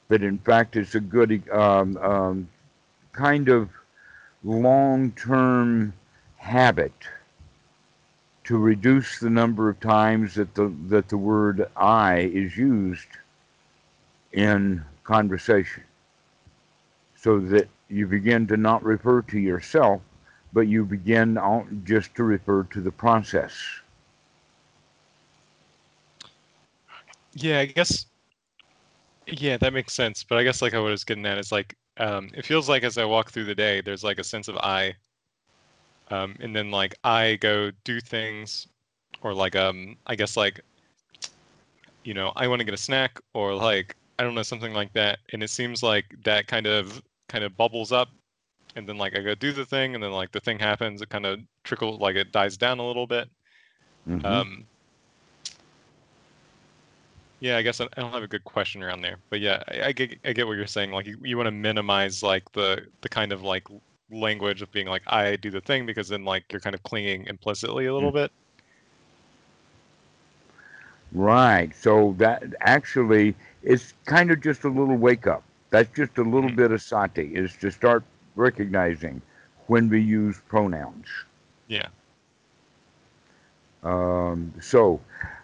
That 0.07 0.23
in 0.23 0.37
fact 0.39 0.75
it's 0.75 0.95
a 0.95 0.99
good 0.99 1.47
um, 1.49 1.97
um, 1.97 2.49
kind 3.11 3.49
of 3.49 3.69
long 4.43 5.11
term 5.11 5.93
habit 6.37 6.93
to 8.43 8.57
reduce 8.57 9.19
the 9.19 9.29
number 9.29 9.69
of 9.69 9.79
times 9.79 10.35
that 10.35 10.53
the 10.55 10.73
that 10.87 11.07
the 11.07 11.17
word 11.17 11.69
I 11.77 12.17
is 12.33 12.57
used 12.57 13.07
in 14.33 14.83
conversation, 15.03 15.83
so 17.15 17.39
that 17.39 17.69
you 17.87 18.07
begin 18.07 18.47
to 18.47 18.57
not 18.57 18.83
refer 18.83 19.21
to 19.23 19.39
yourself, 19.39 20.01
but 20.53 20.67
you 20.67 20.85
begin 20.85 21.37
just 21.83 22.13
to 22.15 22.23
refer 22.23 22.63
to 22.63 22.81
the 22.81 22.91
process. 22.91 23.53
Yeah, 27.33 27.59
I 27.59 27.65
guess. 27.65 28.05
Yeah, 29.27 29.57
that 29.57 29.73
makes 29.73 29.93
sense. 29.93 30.23
But 30.23 30.37
I 30.37 30.43
guess 30.43 30.61
like 30.61 30.73
I 30.73 30.79
was 30.79 31.03
getting 31.03 31.25
at 31.25 31.37
is 31.37 31.51
like 31.51 31.75
um, 31.97 32.29
it 32.33 32.45
feels 32.45 32.69
like 32.69 32.83
as 32.83 32.97
I 32.97 33.05
walk 33.05 33.31
through 33.31 33.45
the 33.45 33.55
day, 33.55 33.81
there's 33.81 34.03
like 34.03 34.19
a 34.19 34.23
sense 34.23 34.47
of 34.47 34.57
I, 34.57 34.93
um, 36.09 36.35
and 36.39 36.55
then 36.55 36.71
like 36.71 36.95
I 37.03 37.35
go 37.35 37.71
do 37.83 37.99
things, 37.99 38.67
or 39.21 39.33
like 39.33 39.55
um, 39.55 39.95
I 40.05 40.15
guess 40.15 40.37
like, 40.37 40.61
you 42.03 42.13
know, 42.13 42.31
I 42.35 42.47
want 42.47 42.59
to 42.59 42.65
get 42.65 42.73
a 42.73 42.77
snack, 42.77 43.19
or 43.33 43.55
like 43.55 43.95
I 44.19 44.23
don't 44.23 44.35
know 44.35 44.43
something 44.43 44.73
like 44.73 44.93
that, 44.93 45.19
and 45.31 45.41
it 45.41 45.49
seems 45.49 45.81
like 45.81 46.05
that 46.23 46.47
kind 46.47 46.67
of 46.67 47.01
kind 47.29 47.43
of 47.43 47.57
bubbles 47.57 47.91
up, 47.91 48.09
and 48.75 48.87
then 48.87 48.97
like 48.97 49.17
I 49.17 49.21
go 49.21 49.35
do 49.35 49.51
the 49.53 49.65
thing, 49.65 49.95
and 49.95 50.03
then 50.03 50.11
like 50.11 50.31
the 50.31 50.39
thing 50.39 50.59
happens, 50.59 51.01
it 51.01 51.09
kind 51.09 51.25
of 51.25 51.39
trickle 51.63 51.97
like 51.97 52.15
it 52.15 52.31
dies 52.31 52.57
down 52.57 52.79
a 52.79 52.85
little 52.87 53.07
bit. 53.07 53.29
Mhm. 54.07 54.25
Um, 54.25 54.65
yeah, 57.39 57.57
I 57.57 57.61
guess 57.61 57.81
I 57.81 57.87
don't 57.97 58.11
have 58.13 58.23
a 58.23 58.27
good 58.27 58.43
question 58.45 58.81
around 58.83 59.01
there, 59.01 59.17
but 59.29 59.39
yeah, 59.41 59.61
I, 59.67 59.87
I 59.87 59.91
get 59.91 60.17
I 60.25 60.33
get 60.33 60.47
what 60.47 60.57
you're 60.57 60.67
saying. 60.67 60.91
Like 60.91 61.05
you, 61.07 61.17
you 61.23 61.37
want 61.37 61.47
to 61.47 61.51
minimize 61.51 62.23
like 62.23 62.49
the 62.53 62.87
the 63.01 63.09
kind 63.09 63.31
of 63.31 63.43
like 63.43 63.67
language 64.11 64.61
of 64.61 64.71
being 64.71 64.87
like 64.87 65.03
I 65.07 65.35
do 65.35 65.51
the 65.51 65.61
thing 65.61 65.85
because 65.85 66.07
then 66.09 66.23
like 66.25 66.45
you're 66.51 66.61
kind 66.61 66.75
of 66.75 66.83
clinging 66.83 67.25
implicitly 67.27 67.85
a 67.87 67.93
little 67.93 68.11
bit. 68.11 68.31
Right. 71.13 71.73
So 71.75 72.15
that 72.17 72.43
actually 72.61 73.35
is 73.63 73.93
kind 74.05 74.31
of 74.31 74.41
just 74.41 74.63
a 74.63 74.69
little 74.69 74.95
wake 74.97 75.27
up. 75.27 75.43
That's 75.69 75.91
just 75.95 76.17
a 76.17 76.23
little 76.23 76.49
Mhm. 76.49 76.55
bit 76.55 76.71
of 76.71 76.81
sati 76.81 77.33
is 77.35 77.55
to 77.57 77.71
start 77.71 78.03
recognizing 78.35 79.21
when 79.67 79.89
we 79.89 80.01
use 80.01 80.39
pronouns. 80.47 81.07
Yeah. 81.67 81.87
Um, 83.83 84.53
so 84.61 84.99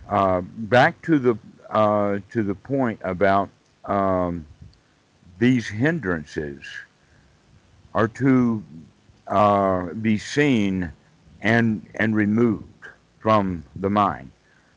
uh, 0.10 0.42
back 0.42 1.02
to 1.04 1.20
the 1.20 1.38
uh, 1.70 2.20
to 2.32 2.44
the 2.44 2.56
point 2.56 3.00
about 3.04 3.50
um, 3.86 4.46
these 5.38 5.68
hindrances 5.68 6.64
are 7.94 8.08
to 8.08 8.64
uh, 9.28 9.94
be 9.94 10.18
seen 10.18 10.92
and 11.42 11.86
and 11.96 12.16
removed 12.16 12.66
from 13.20 13.64
the 13.76 13.90
mind. 13.90 14.32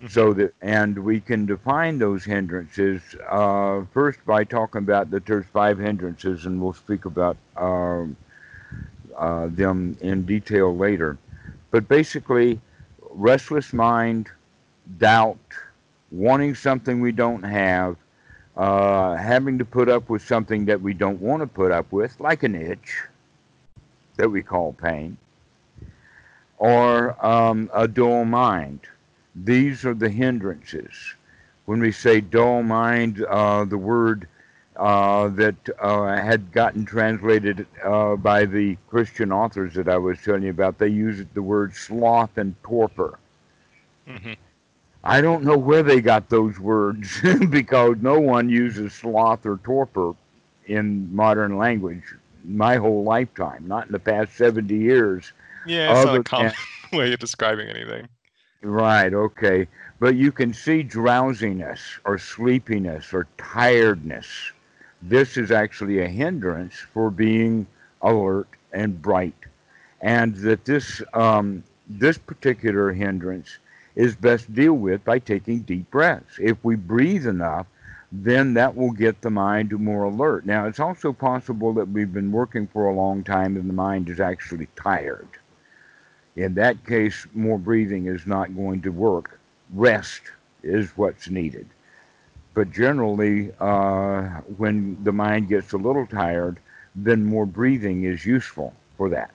So 0.09 0.33
that, 0.35 0.55
and 0.61 0.99
we 0.99 1.21
can 1.21 1.47
define 1.47 1.99
those 1.99 2.25
hindrances 2.25 3.01
uh, 3.31 3.83
first 3.93 4.25
by 4.27 4.43
talking 4.43 4.81
about 4.81 5.11
that 5.13 5.27
there's 5.27 5.47
five 5.53 5.79
hindrances, 5.79 6.45
and 6.47 6.61
we'll 6.61 6.73
speak 6.73 7.05
about 7.05 7.37
um, 7.57 8.17
uh, 9.17 9.47
them 9.49 9.97
in 10.01 10.25
detail 10.25 10.77
later. 10.77 11.19
But 11.71 11.89
basically, 11.89 12.61
restless 13.11 13.73
mind, 13.73 14.29
doubt, 14.99 15.39
wanting 16.11 16.57
something 16.57 17.01
we 17.01 17.13
don't 17.13 17.45
have, 17.45 17.97
uh, 18.57 19.15
having 19.17 19.59
to 19.59 19.65
put 19.65 19.89
up 19.89 20.09
with 20.09 20.23
something 20.23 20.65
that 20.65 20.81
we 20.81 20.95
don't 20.95 21.21
want 21.21 21.43
to 21.43 21.47
put 21.47 21.71
up 21.71 21.93
with, 21.93 22.19
like 22.19 22.43
an 22.43 22.57
itch 22.57 23.05
that 24.17 24.29
we 24.29 24.43
call 24.43 24.73
pain, 24.73 25.17
or 26.59 27.25
um, 27.25 27.71
a 27.73 27.87
dull 27.87 28.25
mind. 28.25 28.81
These 29.35 29.85
are 29.85 29.95
the 29.95 30.09
hindrances. 30.09 31.15
When 31.65 31.81
we 31.81 31.93
say 31.93 32.21
dull 32.21 32.63
mind, 32.63 33.25
uh, 33.25 33.65
the 33.65 33.79
word 33.79 34.29
uh, 34.77 35.29
that 35.29 35.55
uh, 35.81 36.17
had 36.17 36.53
gotten 36.53 36.85
translated 36.85 37.67
uh, 37.85 38.17
by 38.17 38.45
the 38.45 38.77
Christian 38.89 39.33
authors 39.33 39.75
that 39.75 39.89
I 39.89 39.99
was 39.99 40.19
telling 40.23 40.43
you 40.43 40.51
about, 40.51 40.79
they 40.79 40.89
used 40.89 41.33
the 41.35 41.43
word 41.43 41.75
sloth 41.75 42.37
and 42.37 42.55
torpor. 42.63 43.19
Mm-hmm. 44.09 44.33
I 45.05 45.21
don't 45.21 45.45
know 45.45 45.57
where 45.57 45.83
they 45.83 46.01
got 46.01 46.29
those 46.29 46.59
words 46.59 47.21
because 47.51 47.97
no 48.01 48.21
one 48.21 48.49
uses 48.49 48.93
sloth 48.93 49.47
or 49.47 49.59
torpor 49.59 50.15
in 50.67 51.15
modern 51.15 51.59
language 51.59 52.05
my 52.45 52.77
whole 52.77 53.05
lifetime, 53.05 53.65
not 53.67 53.87
in 53.87 53.93
the 53.93 53.99
past 53.99 54.37
70 54.37 54.75
years. 54.75 55.33
Yeah, 55.67 55.97
it's 55.97 56.07
not 56.07 56.17
a 56.17 56.23
common 56.23 56.53
way 56.93 57.13
of 57.13 57.19
describing 57.19 57.69
anything. 57.69 58.09
Right, 58.63 59.13
okay. 59.13 59.69
But 59.99 60.17
you 60.17 60.33
can 60.33 60.53
see 60.55 60.83
drowsiness 60.83 61.81
or 62.05 62.19
sleepiness 62.19 63.13
or 63.13 63.27
tiredness. 63.39 64.53
This 65.03 65.37
is 65.37 65.51
actually 65.51 66.01
a 66.01 66.09
hindrance 66.09 66.75
for 66.77 67.11
being 67.11 67.67
alert 68.03 68.49
and 68.73 69.01
bright. 69.03 69.35
And 70.01 70.35
that 70.37 70.65
this, 70.65 71.03
um, 71.15 71.65
this 71.89 72.19
particular 72.19 72.93
hindrance 72.93 73.59
is 73.97 74.15
best 74.17 74.53
dealt 74.55 74.79
with 74.79 75.05
by 75.05 75.19
taking 75.19 75.61
deep 75.61 75.91
breaths. 75.91 76.39
If 76.41 76.65
we 76.65 76.77
breathe 76.77 77.27
enough, 77.27 77.67
then 78.13 78.55
that 78.55 78.77
will 78.77 78.93
get 78.93 79.21
the 79.23 79.31
mind 79.31 79.73
more 79.73 80.05
alert. 80.05 80.47
Now, 80.47 80.67
it's 80.67 80.81
also 80.81 81.13
possible 81.13 81.73
that 81.75 81.89
we've 81.89 82.13
been 82.13 82.33
working 82.33 82.67
for 82.69 82.89
a 82.89 82.95
long 82.95 83.25
time 83.25 83.57
and 83.57 83.69
the 83.69 83.75
mind 83.75 84.09
is 84.09 84.21
actually 84.21 84.69
tired. 84.77 85.29
In 86.37 86.55
that 86.55 86.85
case, 86.87 87.27
more 87.35 87.59
breathing 87.59 88.07
is 88.07 88.27
not 88.27 88.57
going 88.57 88.83
to 88.83 88.91
work. 88.91 89.39
Rest 89.75 90.23
is 90.63 90.91
what's 90.97 91.29
needed. 91.29 91.69
But 92.55 92.71
generally, 92.71 93.53
uh, 93.61 94.41
when 94.57 95.03
the 95.05 95.13
mind 95.13 95.49
gets 95.49 95.73
a 95.73 95.79
little 95.79 96.07
tired, 96.07 96.59
then 96.95 97.25
more 97.25 97.47
breathing 97.47 98.05
is 98.05 98.27
useful 98.27 98.75
for 98.97 99.09
that. 99.11 99.31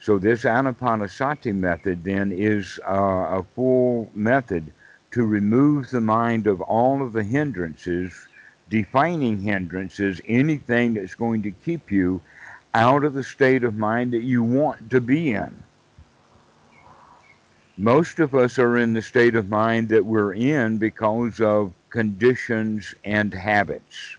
So 0.00 0.18
this 0.18 0.42
anapanasati 0.42 1.54
method 1.54 2.04
then 2.04 2.30
is 2.30 2.78
uh, 2.86 3.40
a 3.40 3.44
full 3.54 4.10
method 4.14 4.72
to 5.12 5.24
remove 5.24 5.90
the 5.90 6.00
mind 6.00 6.46
of 6.46 6.60
all 6.60 7.02
of 7.02 7.12
the 7.12 7.24
hindrances, 7.24 8.12
defining 8.68 9.40
hindrances, 9.40 10.20
anything 10.26 10.94
that's 10.94 11.14
going 11.14 11.42
to 11.42 11.50
keep 11.50 11.90
you 11.90 12.20
out 12.74 13.04
of 13.04 13.14
the 13.14 13.24
state 13.24 13.64
of 13.64 13.74
mind 13.76 14.12
that 14.12 14.22
you 14.22 14.42
want 14.42 14.90
to 14.90 15.00
be 15.00 15.32
in. 15.32 15.62
Most 17.78 18.20
of 18.20 18.34
us 18.34 18.58
are 18.58 18.78
in 18.78 18.94
the 18.94 19.02
state 19.02 19.34
of 19.34 19.48
mind 19.48 19.90
that 19.90 20.04
we're 20.04 20.32
in 20.32 20.78
because 20.78 21.40
of 21.40 21.72
conditions 21.90 22.94
and 23.04 23.34
habits. 23.34 24.16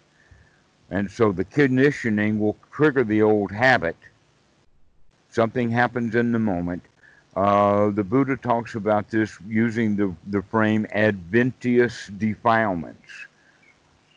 And 0.91 1.10
so 1.10 1.32
the 1.32 1.45
conditioning 1.45 2.39
will 2.39 2.55
trigger 2.72 3.03
the 3.03 3.22
old 3.24 3.51
habit. 3.51 3.97
Something 5.32 5.72
happens 5.72 6.16
in 6.16 6.32
the 6.32 6.39
moment, 6.39 6.84
uh, 7.38 7.91
the 7.91 8.03
Buddha 8.03 8.36
talks 8.36 8.74
about 8.74 9.12
this 9.12 9.38
using 9.47 9.95
the, 9.95 10.12
the 10.26 10.41
frame 10.41 10.88
adventitious 10.91 12.08
defilements. 12.18 13.28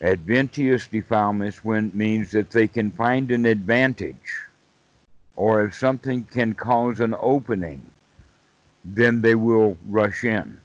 Adventitious 0.00 0.86
defilements 0.86 1.62
when, 1.62 1.90
means 1.92 2.30
that 2.30 2.50
they 2.50 2.66
can 2.66 2.90
find 2.90 3.30
an 3.30 3.44
advantage, 3.44 4.46
or 5.36 5.66
if 5.66 5.74
something 5.74 6.24
can 6.24 6.54
cause 6.54 7.00
an 7.00 7.14
opening, 7.20 7.82
then 8.84 9.20
they 9.20 9.34
will 9.34 9.76
rush 9.86 10.24
in. 10.24 10.58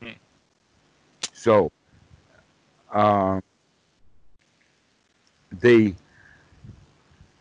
Hmm. 0.00 0.10
So, 1.32 1.70
uh, 2.92 3.40
the 5.60 5.94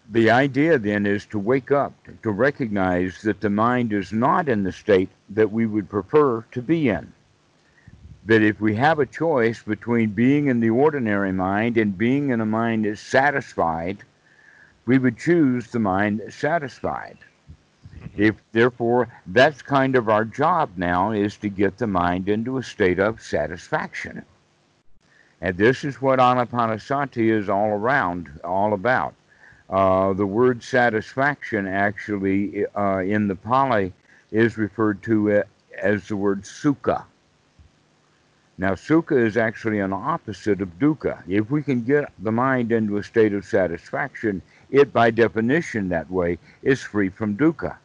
the 0.10 0.32
idea 0.32 0.80
then 0.80 1.06
is 1.06 1.26
to 1.26 1.40
wake 1.40 1.72
up, 1.72 1.94
to 2.24 2.32
recognize 2.32 3.22
that 3.24 3.42
the 3.42 3.50
mind 3.50 3.92
is 3.92 4.14
not 4.14 4.48
in 4.48 4.64
the 4.64 4.72
state 4.72 5.10
that 5.30 5.52
we 5.52 5.66
would 5.66 5.90
prefer 5.90 6.46
to 6.54 6.62
be 6.62 6.88
in. 6.88 7.12
That 8.26 8.42
if 8.42 8.62
we 8.62 8.76
have 8.76 9.00
a 9.00 9.06
choice 9.06 9.62
between 9.64 10.12
being 10.12 10.48
in 10.48 10.62
the 10.62 10.70
ordinary 10.70 11.34
mind 11.34 11.78
and 11.78 11.98
being 11.98 12.30
in 12.30 12.40
a 12.40 12.46
mind 12.46 12.86
that's 12.86 13.02
satisfied, 13.02 13.98
we 14.86 14.98
would 14.98 15.18
choose 15.18 15.68
the 15.68 15.80
mind 15.80 16.22
that's 16.22 16.36
satisfied. 16.36 17.18
If 18.16 18.36
therefore 18.52 19.10
that's 19.28 19.62
kind 19.62 19.96
of 19.96 20.10
our 20.10 20.26
job 20.26 20.72
now 20.76 21.12
is 21.12 21.38
to 21.38 21.50
get 21.50 21.78
the 21.78 21.88
mind 21.88 22.30
into 22.30 22.58
a 22.58 22.64
state 22.64 23.00
of 23.00 23.22
satisfaction. 23.22 24.24
And 25.42 25.58
this 25.58 25.84
is 25.84 26.02
what 26.02 26.20
anapanasati 26.20 27.30
is 27.30 27.50
all 27.50 27.70
around, 27.70 28.40
all 28.44 28.74
about. 28.74 29.14
Uh, 29.70 30.14
the 30.14 30.26
word 30.26 30.64
satisfaction 30.64 31.68
actually 31.68 32.66
uh, 32.76 33.00
in 33.00 33.28
the 33.28 33.36
Pali 33.36 33.94
is 34.32 34.58
referred 34.58 35.04
to 35.04 35.44
as 35.78 36.08
the 36.08 36.16
word 36.16 36.44
sukha. 36.44 37.04
Now, 38.58 38.72
sukha 38.74 39.24
is 39.24 39.38
actually 39.38 39.80
an 39.80 39.94
opposite 39.94 40.62
of 40.62 40.80
dukkha. 40.80 41.22
If 41.28 41.52
we 41.52 41.62
can 41.62 41.84
get 41.84 42.12
the 42.18 42.32
mind 42.32 42.72
into 42.72 42.98
a 42.98 43.04
state 43.04 43.34
of 43.34 43.46
satisfaction, 43.46 44.42
it, 44.72 44.92
by 44.92 45.12
definition, 45.12 45.90
that 45.90 46.10
way, 46.10 46.40
is 46.64 46.82
free 46.82 47.10
from 47.10 47.38
dukkha. 47.38 47.76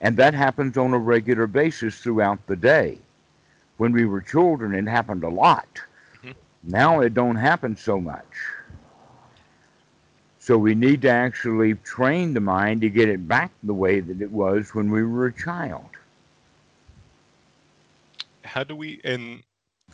And 0.00 0.16
that 0.16 0.34
happens 0.34 0.76
on 0.76 0.92
a 0.92 0.98
regular 0.98 1.46
basis 1.46 1.98
throughout 1.98 2.46
the 2.46 2.56
day. 2.56 2.98
When 3.78 3.92
we 3.92 4.04
were 4.04 4.20
children, 4.20 4.74
it 4.74 4.90
happened 4.90 5.24
a 5.24 5.28
lot. 5.28 5.68
Mm-hmm. 6.18 6.32
Now 6.64 7.00
it 7.00 7.14
don't 7.14 7.36
happen 7.36 7.76
so 7.76 8.00
much. 8.00 8.24
So 10.38 10.56
we 10.56 10.76
need 10.76 11.02
to 11.02 11.08
actually 11.08 11.74
train 11.74 12.32
the 12.32 12.40
mind 12.40 12.80
to 12.82 12.88
get 12.88 13.08
it 13.08 13.26
back 13.26 13.50
the 13.64 13.74
way 13.74 13.98
that 14.00 14.22
it 14.22 14.30
was 14.30 14.74
when 14.74 14.90
we 14.90 15.02
were 15.02 15.26
a 15.26 15.32
child. 15.32 15.88
How 18.44 18.62
do 18.62 18.76
we 18.76 19.00
and 19.02 19.42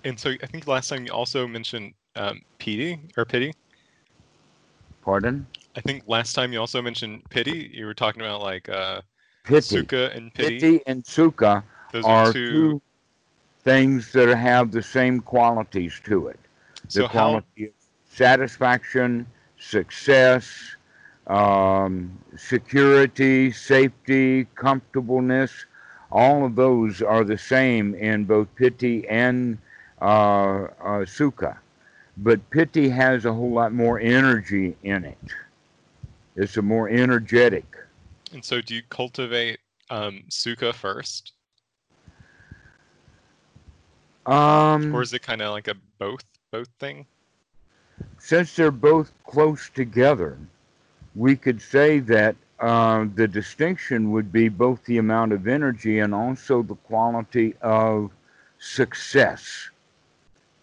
and 0.05 0.21
so 0.21 0.33
I 0.43 0.47
think 0.47 0.67
last 0.67 0.89
time 0.89 1.07
you 1.07 1.13
also 1.13 1.47
mentioned 1.47 1.95
um, 2.17 2.43
pity 2.59 3.01
or 3.17 3.25
pity. 3.25 3.55
Pardon? 5.01 5.47
I 5.75 5.81
think 5.81 6.05
last 6.07 6.35
time 6.35 6.53
you 6.53 6.61
also 6.61 6.83
mentioned 6.83 7.23
pity. 7.31 7.71
You 7.73 7.87
were 7.87 7.95
talking 7.95 8.21
about 8.21 8.43
like 8.43 8.69
uh, 8.69 9.01
pity. 9.45 9.83
sukha 9.83 10.17
and 10.17 10.33
pity. 10.35 10.61
Piti 10.61 10.83
and 10.87 11.05
sukha 11.05 11.63
Those 11.93 12.05
are, 12.05 12.29
are 12.29 12.33
two... 12.33 12.51
two 12.53 12.83
things 13.65 14.13
that 14.13 14.29
have 14.37 14.73
the 14.73 14.83
same 14.83 15.21
qualities 15.21 16.01
to 16.05 16.29
it. 16.29 16.41
The 16.87 16.91
so 16.91 17.09
quality 17.09 17.47
how... 17.59 17.65
of 17.67 17.73
satisfaction 18.11 19.27
success, 19.59 20.77
um, 21.29 22.19
security, 22.37 23.53
safety, 23.53 24.47
comfortableness. 24.57 25.67
All 26.11 26.45
of 26.45 26.57
those 26.57 27.01
are 27.01 27.25
the 27.25 27.39
same 27.39 27.95
in 27.95 28.25
both 28.25 28.55
piti 28.57 29.09
and 29.09 29.59
uh, 30.01 30.05
uh, 30.05 31.05
sukha. 31.07 31.57
But 32.19 32.51
piti 32.51 32.89
has 32.91 33.25
a 33.25 33.33
whole 33.33 33.53
lot 33.53 33.73
more 33.73 33.99
energy 33.99 34.77
in 34.83 35.05
it. 35.05 35.19
It's 36.37 36.57
a 36.57 36.63
more 36.63 36.89
energetic. 36.89 37.65
And 38.33 38.45
so, 38.45 38.61
do 38.61 38.75
you 38.75 38.83
cultivate 38.89 39.59
um, 39.91 40.25
sukha 40.31 40.75
first? 40.75 41.33
Um, 44.27 44.95
or 44.95 45.03
is 45.03 45.13
it 45.13 45.23
kind 45.23 45.43
of 45.43 45.51
like 45.53 45.69
a 45.69 45.75
both 45.99 46.25
both 46.51 46.69
thing? 46.79 47.07
since 48.19 48.55
they're 48.55 48.71
both 48.71 49.13
close 49.27 49.69
together, 49.71 50.39
we 51.15 51.37
could 51.37 51.61
say 51.61 51.99
that 51.99 52.37
uh, 52.61 53.05
the 53.17 53.27
distinction 53.27 54.13
would 54.13 54.31
be 54.31 54.49
both 54.49 54.85
the 54.85 54.99
amount 54.99 55.33
of 55.33 55.49
energy 55.49 55.99
and 55.99 56.15
also 56.15 56.63
the 56.63 56.77
quality 56.77 57.55
of 57.61 58.11
success. 58.59 59.71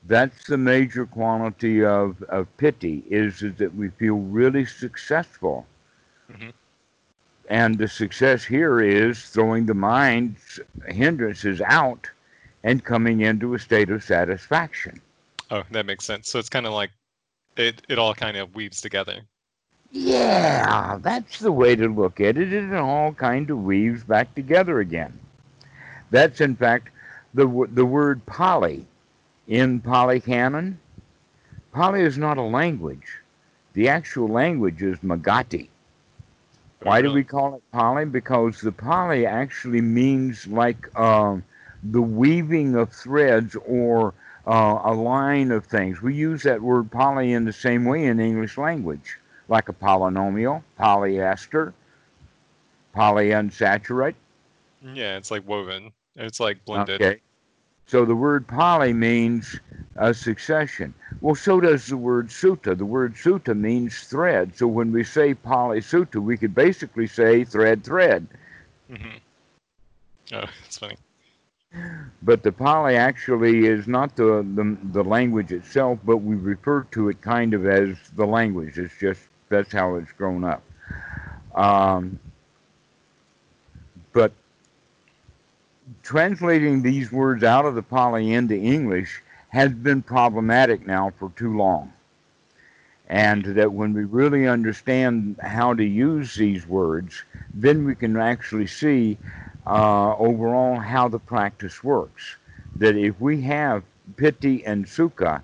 That's 0.07 0.47
the 0.47 0.57
major 0.57 1.05
quality 1.05 1.83
of, 1.83 2.23
of 2.23 2.47
piti 2.57 3.03
is, 3.09 3.43
is 3.43 3.55
that 3.57 3.75
we 3.75 3.89
feel 3.89 4.15
really 4.15 4.65
successful. 4.65 5.67
Mm-hmm. 6.31 6.49
And 7.49 7.77
the 7.77 7.87
success 7.87 8.43
here 8.43 8.79
is 8.79 9.21
throwing 9.25 9.65
the 9.65 9.73
mind's 9.73 10.59
hindrances 10.87 11.61
out 11.61 12.09
and 12.63 12.83
coming 12.83 13.21
into 13.21 13.55
a 13.55 13.59
state 13.59 13.89
of 13.89 14.03
satisfaction. 14.03 15.01
Oh, 15.49 15.63
that 15.71 15.85
makes 15.85 16.05
sense. 16.05 16.29
So 16.29 16.37
it's 16.37 16.49
kind 16.49 16.67
of 16.67 16.73
like 16.73 16.91
it, 17.57 17.81
it 17.89 17.97
all 17.97 18.13
kind 18.13 18.37
of 18.37 18.53
weaves 18.53 18.81
together. 18.81 19.21
Yeah, 19.91 20.99
that's 21.01 21.39
the 21.39 21.51
way 21.51 21.75
to 21.75 21.87
look 21.87 22.21
at 22.21 22.37
it. 22.37 22.53
It 22.53 22.73
all 22.73 23.13
kind 23.13 23.49
of 23.49 23.63
weaves 23.63 24.03
back 24.03 24.33
together 24.35 24.79
again. 24.79 25.17
That's 26.11 26.41
in 26.41 26.55
fact 26.55 26.89
the 27.33 27.67
the 27.71 27.85
word 27.85 28.23
Pali 28.27 28.85
in 29.47 29.79
Pali 29.79 30.19
Canon. 30.19 30.79
Pali 31.71 32.01
is 32.01 32.19
not 32.19 32.37
a 32.37 32.43
language. 32.43 33.17
The 33.73 33.89
actual 33.89 34.27
language 34.27 34.83
is 34.83 34.99
Magadhi. 34.99 35.69
Why 36.81 37.01
do 37.01 37.11
we 37.11 37.23
call 37.23 37.55
it 37.55 37.63
Pali? 37.71 38.05
Because 38.05 38.61
the 38.61 38.71
Pali 38.71 39.25
actually 39.25 39.81
means 39.81 40.47
like 40.47 40.89
uh, 40.95 41.37
the 41.83 42.01
weaving 42.01 42.75
of 42.75 42.91
threads 42.91 43.55
or 43.67 44.13
uh, 44.47 44.79
a 44.83 44.93
line 44.93 45.51
of 45.51 45.65
things. 45.65 46.01
We 46.01 46.15
use 46.15 46.43
that 46.43 46.61
word 46.61 46.89
poly 46.91 47.33
in 47.33 47.45
the 47.45 47.53
same 47.53 47.85
way 47.85 48.05
in 48.05 48.19
English 48.19 48.57
language 48.57 49.19
like 49.49 49.67
a 49.67 49.73
polynomial, 49.73 50.63
polyester, 50.79 51.73
polyunsaturated. 52.95 54.15
Yeah, 54.93 55.17
it's 55.17 55.31
like 55.31 55.47
woven. 55.47 55.91
It's 56.15 56.39
like 56.39 56.63
blended. 56.65 57.01
Okay. 57.01 57.19
So 57.89 58.05
the 58.05 58.15
word 58.15 58.47
Pali 58.47 58.93
means 58.93 59.59
a 59.95 60.13
succession. 60.13 60.93
Well, 61.21 61.33
so 61.33 61.59
does 61.59 61.87
the 61.87 61.97
word 61.97 62.27
sutta. 62.27 62.77
The 62.77 62.85
word 62.85 63.15
sutta 63.15 63.57
means 63.57 64.01
thread. 64.01 64.55
So 64.55 64.67
when 64.67 64.91
we 64.91 65.03
say 65.03 65.33
Pali 65.33 65.81
sutta, 65.81 66.21
we 66.21 66.37
could 66.37 66.53
basically 66.53 67.07
say 67.07 67.43
thread, 67.43 67.83
thread. 67.83 68.27
Mm-hmm. 68.91 69.17
Oh, 70.33 70.45
that's 70.61 70.77
funny. 70.77 70.97
But 72.21 72.43
the 72.43 72.51
Pali 72.51 72.95
actually 72.95 73.65
is 73.65 73.87
not 73.87 74.15
the, 74.15 74.45
the, 74.53 74.77
the 74.91 75.03
language 75.03 75.51
itself, 75.51 75.97
but 76.03 76.17
we 76.17 76.35
refer 76.35 76.83
to 76.91 77.09
it 77.09 77.21
kind 77.21 77.55
of 77.55 77.65
as 77.65 77.97
the 78.15 78.25
language. 78.25 78.77
It's 78.77 78.93
just 78.99 79.21
that's 79.49 79.73
how 79.73 79.95
it's 79.95 80.11
grown 80.11 80.43
up. 80.43 80.61
Um, 81.55 82.19
but 84.13 84.31
translating 86.03 86.81
these 86.81 87.11
words 87.11 87.43
out 87.43 87.65
of 87.65 87.75
the 87.75 87.83
Pali 87.83 88.33
into 88.33 88.55
English 88.55 89.21
has 89.49 89.71
been 89.71 90.01
problematic 90.01 90.85
now 90.85 91.11
for 91.17 91.31
too 91.35 91.55
long. 91.57 91.91
And 93.07 93.43
that 93.45 93.73
when 93.73 93.93
we 93.93 94.03
really 94.03 94.47
understand 94.47 95.37
how 95.41 95.73
to 95.73 95.83
use 95.83 96.35
these 96.35 96.67
words, 96.67 97.23
then 97.53 97.85
we 97.85 97.95
can 97.95 98.15
actually 98.17 98.67
see 98.67 99.17
uh, 99.65 100.15
overall 100.17 100.79
how 100.79 101.07
the 101.07 101.19
practice 101.19 101.83
works. 101.83 102.37
That 102.77 102.95
if 102.95 103.19
we 103.19 103.41
have 103.41 103.83
piti 104.15 104.63
and 104.65 104.85
sukha, 104.85 105.41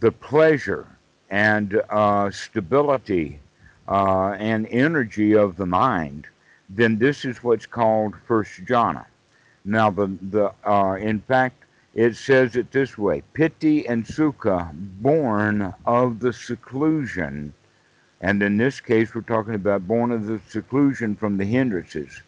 the 0.00 0.10
pleasure 0.10 0.86
and 1.30 1.80
uh, 1.88 2.30
stability 2.30 3.38
uh, 3.88 4.30
and 4.32 4.66
energy 4.70 5.34
of 5.34 5.56
the 5.56 5.66
mind, 5.66 6.26
then 6.68 6.98
this 6.98 7.24
is 7.24 7.42
what's 7.44 7.66
called 7.66 8.14
first 8.26 8.64
jhana. 8.64 9.04
Now, 9.64 9.90
the, 9.90 10.16
the 10.20 10.52
uh, 10.64 10.94
in 10.94 11.20
fact, 11.20 11.64
it 11.94 12.16
says 12.16 12.56
it 12.56 12.72
this 12.72 12.98
way 12.98 13.22
piti 13.32 13.86
and 13.86 14.04
sukha, 14.04 14.70
born 14.74 15.74
of 15.86 16.20
the 16.20 16.32
seclusion, 16.32 17.52
and 18.20 18.42
in 18.42 18.56
this 18.56 18.80
case, 18.80 19.14
we're 19.14 19.22
talking 19.22 19.54
about 19.54 19.86
born 19.86 20.10
of 20.10 20.26
the 20.26 20.40
seclusion 20.48 21.16
from 21.16 21.36
the 21.36 21.44
hindrances. 21.44 22.22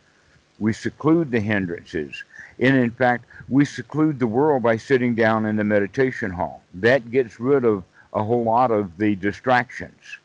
We 0.59 0.73
seclude 0.73 1.31
the 1.31 1.41
hindrances. 1.41 2.25
And 2.59 2.77
in 2.77 2.91
fact, 2.91 3.25
we 3.49 3.65
seclude 3.65 4.19
the 4.19 4.27
world 4.27 4.63
by 4.63 4.77
sitting 4.77 5.15
down 5.15 5.47
in 5.47 5.57
the 5.57 5.65
meditation 5.65 6.31
hall. 6.31 6.63
That 6.75 7.11
gets 7.11 7.41
rid 7.41 7.65
of 7.65 7.85
a 8.13 8.23
whole 8.23 8.45
lot 8.45 8.71
of 8.71 8.97
the 8.99 9.17
distractions. 9.17 10.19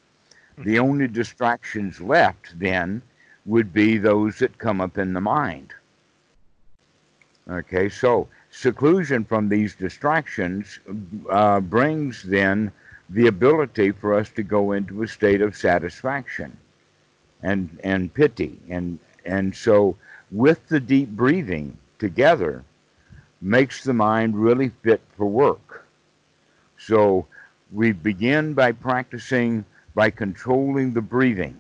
The 0.57 0.75
mm-hmm. 0.75 0.83
only 0.83 1.07
distractions 1.07 1.99
left 2.01 2.59
then 2.59 3.01
would 3.45 3.73
be 3.73 3.97
those 3.97 4.39
that 4.39 4.59
come 4.59 4.81
up 4.81 4.97
in 4.97 5.13
the 5.13 5.21
mind. 5.21 5.73
Okay, 7.49 7.89
so 7.89 8.27
seclusion 8.51 9.25
from 9.25 9.49
these 9.49 9.73
distractions 9.75 10.79
uh, 11.29 11.59
brings 11.59 12.21
then 12.23 12.71
the 13.09 13.27
ability 13.27 13.91
for 13.91 14.13
us 14.13 14.29
to 14.31 14.43
go 14.43 14.73
into 14.73 15.01
a 15.01 15.07
state 15.07 15.41
of 15.41 15.55
satisfaction 15.55 16.55
and 17.41 17.79
and 17.83 18.13
piti 18.13 18.59
and 18.69 18.99
and 19.25 19.55
so 19.55 19.95
with 20.31 20.67
the 20.67 20.79
deep 20.79 21.09
breathing 21.09 21.75
together 21.97 22.63
makes 23.41 23.83
the 23.83 23.93
mind 23.93 24.37
really 24.37 24.69
fit 24.83 25.01
for 25.17 25.25
work. 25.25 25.85
So 26.77 27.25
we 27.71 27.93
begin 27.93 28.53
by 28.53 28.73
practicing 28.73 29.65
by 29.95 30.09
controlling 30.11 30.93
the 30.93 31.01
breathing. 31.01 31.59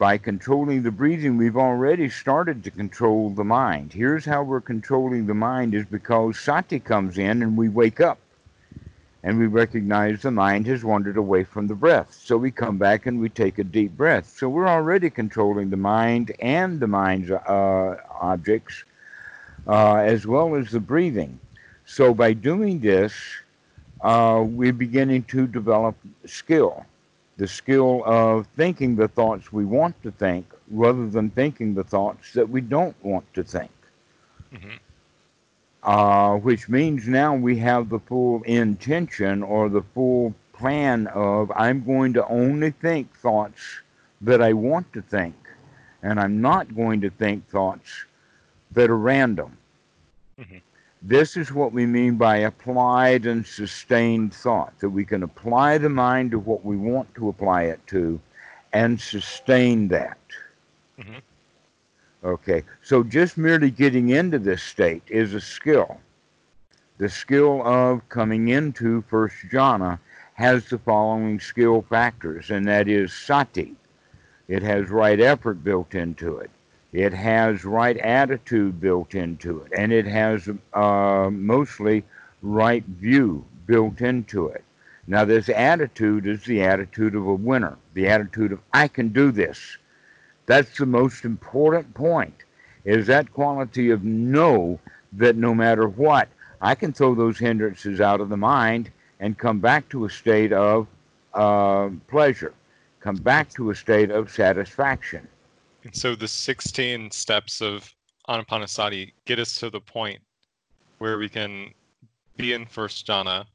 By 0.00 0.16
controlling 0.16 0.82
the 0.82 0.90
breathing, 0.90 1.36
we've 1.36 1.58
already 1.58 2.08
started 2.08 2.64
to 2.64 2.70
control 2.70 3.28
the 3.28 3.44
mind. 3.44 3.92
Here's 3.92 4.24
how 4.24 4.42
we're 4.42 4.62
controlling 4.62 5.26
the 5.26 5.34
mind 5.34 5.74
is 5.74 5.84
because 5.84 6.40
sati 6.40 6.80
comes 6.80 7.18
in 7.18 7.42
and 7.42 7.54
we 7.54 7.68
wake 7.68 8.00
up 8.00 8.16
and 9.22 9.38
we 9.38 9.46
recognize 9.46 10.22
the 10.22 10.30
mind 10.30 10.66
has 10.68 10.82
wandered 10.82 11.18
away 11.18 11.44
from 11.44 11.66
the 11.66 11.74
breath. 11.74 12.14
So 12.18 12.38
we 12.38 12.50
come 12.50 12.78
back 12.78 13.04
and 13.04 13.20
we 13.20 13.28
take 13.28 13.58
a 13.58 13.62
deep 13.62 13.94
breath. 13.94 14.26
So 14.26 14.48
we're 14.48 14.68
already 14.68 15.10
controlling 15.10 15.68
the 15.68 15.76
mind 15.76 16.32
and 16.40 16.80
the 16.80 16.86
mind's 16.86 17.30
uh, 17.30 17.96
objects 18.22 18.84
uh, 19.66 19.96
as 19.96 20.26
well 20.26 20.54
as 20.54 20.70
the 20.70 20.80
breathing. 20.80 21.38
So 21.84 22.14
by 22.14 22.32
doing 22.32 22.80
this, 22.80 23.12
uh, 24.00 24.42
we're 24.46 24.72
beginning 24.72 25.24
to 25.24 25.46
develop 25.46 25.94
skill 26.24 26.86
the 27.40 27.48
skill 27.48 28.02
of 28.04 28.46
thinking 28.54 28.94
the 28.96 29.08
thoughts 29.08 29.50
we 29.50 29.64
want 29.64 30.00
to 30.02 30.10
think 30.10 30.44
rather 30.70 31.08
than 31.08 31.30
thinking 31.30 31.72
the 31.74 31.82
thoughts 31.82 32.34
that 32.34 32.46
we 32.46 32.60
don't 32.60 32.94
want 33.02 33.24
to 33.32 33.42
think. 33.42 33.70
Mm-hmm. 34.52 34.76
Uh, 35.82 36.36
which 36.36 36.68
means 36.68 37.08
now 37.08 37.34
we 37.34 37.56
have 37.56 37.88
the 37.88 37.98
full 37.98 38.42
intention 38.42 39.42
or 39.42 39.70
the 39.70 39.80
full 39.94 40.34
plan 40.52 41.06
of 41.06 41.50
I'm 41.56 41.82
going 41.82 42.12
to 42.12 42.26
only 42.28 42.72
think 42.72 43.16
thoughts 43.16 43.62
that 44.20 44.42
I 44.42 44.52
want 44.52 44.92
to 44.92 45.00
think, 45.00 45.34
and 46.02 46.20
I'm 46.20 46.42
not 46.42 46.76
going 46.76 47.00
to 47.00 47.08
think 47.08 47.48
thoughts 47.48 48.04
that 48.72 48.90
are 48.90 48.98
random. 48.98 49.56
Mm-hmm. 50.38 50.58
This 51.02 51.36
is 51.36 51.52
what 51.52 51.72
we 51.72 51.86
mean 51.86 52.16
by 52.16 52.38
applied 52.38 53.24
and 53.24 53.46
sustained 53.46 54.34
thought, 54.34 54.78
that 54.80 54.90
we 54.90 55.04
can 55.04 55.22
apply 55.22 55.78
the 55.78 55.88
mind 55.88 56.32
to 56.32 56.38
what 56.38 56.64
we 56.64 56.76
want 56.76 57.14
to 57.14 57.30
apply 57.30 57.64
it 57.64 57.80
to 57.88 58.20
and 58.72 59.00
sustain 59.00 59.88
that. 59.88 60.18
Mm-hmm. 60.98 61.18
Okay, 62.22 62.64
so 62.82 63.02
just 63.02 63.38
merely 63.38 63.70
getting 63.70 64.10
into 64.10 64.38
this 64.38 64.62
state 64.62 65.02
is 65.08 65.32
a 65.32 65.40
skill. 65.40 65.98
The 66.98 67.08
skill 67.08 67.66
of 67.66 68.06
coming 68.10 68.48
into 68.48 69.02
first 69.08 69.36
jhana 69.50 69.98
has 70.34 70.66
the 70.66 70.78
following 70.78 71.40
skill 71.40 71.80
factors, 71.88 72.50
and 72.50 72.66
that 72.66 72.88
is 72.88 73.14
sati. 73.14 73.74
It 74.48 74.62
has 74.62 74.90
right 74.90 75.18
effort 75.18 75.64
built 75.64 75.94
into 75.94 76.36
it. 76.38 76.50
It 76.92 77.12
has 77.12 77.64
right 77.64 77.96
attitude 77.98 78.80
built 78.80 79.14
into 79.14 79.60
it, 79.62 79.72
and 79.76 79.92
it 79.92 80.06
has 80.06 80.48
uh, 80.74 81.30
mostly 81.30 82.04
right 82.42 82.84
view 82.84 83.44
built 83.66 84.00
into 84.00 84.48
it. 84.48 84.64
Now, 85.06 85.24
this 85.24 85.48
attitude 85.48 86.26
is 86.26 86.44
the 86.44 86.62
attitude 86.62 87.14
of 87.14 87.26
a 87.26 87.34
winner, 87.34 87.76
the 87.94 88.08
attitude 88.08 88.52
of, 88.52 88.60
I 88.72 88.88
can 88.88 89.08
do 89.08 89.30
this. 89.30 89.78
That's 90.46 90.78
the 90.78 90.86
most 90.86 91.24
important 91.24 91.94
point, 91.94 92.34
is 92.84 93.06
that 93.06 93.32
quality 93.32 93.90
of 93.90 94.02
know 94.04 94.80
that 95.12 95.36
no 95.36 95.54
matter 95.54 95.88
what, 95.88 96.28
I 96.60 96.74
can 96.74 96.92
throw 96.92 97.14
those 97.14 97.38
hindrances 97.38 98.00
out 98.00 98.20
of 98.20 98.28
the 98.28 98.36
mind 98.36 98.90
and 99.20 99.38
come 99.38 99.60
back 99.60 99.88
to 99.90 100.04
a 100.04 100.10
state 100.10 100.52
of 100.52 100.86
uh, 101.34 101.90
pleasure, 102.08 102.54
come 103.00 103.16
back 103.16 103.50
to 103.54 103.70
a 103.70 103.74
state 103.74 104.10
of 104.10 104.30
satisfaction. 104.30 105.26
And 105.84 105.94
so 105.94 106.14
the 106.14 106.28
16 106.28 107.10
steps 107.10 107.60
of 107.60 107.94
Anapanasati 108.28 109.12
get 109.24 109.38
us 109.38 109.54
to 109.56 109.70
the 109.70 109.80
point 109.80 110.20
where 110.98 111.18
we 111.18 111.28
can 111.28 111.72
be 112.36 112.52
in 112.52 112.66
first 112.66 113.06
jhana 113.06 113.46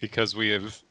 because 0.00 0.34
we 0.34 0.48
have 0.50 0.82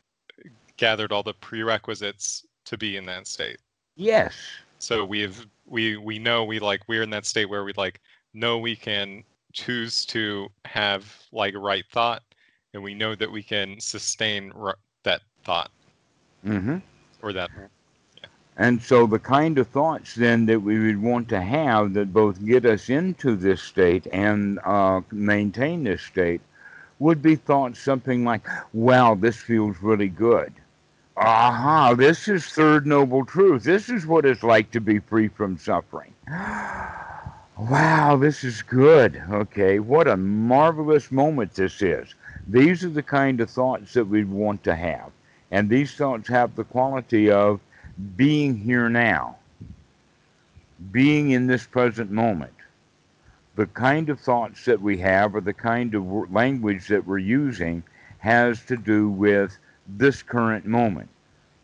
gathered 0.77 1.11
all 1.11 1.23
the 1.23 1.33
prerequisites 1.33 2.45
to 2.65 2.77
be 2.77 2.97
in 2.97 3.05
that 3.05 3.27
state. 3.27 3.57
Yes. 3.95 4.35
So 4.79 5.05
we 5.05 5.21
have 5.21 5.45
we 5.65 5.97
we 5.97 6.19
know 6.19 6.43
we 6.43 6.59
like 6.59 6.81
we're 6.87 7.03
in 7.03 7.09
that 7.11 7.25
state 7.25 7.45
where 7.49 7.63
we 7.63 7.73
like 7.77 8.01
know 8.33 8.57
we 8.57 8.75
can 8.75 9.23
choose 9.53 10.05
to 10.07 10.47
have 10.65 11.05
like 11.31 11.55
right 11.55 11.85
thought 11.91 12.21
and 12.73 12.83
we 12.83 12.93
know 12.93 13.15
that 13.15 13.31
we 13.31 13.41
can 13.41 13.79
sustain 13.79 14.51
r- 14.55 14.77
that 15.03 15.21
thought. 15.43 15.71
Mhm. 16.45 16.81
Or 17.21 17.33
that 17.33 17.49
And 18.57 18.81
so 18.81 19.05
the 19.05 19.19
kind 19.19 19.57
of 19.57 19.67
thoughts 19.67 20.15
then 20.15 20.45
that 20.45 20.61
we 20.61 20.79
would 20.79 21.01
want 21.01 21.27
to 21.29 21.41
have 21.41 21.93
that 21.93 22.13
both 22.13 22.43
get 22.45 22.65
us 22.65 22.89
into 22.89 23.35
this 23.35 23.61
state 23.61 24.07
and 24.13 24.59
uh, 24.63 25.01
maintain 25.11 25.83
this 25.83 26.01
state 26.01 26.41
would 26.99 27.21
be 27.21 27.35
thoughts 27.35 27.79
something 27.79 28.23
like, 28.23 28.47
wow, 28.71 29.15
this 29.15 29.35
feels 29.35 29.75
really 29.81 30.07
good. 30.07 30.53
Aha, 31.17 31.93
this 31.95 32.27
is 32.27 32.45
third 32.45 32.85
noble 32.85 33.25
truth. 33.25 33.63
This 33.63 33.89
is 33.89 34.05
what 34.05 34.25
it's 34.25 34.43
like 34.43 34.71
to 34.71 34.81
be 34.81 34.99
free 34.99 35.27
from 35.27 35.57
suffering. 35.57 36.13
Wow, 37.57 38.17
this 38.17 38.43
is 38.43 38.61
good. 38.61 39.23
Okay, 39.31 39.79
what 39.79 40.09
a 40.09 40.17
marvelous 40.17 41.09
moment 41.09 41.53
this 41.53 41.81
is. 41.81 42.13
These 42.49 42.83
are 42.83 42.89
the 42.89 43.01
kind 43.01 43.39
of 43.39 43.49
thoughts 43.49 43.93
that 43.93 44.09
we 44.09 44.25
want 44.25 44.61
to 44.65 44.75
have. 44.75 45.11
And 45.51 45.69
these 45.69 45.95
thoughts 45.95 46.27
have 46.27 46.53
the 46.55 46.65
quality 46.65 47.31
of 47.31 47.61
being 48.15 48.57
here 48.57 48.89
now, 48.89 49.37
being 50.91 51.31
in 51.31 51.47
this 51.47 51.65
present 51.65 52.11
moment. 52.11 52.51
The 53.55 53.67
kind 53.67 54.09
of 54.09 54.19
thoughts 54.19 54.65
that 54.65 54.81
we 54.81 54.97
have 54.97 55.33
or 55.33 55.41
the 55.41 55.53
kind 55.53 55.95
of 55.95 56.31
language 56.31 56.87
that 56.89 57.07
we're 57.07 57.19
using 57.19 57.83
has 58.17 58.65
to 58.65 58.75
do 58.75 59.09
with 59.09 59.57
this 59.87 60.21
current 60.21 60.65
moment. 60.65 61.09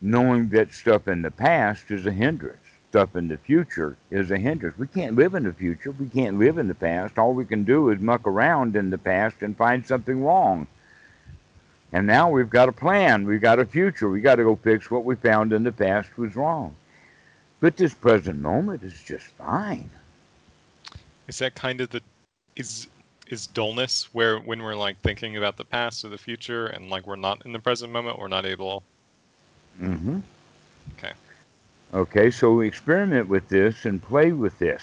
Knowing 0.02 0.50
that 0.50 0.74
stuff 0.74 1.08
in 1.08 1.22
the 1.22 1.32
past 1.32 1.92
is 1.92 2.06
a 2.06 2.12
hindrance, 2.12 2.58
stuff 2.90 3.16
in 3.16 3.28
the 3.28 3.38
future 3.38 3.98
is 4.10 4.32
a 4.32 4.38
hindrance. 4.38 4.78
We 4.78 4.88
can't 4.88 5.16
live 5.16 5.36
in 5.36 5.44
the 5.44 5.54
future, 5.54 5.92
we 5.92 6.08
can't 6.08 6.40
live 6.40 6.58
in 6.58 6.68
the 6.68 6.76
past. 6.76 7.18
All 7.18 7.34
we 7.34 7.46
can 7.46 7.64
do 7.64 7.90
is 7.90 8.00
muck 8.00 8.26
around 8.26 8.76
in 8.76 8.90
the 8.90 8.98
past 8.98 9.42
and 9.42 9.56
find 9.56 9.86
something 9.86 10.24
wrong. 10.24 10.68
And 11.94 12.08
now 12.08 12.30
we've 12.30 12.50
got 12.50 12.70
a 12.70 12.72
plan, 12.72 13.26
we've 13.26 13.42
got 13.42 13.60
a 13.60 13.66
future, 13.66 14.10
We've 14.10 14.24
got 14.24 14.36
to 14.36 14.44
go 14.44 14.56
fix 14.56 14.90
what 14.90 15.04
we 15.04 15.16
found 15.16 15.52
in 15.52 15.64
the 15.64 15.72
past 15.72 16.18
was 16.18 16.36
wrong. 16.36 16.76
But 17.60 17.78
this 17.78 17.94
present 17.94 18.40
moment 18.40 18.84
is 18.84 19.02
just 19.06 19.26
fine. 19.28 19.90
Is 21.28 21.40
that 21.40 21.56
kind 21.56 21.82
of 21.82 21.90
the 21.90 22.02
is 22.56 22.88
is 23.28 23.48
dullness 23.48 24.10
where 24.14 24.40
when 24.40 24.62
we're 24.62 24.76
like 24.76 25.00
thinking 25.02 25.38
about 25.38 25.56
the 25.56 25.64
past 25.64 26.04
or 26.04 26.10
the 26.10 26.18
future 26.18 26.68
and 26.68 26.90
like 26.90 27.08
we're 27.08 27.16
not 27.16 27.46
in 27.46 27.54
the 27.54 27.60
present 27.60 27.92
moment, 27.92 28.20
we're 28.20 28.28
not 28.28 28.46
able. 28.46 28.84
Mm-hmm. 29.82 30.20
Okay. 30.98 31.14
Okay, 31.94 32.32
so 32.32 32.54
we 32.54 32.68
experiment 32.68 33.28
with 33.28 33.48
this 33.48 33.86
and 33.86 34.02
play 34.02 34.32
with 34.32 34.58
this. 34.60 34.82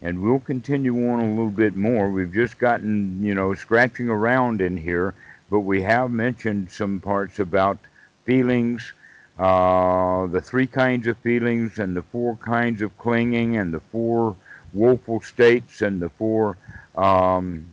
And 0.00 0.20
we'll 0.20 0.40
continue 0.40 1.10
on 1.10 1.20
a 1.20 1.28
little 1.28 1.50
bit 1.50 1.76
more. 1.76 2.10
We've 2.10 2.32
just 2.32 2.58
gotten, 2.58 3.22
you 3.22 3.34
know, 3.34 3.54
scratching 3.54 4.08
around 4.08 4.60
in 4.60 4.76
here 4.76 5.14
but 5.50 5.60
we 5.60 5.82
have 5.82 6.10
mentioned 6.10 6.70
some 6.70 7.00
parts 7.00 7.38
about 7.38 7.78
feelings, 8.24 8.92
uh, 9.38 10.26
the 10.26 10.40
three 10.40 10.66
kinds 10.66 11.06
of 11.06 11.16
feelings, 11.18 11.78
and 11.78 11.96
the 11.96 12.02
four 12.02 12.36
kinds 12.36 12.82
of 12.82 12.96
clinging, 12.98 13.56
and 13.56 13.72
the 13.72 13.80
four 13.92 14.36
woeful 14.72 15.20
states, 15.20 15.82
and 15.82 16.00
the 16.02 16.10
four 16.10 16.58
um, 16.96 17.66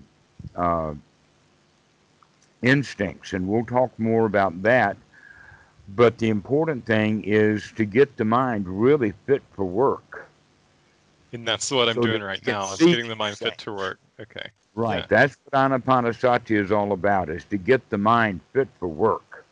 uh, 0.55 0.93
instincts. 2.61 3.33
And 3.33 3.47
we'll 3.47 3.65
talk 3.65 3.97
more 3.99 4.25
about 4.25 4.61
that. 4.63 4.97
But 5.89 6.17
the 6.17 6.29
important 6.29 6.85
thing 6.85 7.23
is 7.23 7.71
to 7.75 7.85
get 7.85 8.17
the 8.17 8.25
mind 8.25 8.67
really 8.67 9.13
fit 9.27 9.43
for 9.53 9.65
work. 9.65 10.27
And 11.31 11.47
that's 11.47 11.69
what 11.69 11.89
I'm 11.89 11.95
so 11.95 12.01
doing 12.01 12.23
right 12.23 12.43
now. 12.45 12.71
Is 12.71 12.79
getting 12.79 13.07
the 13.07 13.15
mind 13.15 13.37
fit 13.37 13.57
to 13.59 13.73
work. 13.73 13.99
Okay. 14.19 14.49
Right. 14.75 14.99
Yeah. 14.99 15.05
That's 15.09 15.37
what 15.43 15.53
Anapanasati 15.53 16.51
is 16.51 16.71
all 16.71 16.91
about, 16.91 17.29
is 17.29 17.45
to 17.45 17.57
get 17.57 17.89
the 17.89 17.97
mind 17.97 18.41
fit 18.53 18.67
for 18.79 18.87
work. 18.87 19.45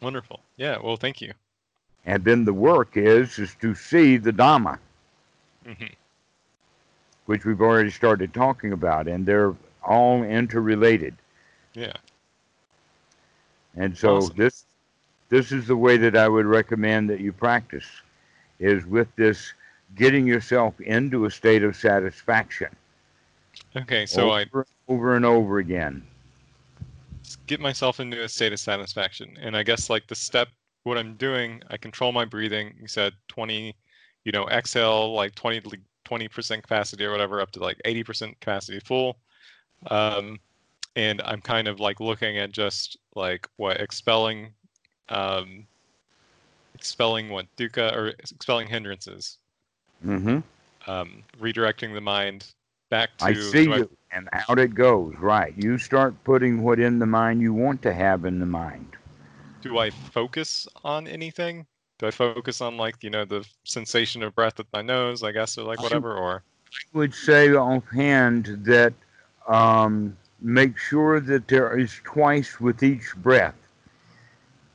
Wonderful. 0.00 0.40
Yeah. 0.56 0.78
Well, 0.82 0.96
thank 0.96 1.20
you. 1.20 1.32
And 2.06 2.24
then 2.24 2.44
the 2.44 2.54
work 2.54 2.96
is 2.96 3.38
is 3.38 3.54
to 3.60 3.74
see 3.74 4.16
the 4.16 4.32
Dhamma, 4.32 4.78
mm-hmm. 5.66 5.92
which 7.26 7.44
we've 7.44 7.60
already 7.60 7.90
started 7.90 8.32
talking 8.32 8.72
about, 8.72 9.06
and 9.06 9.26
they're 9.26 9.54
all 9.84 10.22
interrelated. 10.22 11.14
Yeah. 11.74 11.92
And 13.76 13.96
so 13.96 14.16
awesome. 14.16 14.36
this 14.36 14.66
this 15.28 15.52
is 15.52 15.66
the 15.66 15.76
way 15.76 15.96
that 15.98 16.16
I 16.16 16.28
would 16.28 16.46
recommend 16.46 17.10
that 17.10 17.20
you 17.20 17.32
practice, 17.32 17.86
is 18.58 18.84
with 18.86 19.14
this 19.16 19.52
getting 19.94 20.26
yourself 20.26 20.80
into 20.80 21.24
a 21.24 21.30
state 21.30 21.62
of 21.62 21.76
satisfaction. 21.76 22.68
Okay, 23.76 24.06
so 24.06 24.32
over, 24.32 24.66
I 24.88 24.92
over 24.92 25.16
and 25.16 25.24
over 25.24 25.58
again. 25.58 26.02
Get 27.46 27.60
myself 27.60 28.00
into 28.00 28.22
a 28.22 28.28
state 28.28 28.52
of 28.52 28.60
satisfaction, 28.60 29.36
and 29.40 29.56
I 29.56 29.62
guess 29.62 29.90
like 29.90 30.06
the 30.06 30.14
step, 30.14 30.48
what 30.84 30.98
I'm 30.98 31.14
doing, 31.14 31.62
I 31.70 31.76
control 31.76 32.12
my 32.12 32.24
breathing. 32.24 32.74
You 32.80 32.88
said 32.88 33.12
20, 33.28 33.74
you 34.24 34.32
know, 34.32 34.48
exhale 34.48 35.14
like 35.14 35.34
20 35.34 35.62
20 36.04 36.28
percent 36.28 36.62
capacity 36.62 37.04
or 37.04 37.12
whatever, 37.12 37.40
up 37.40 37.52
to 37.52 37.60
like 37.60 37.80
80% 37.84 38.38
capacity 38.40 38.80
full. 38.80 39.18
Um, 39.88 40.40
and 40.96 41.22
I'm 41.24 41.40
kind 41.40 41.68
of 41.68 41.78
like 41.78 42.00
looking 42.00 42.38
at 42.38 42.50
just 42.50 42.96
like 43.14 43.48
what 43.56 43.80
expelling, 43.80 44.52
um, 45.08 45.66
expelling 46.74 47.28
what 47.28 47.46
dukkha 47.56 47.94
or 47.94 48.08
expelling 48.08 48.66
hindrances. 48.66 49.38
Mm-hmm. 50.04 50.38
Um, 50.90 51.22
redirecting 51.40 51.94
the 51.94 52.00
mind 52.00 52.46
back 52.90 53.16
to. 53.18 53.24
I 53.24 53.34
see 53.34 53.64
you, 53.64 53.88
I, 54.12 54.16
and 54.16 54.28
out 54.32 54.58
it 54.58 54.74
goes. 54.74 55.14
Right, 55.18 55.54
you 55.56 55.78
start 55.78 56.14
putting 56.24 56.62
what 56.62 56.80
in 56.80 56.98
the 56.98 57.06
mind 57.06 57.40
you 57.40 57.52
want 57.52 57.82
to 57.82 57.92
have 57.92 58.24
in 58.24 58.38
the 58.38 58.46
mind. 58.46 58.96
Do 59.62 59.78
I 59.78 59.90
focus 59.90 60.66
on 60.84 61.06
anything? 61.06 61.66
Do 61.98 62.06
I 62.06 62.10
focus 62.10 62.60
on 62.60 62.76
like 62.76 63.02
you 63.02 63.10
know 63.10 63.24
the 63.24 63.46
sensation 63.64 64.22
of 64.22 64.34
breath 64.34 64.58
at 64.58 64.66
my 64.72 64.82
nose, 64.82 65.22
I 65.22 65.32
guess, 65.32 65.58
or 65.58 65.64
like 65.64 65.82
whatever, 65.82 66.14
or? 66.16 66.42
I 66.72 66.98
would 66.98 67.14
say 67.14 67.54
offhand 67.54 68.46
that 68.64 68.94
um, 69.48 70.16
make 70.40 70.78
sure 70.78 71.20
that 71.20 71.48
there 71.48 71.78
is 71.78 72.00
twice 72.04 72.60
with 72.60 72.82
each 72.82 73.14
breath 73.16 73.54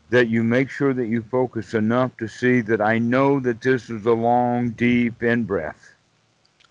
that 0.09 0.27
you 0.27 0.43
make 0.43 0.69
sure 0.69 0.93
that 0.93 1.07
you 1.07 1.21
focus 1.23 1.73
enough 1.73 2.15
to 2.17 2.27
see 2.27 2.61
that 2.61 2.81
I 2.81 2.99
know 2.99 3.39
that 3.39 3.61
this 3.61 3.89
is 3.89 4.05
a 4.05 4.13
long, 4.13 4.71
deep 4.71 5.23
in 5.23 5.43
breath. 5.43 5.95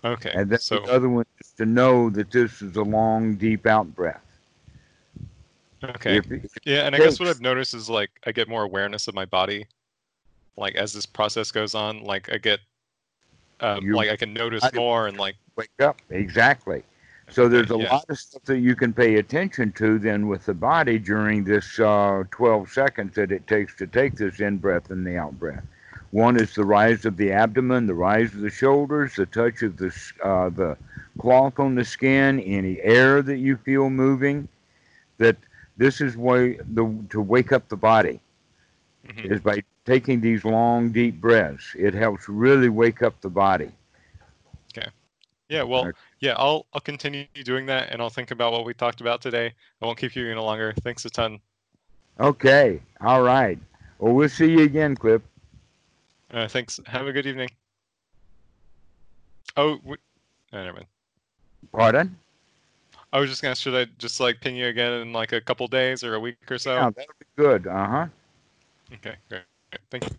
Okay. 0.03 0.31
And 0.33 0.49
then 0.49 0.59
so, 0.59 0.79
the 0.79 0.91
other 0.91 1.09
one 1.09 1.25
is 1.41 1.51
to 1.57 1.65
know 1.65 2.09
that 2.11 2.31
this 2.31 2.61
is 2.61 2.75
a 2.75 2.83
long, 2.83 3.35
deep 3.35 3.65
out 3.65 3.93
breath. 3.95 4.21
Okay. 5.83 6.21
Yeah, 6.63 6.85
and 6.85 6.95
I 6.95 6.99
guess 6.99 7.19
what 7.19 7.27
I've 7.29 7.41
noticed 7.41 7.73
is 7.73 7.89
like 7.89 8.09
I 8.25 8.31
get 8.31 8.47
more 8.47 8.63
awareness 8.63 9.07
of 9.07 9.13
my 9.13 9.25
body, 9.25 9.67
like 10.57 10.75
as 10.75 10.93
this 10.93 11.05
process 11.05 11.51
goes 11.51 11.75
on. 11.75 12.03
Like 12.03 12.31
I 12.31 12.37
get, 12.37 12.59
um, 13.59 13.91
like 13.91 14.09
I 14.09 14.15
can 14.15 14.33
notice 14.33 14.63
more 14.73 15.07
and 15.07 15.17
like 15.17 15.35
wake 15.55 15.69
up 15.79 16.01
exactly. 16.09 16.83
So 17.29 17.49
there's 17.49 17.71
a 17.71 17.77
yeah. 17.77 17.91
lot 17.91 18.05
of 18.09 18.19
stuff 18.19 18.43
that 18.43 18.59
you 18.59 18.75
can 18.75 18.93
pay 18.93 19.15
attention 19.15 19.71
to 19.73 19.97
then 19.97 20.27
with 20.27 20.45
the 20.45 20.53
body 20.53 20.99
during 20.99 21.43
this 21.43 21.79
uh, 21.79 22.23
12 22.31 22.69
seconds 22.71 23.15
that 23.15 23.31
it 23.31 23.47
takes 23.47 23.75
to 23.77 23.87
take 23.87 24.15
this 24.15 24.39
in 24.39 24.57
breath 24.57 24.91
and 24.91 25.05
the 25.05 25.17
out 25.17 25.37
breath. 25.39 25.63
One 26.11 26.39
is 26.39 26.53
the 26.55 26.63
rise 26.63 27.03
of 27.05 27.17
the 27.17 27.31
abdomen, 27.31 27.87
the 27.87 27.95
rise 27.95 28.33
of 28.33 28.41
the 28.41 28.49
shoulders, 28.49 29.15
the 29.15 29.25
touch 29.25 29.63
of 29.63 29.77
the 29.77 29.93
uh, 30.23 30.49
the 30.49 30.77
cloth 31.19 31.59
on 31.59 31.75
the 31.75 31.83
skin, 31.83 32.39
any 32.39 32.79
air 32.81 33.21
that 33.21 33.37
you 33.37 33.57
feel 33.57 33.89
moving. 33.89 34.47
That 35.17 35.35
this 35.77 35.99
is 35.99 36.15
way 36.15 36.57
the 36.73 36.93
to 37.09 37.21
wake 37.21 37.51
up 37.51 37.67
the 37.67 37.75
body 37.75 38.21
mm-hmm. 39.07 39.33
is 39.33 39.41
by 39.41 39.63
taking 39.85 40.21
these 40.21 40.45
long, 40.45 40.91
deep 40.91 41.19
breaths. 41.19 41.75
It 41.77 41.93
helps 41.93 42.29
really 42.29 42.69
wake 42.69 43.01
up 43.01 43.19
the 43.21 43.29
body. 43.29 43.71
Okay. 44.77 44.87
Yeah. 45.49 45.63
Well. 45.63 45.91
Yeah. 46.19 46.33
I'll 46.37 46.65
I'll 46.73 46.81
continue 46.81 47.25
doing 47.43 47.65
that, 47.67 47.89
and 47.91 48.01
I'll 48.01 48.09
think 48.09 48.31
about 48.31 48.51
what 48.51 48.65
we 48.65 48.73
talked 48.73 49.01
about 49.01 49.21
today. 49.21 49.53
I 49.81 49.85
won't 49.85 49.97
keep 49.97 50.15
you 50.15 50.29
any 50.29 50.39
longer. 50.39 50.73
Thanks 50.81 51.05
a 51.05 51.09
ton. 51.09 51.39
Okay. 52.19 52.81
All 53.01 53.21
right. 53.21 53.59
Well, 53.99 54.13
we'll 54.13 54.29
see 54.29 54.51
you 54.51 54.61
again, 54.61 54.95
Clint. 54.95 55.23
Uh, 56.31 56.47
thanks. 56.47 56.79
Have 56.87 57.07
a 57.07 57.13
good 57.13 57.25
evening. 57.25 57.49
Oh, 59.57 59.79
oh, 59.87 59.95
never 60.51 60.73
mind. 60.73 60.87
Pardon? 61.71 62.17
I 63.13 63.19
was 63.19 63.29
just 63.29 63.41
gonna 63.41 63.55
should 63.55 63.75
I 63.75 63.85
just 63.97 64.19
like 64.19 64.41
ping 64.41 64.57
you 64.57 64.67
again 64.67 64.91
in 64.93 65.13
like 65.13 65.31
a 65.31 65.39
couple 65.39 65.67
days 65.67 66.03
or 66.03 66.15
a 66.15 66.19
week 66.19 66.35
or 66.49 66.57
so? 66.57 66.75
Yeah, 66.75 66.89
that'll 66.89 67.13
be 67.17 67.25
good. 67.37 67.67
Uh 67.67 67.87
huh. 67.87 68.07
Okay, 68.93 69.15
great. 69.29 69.43
Thank 69.89 70.09
you. 70.09 70.17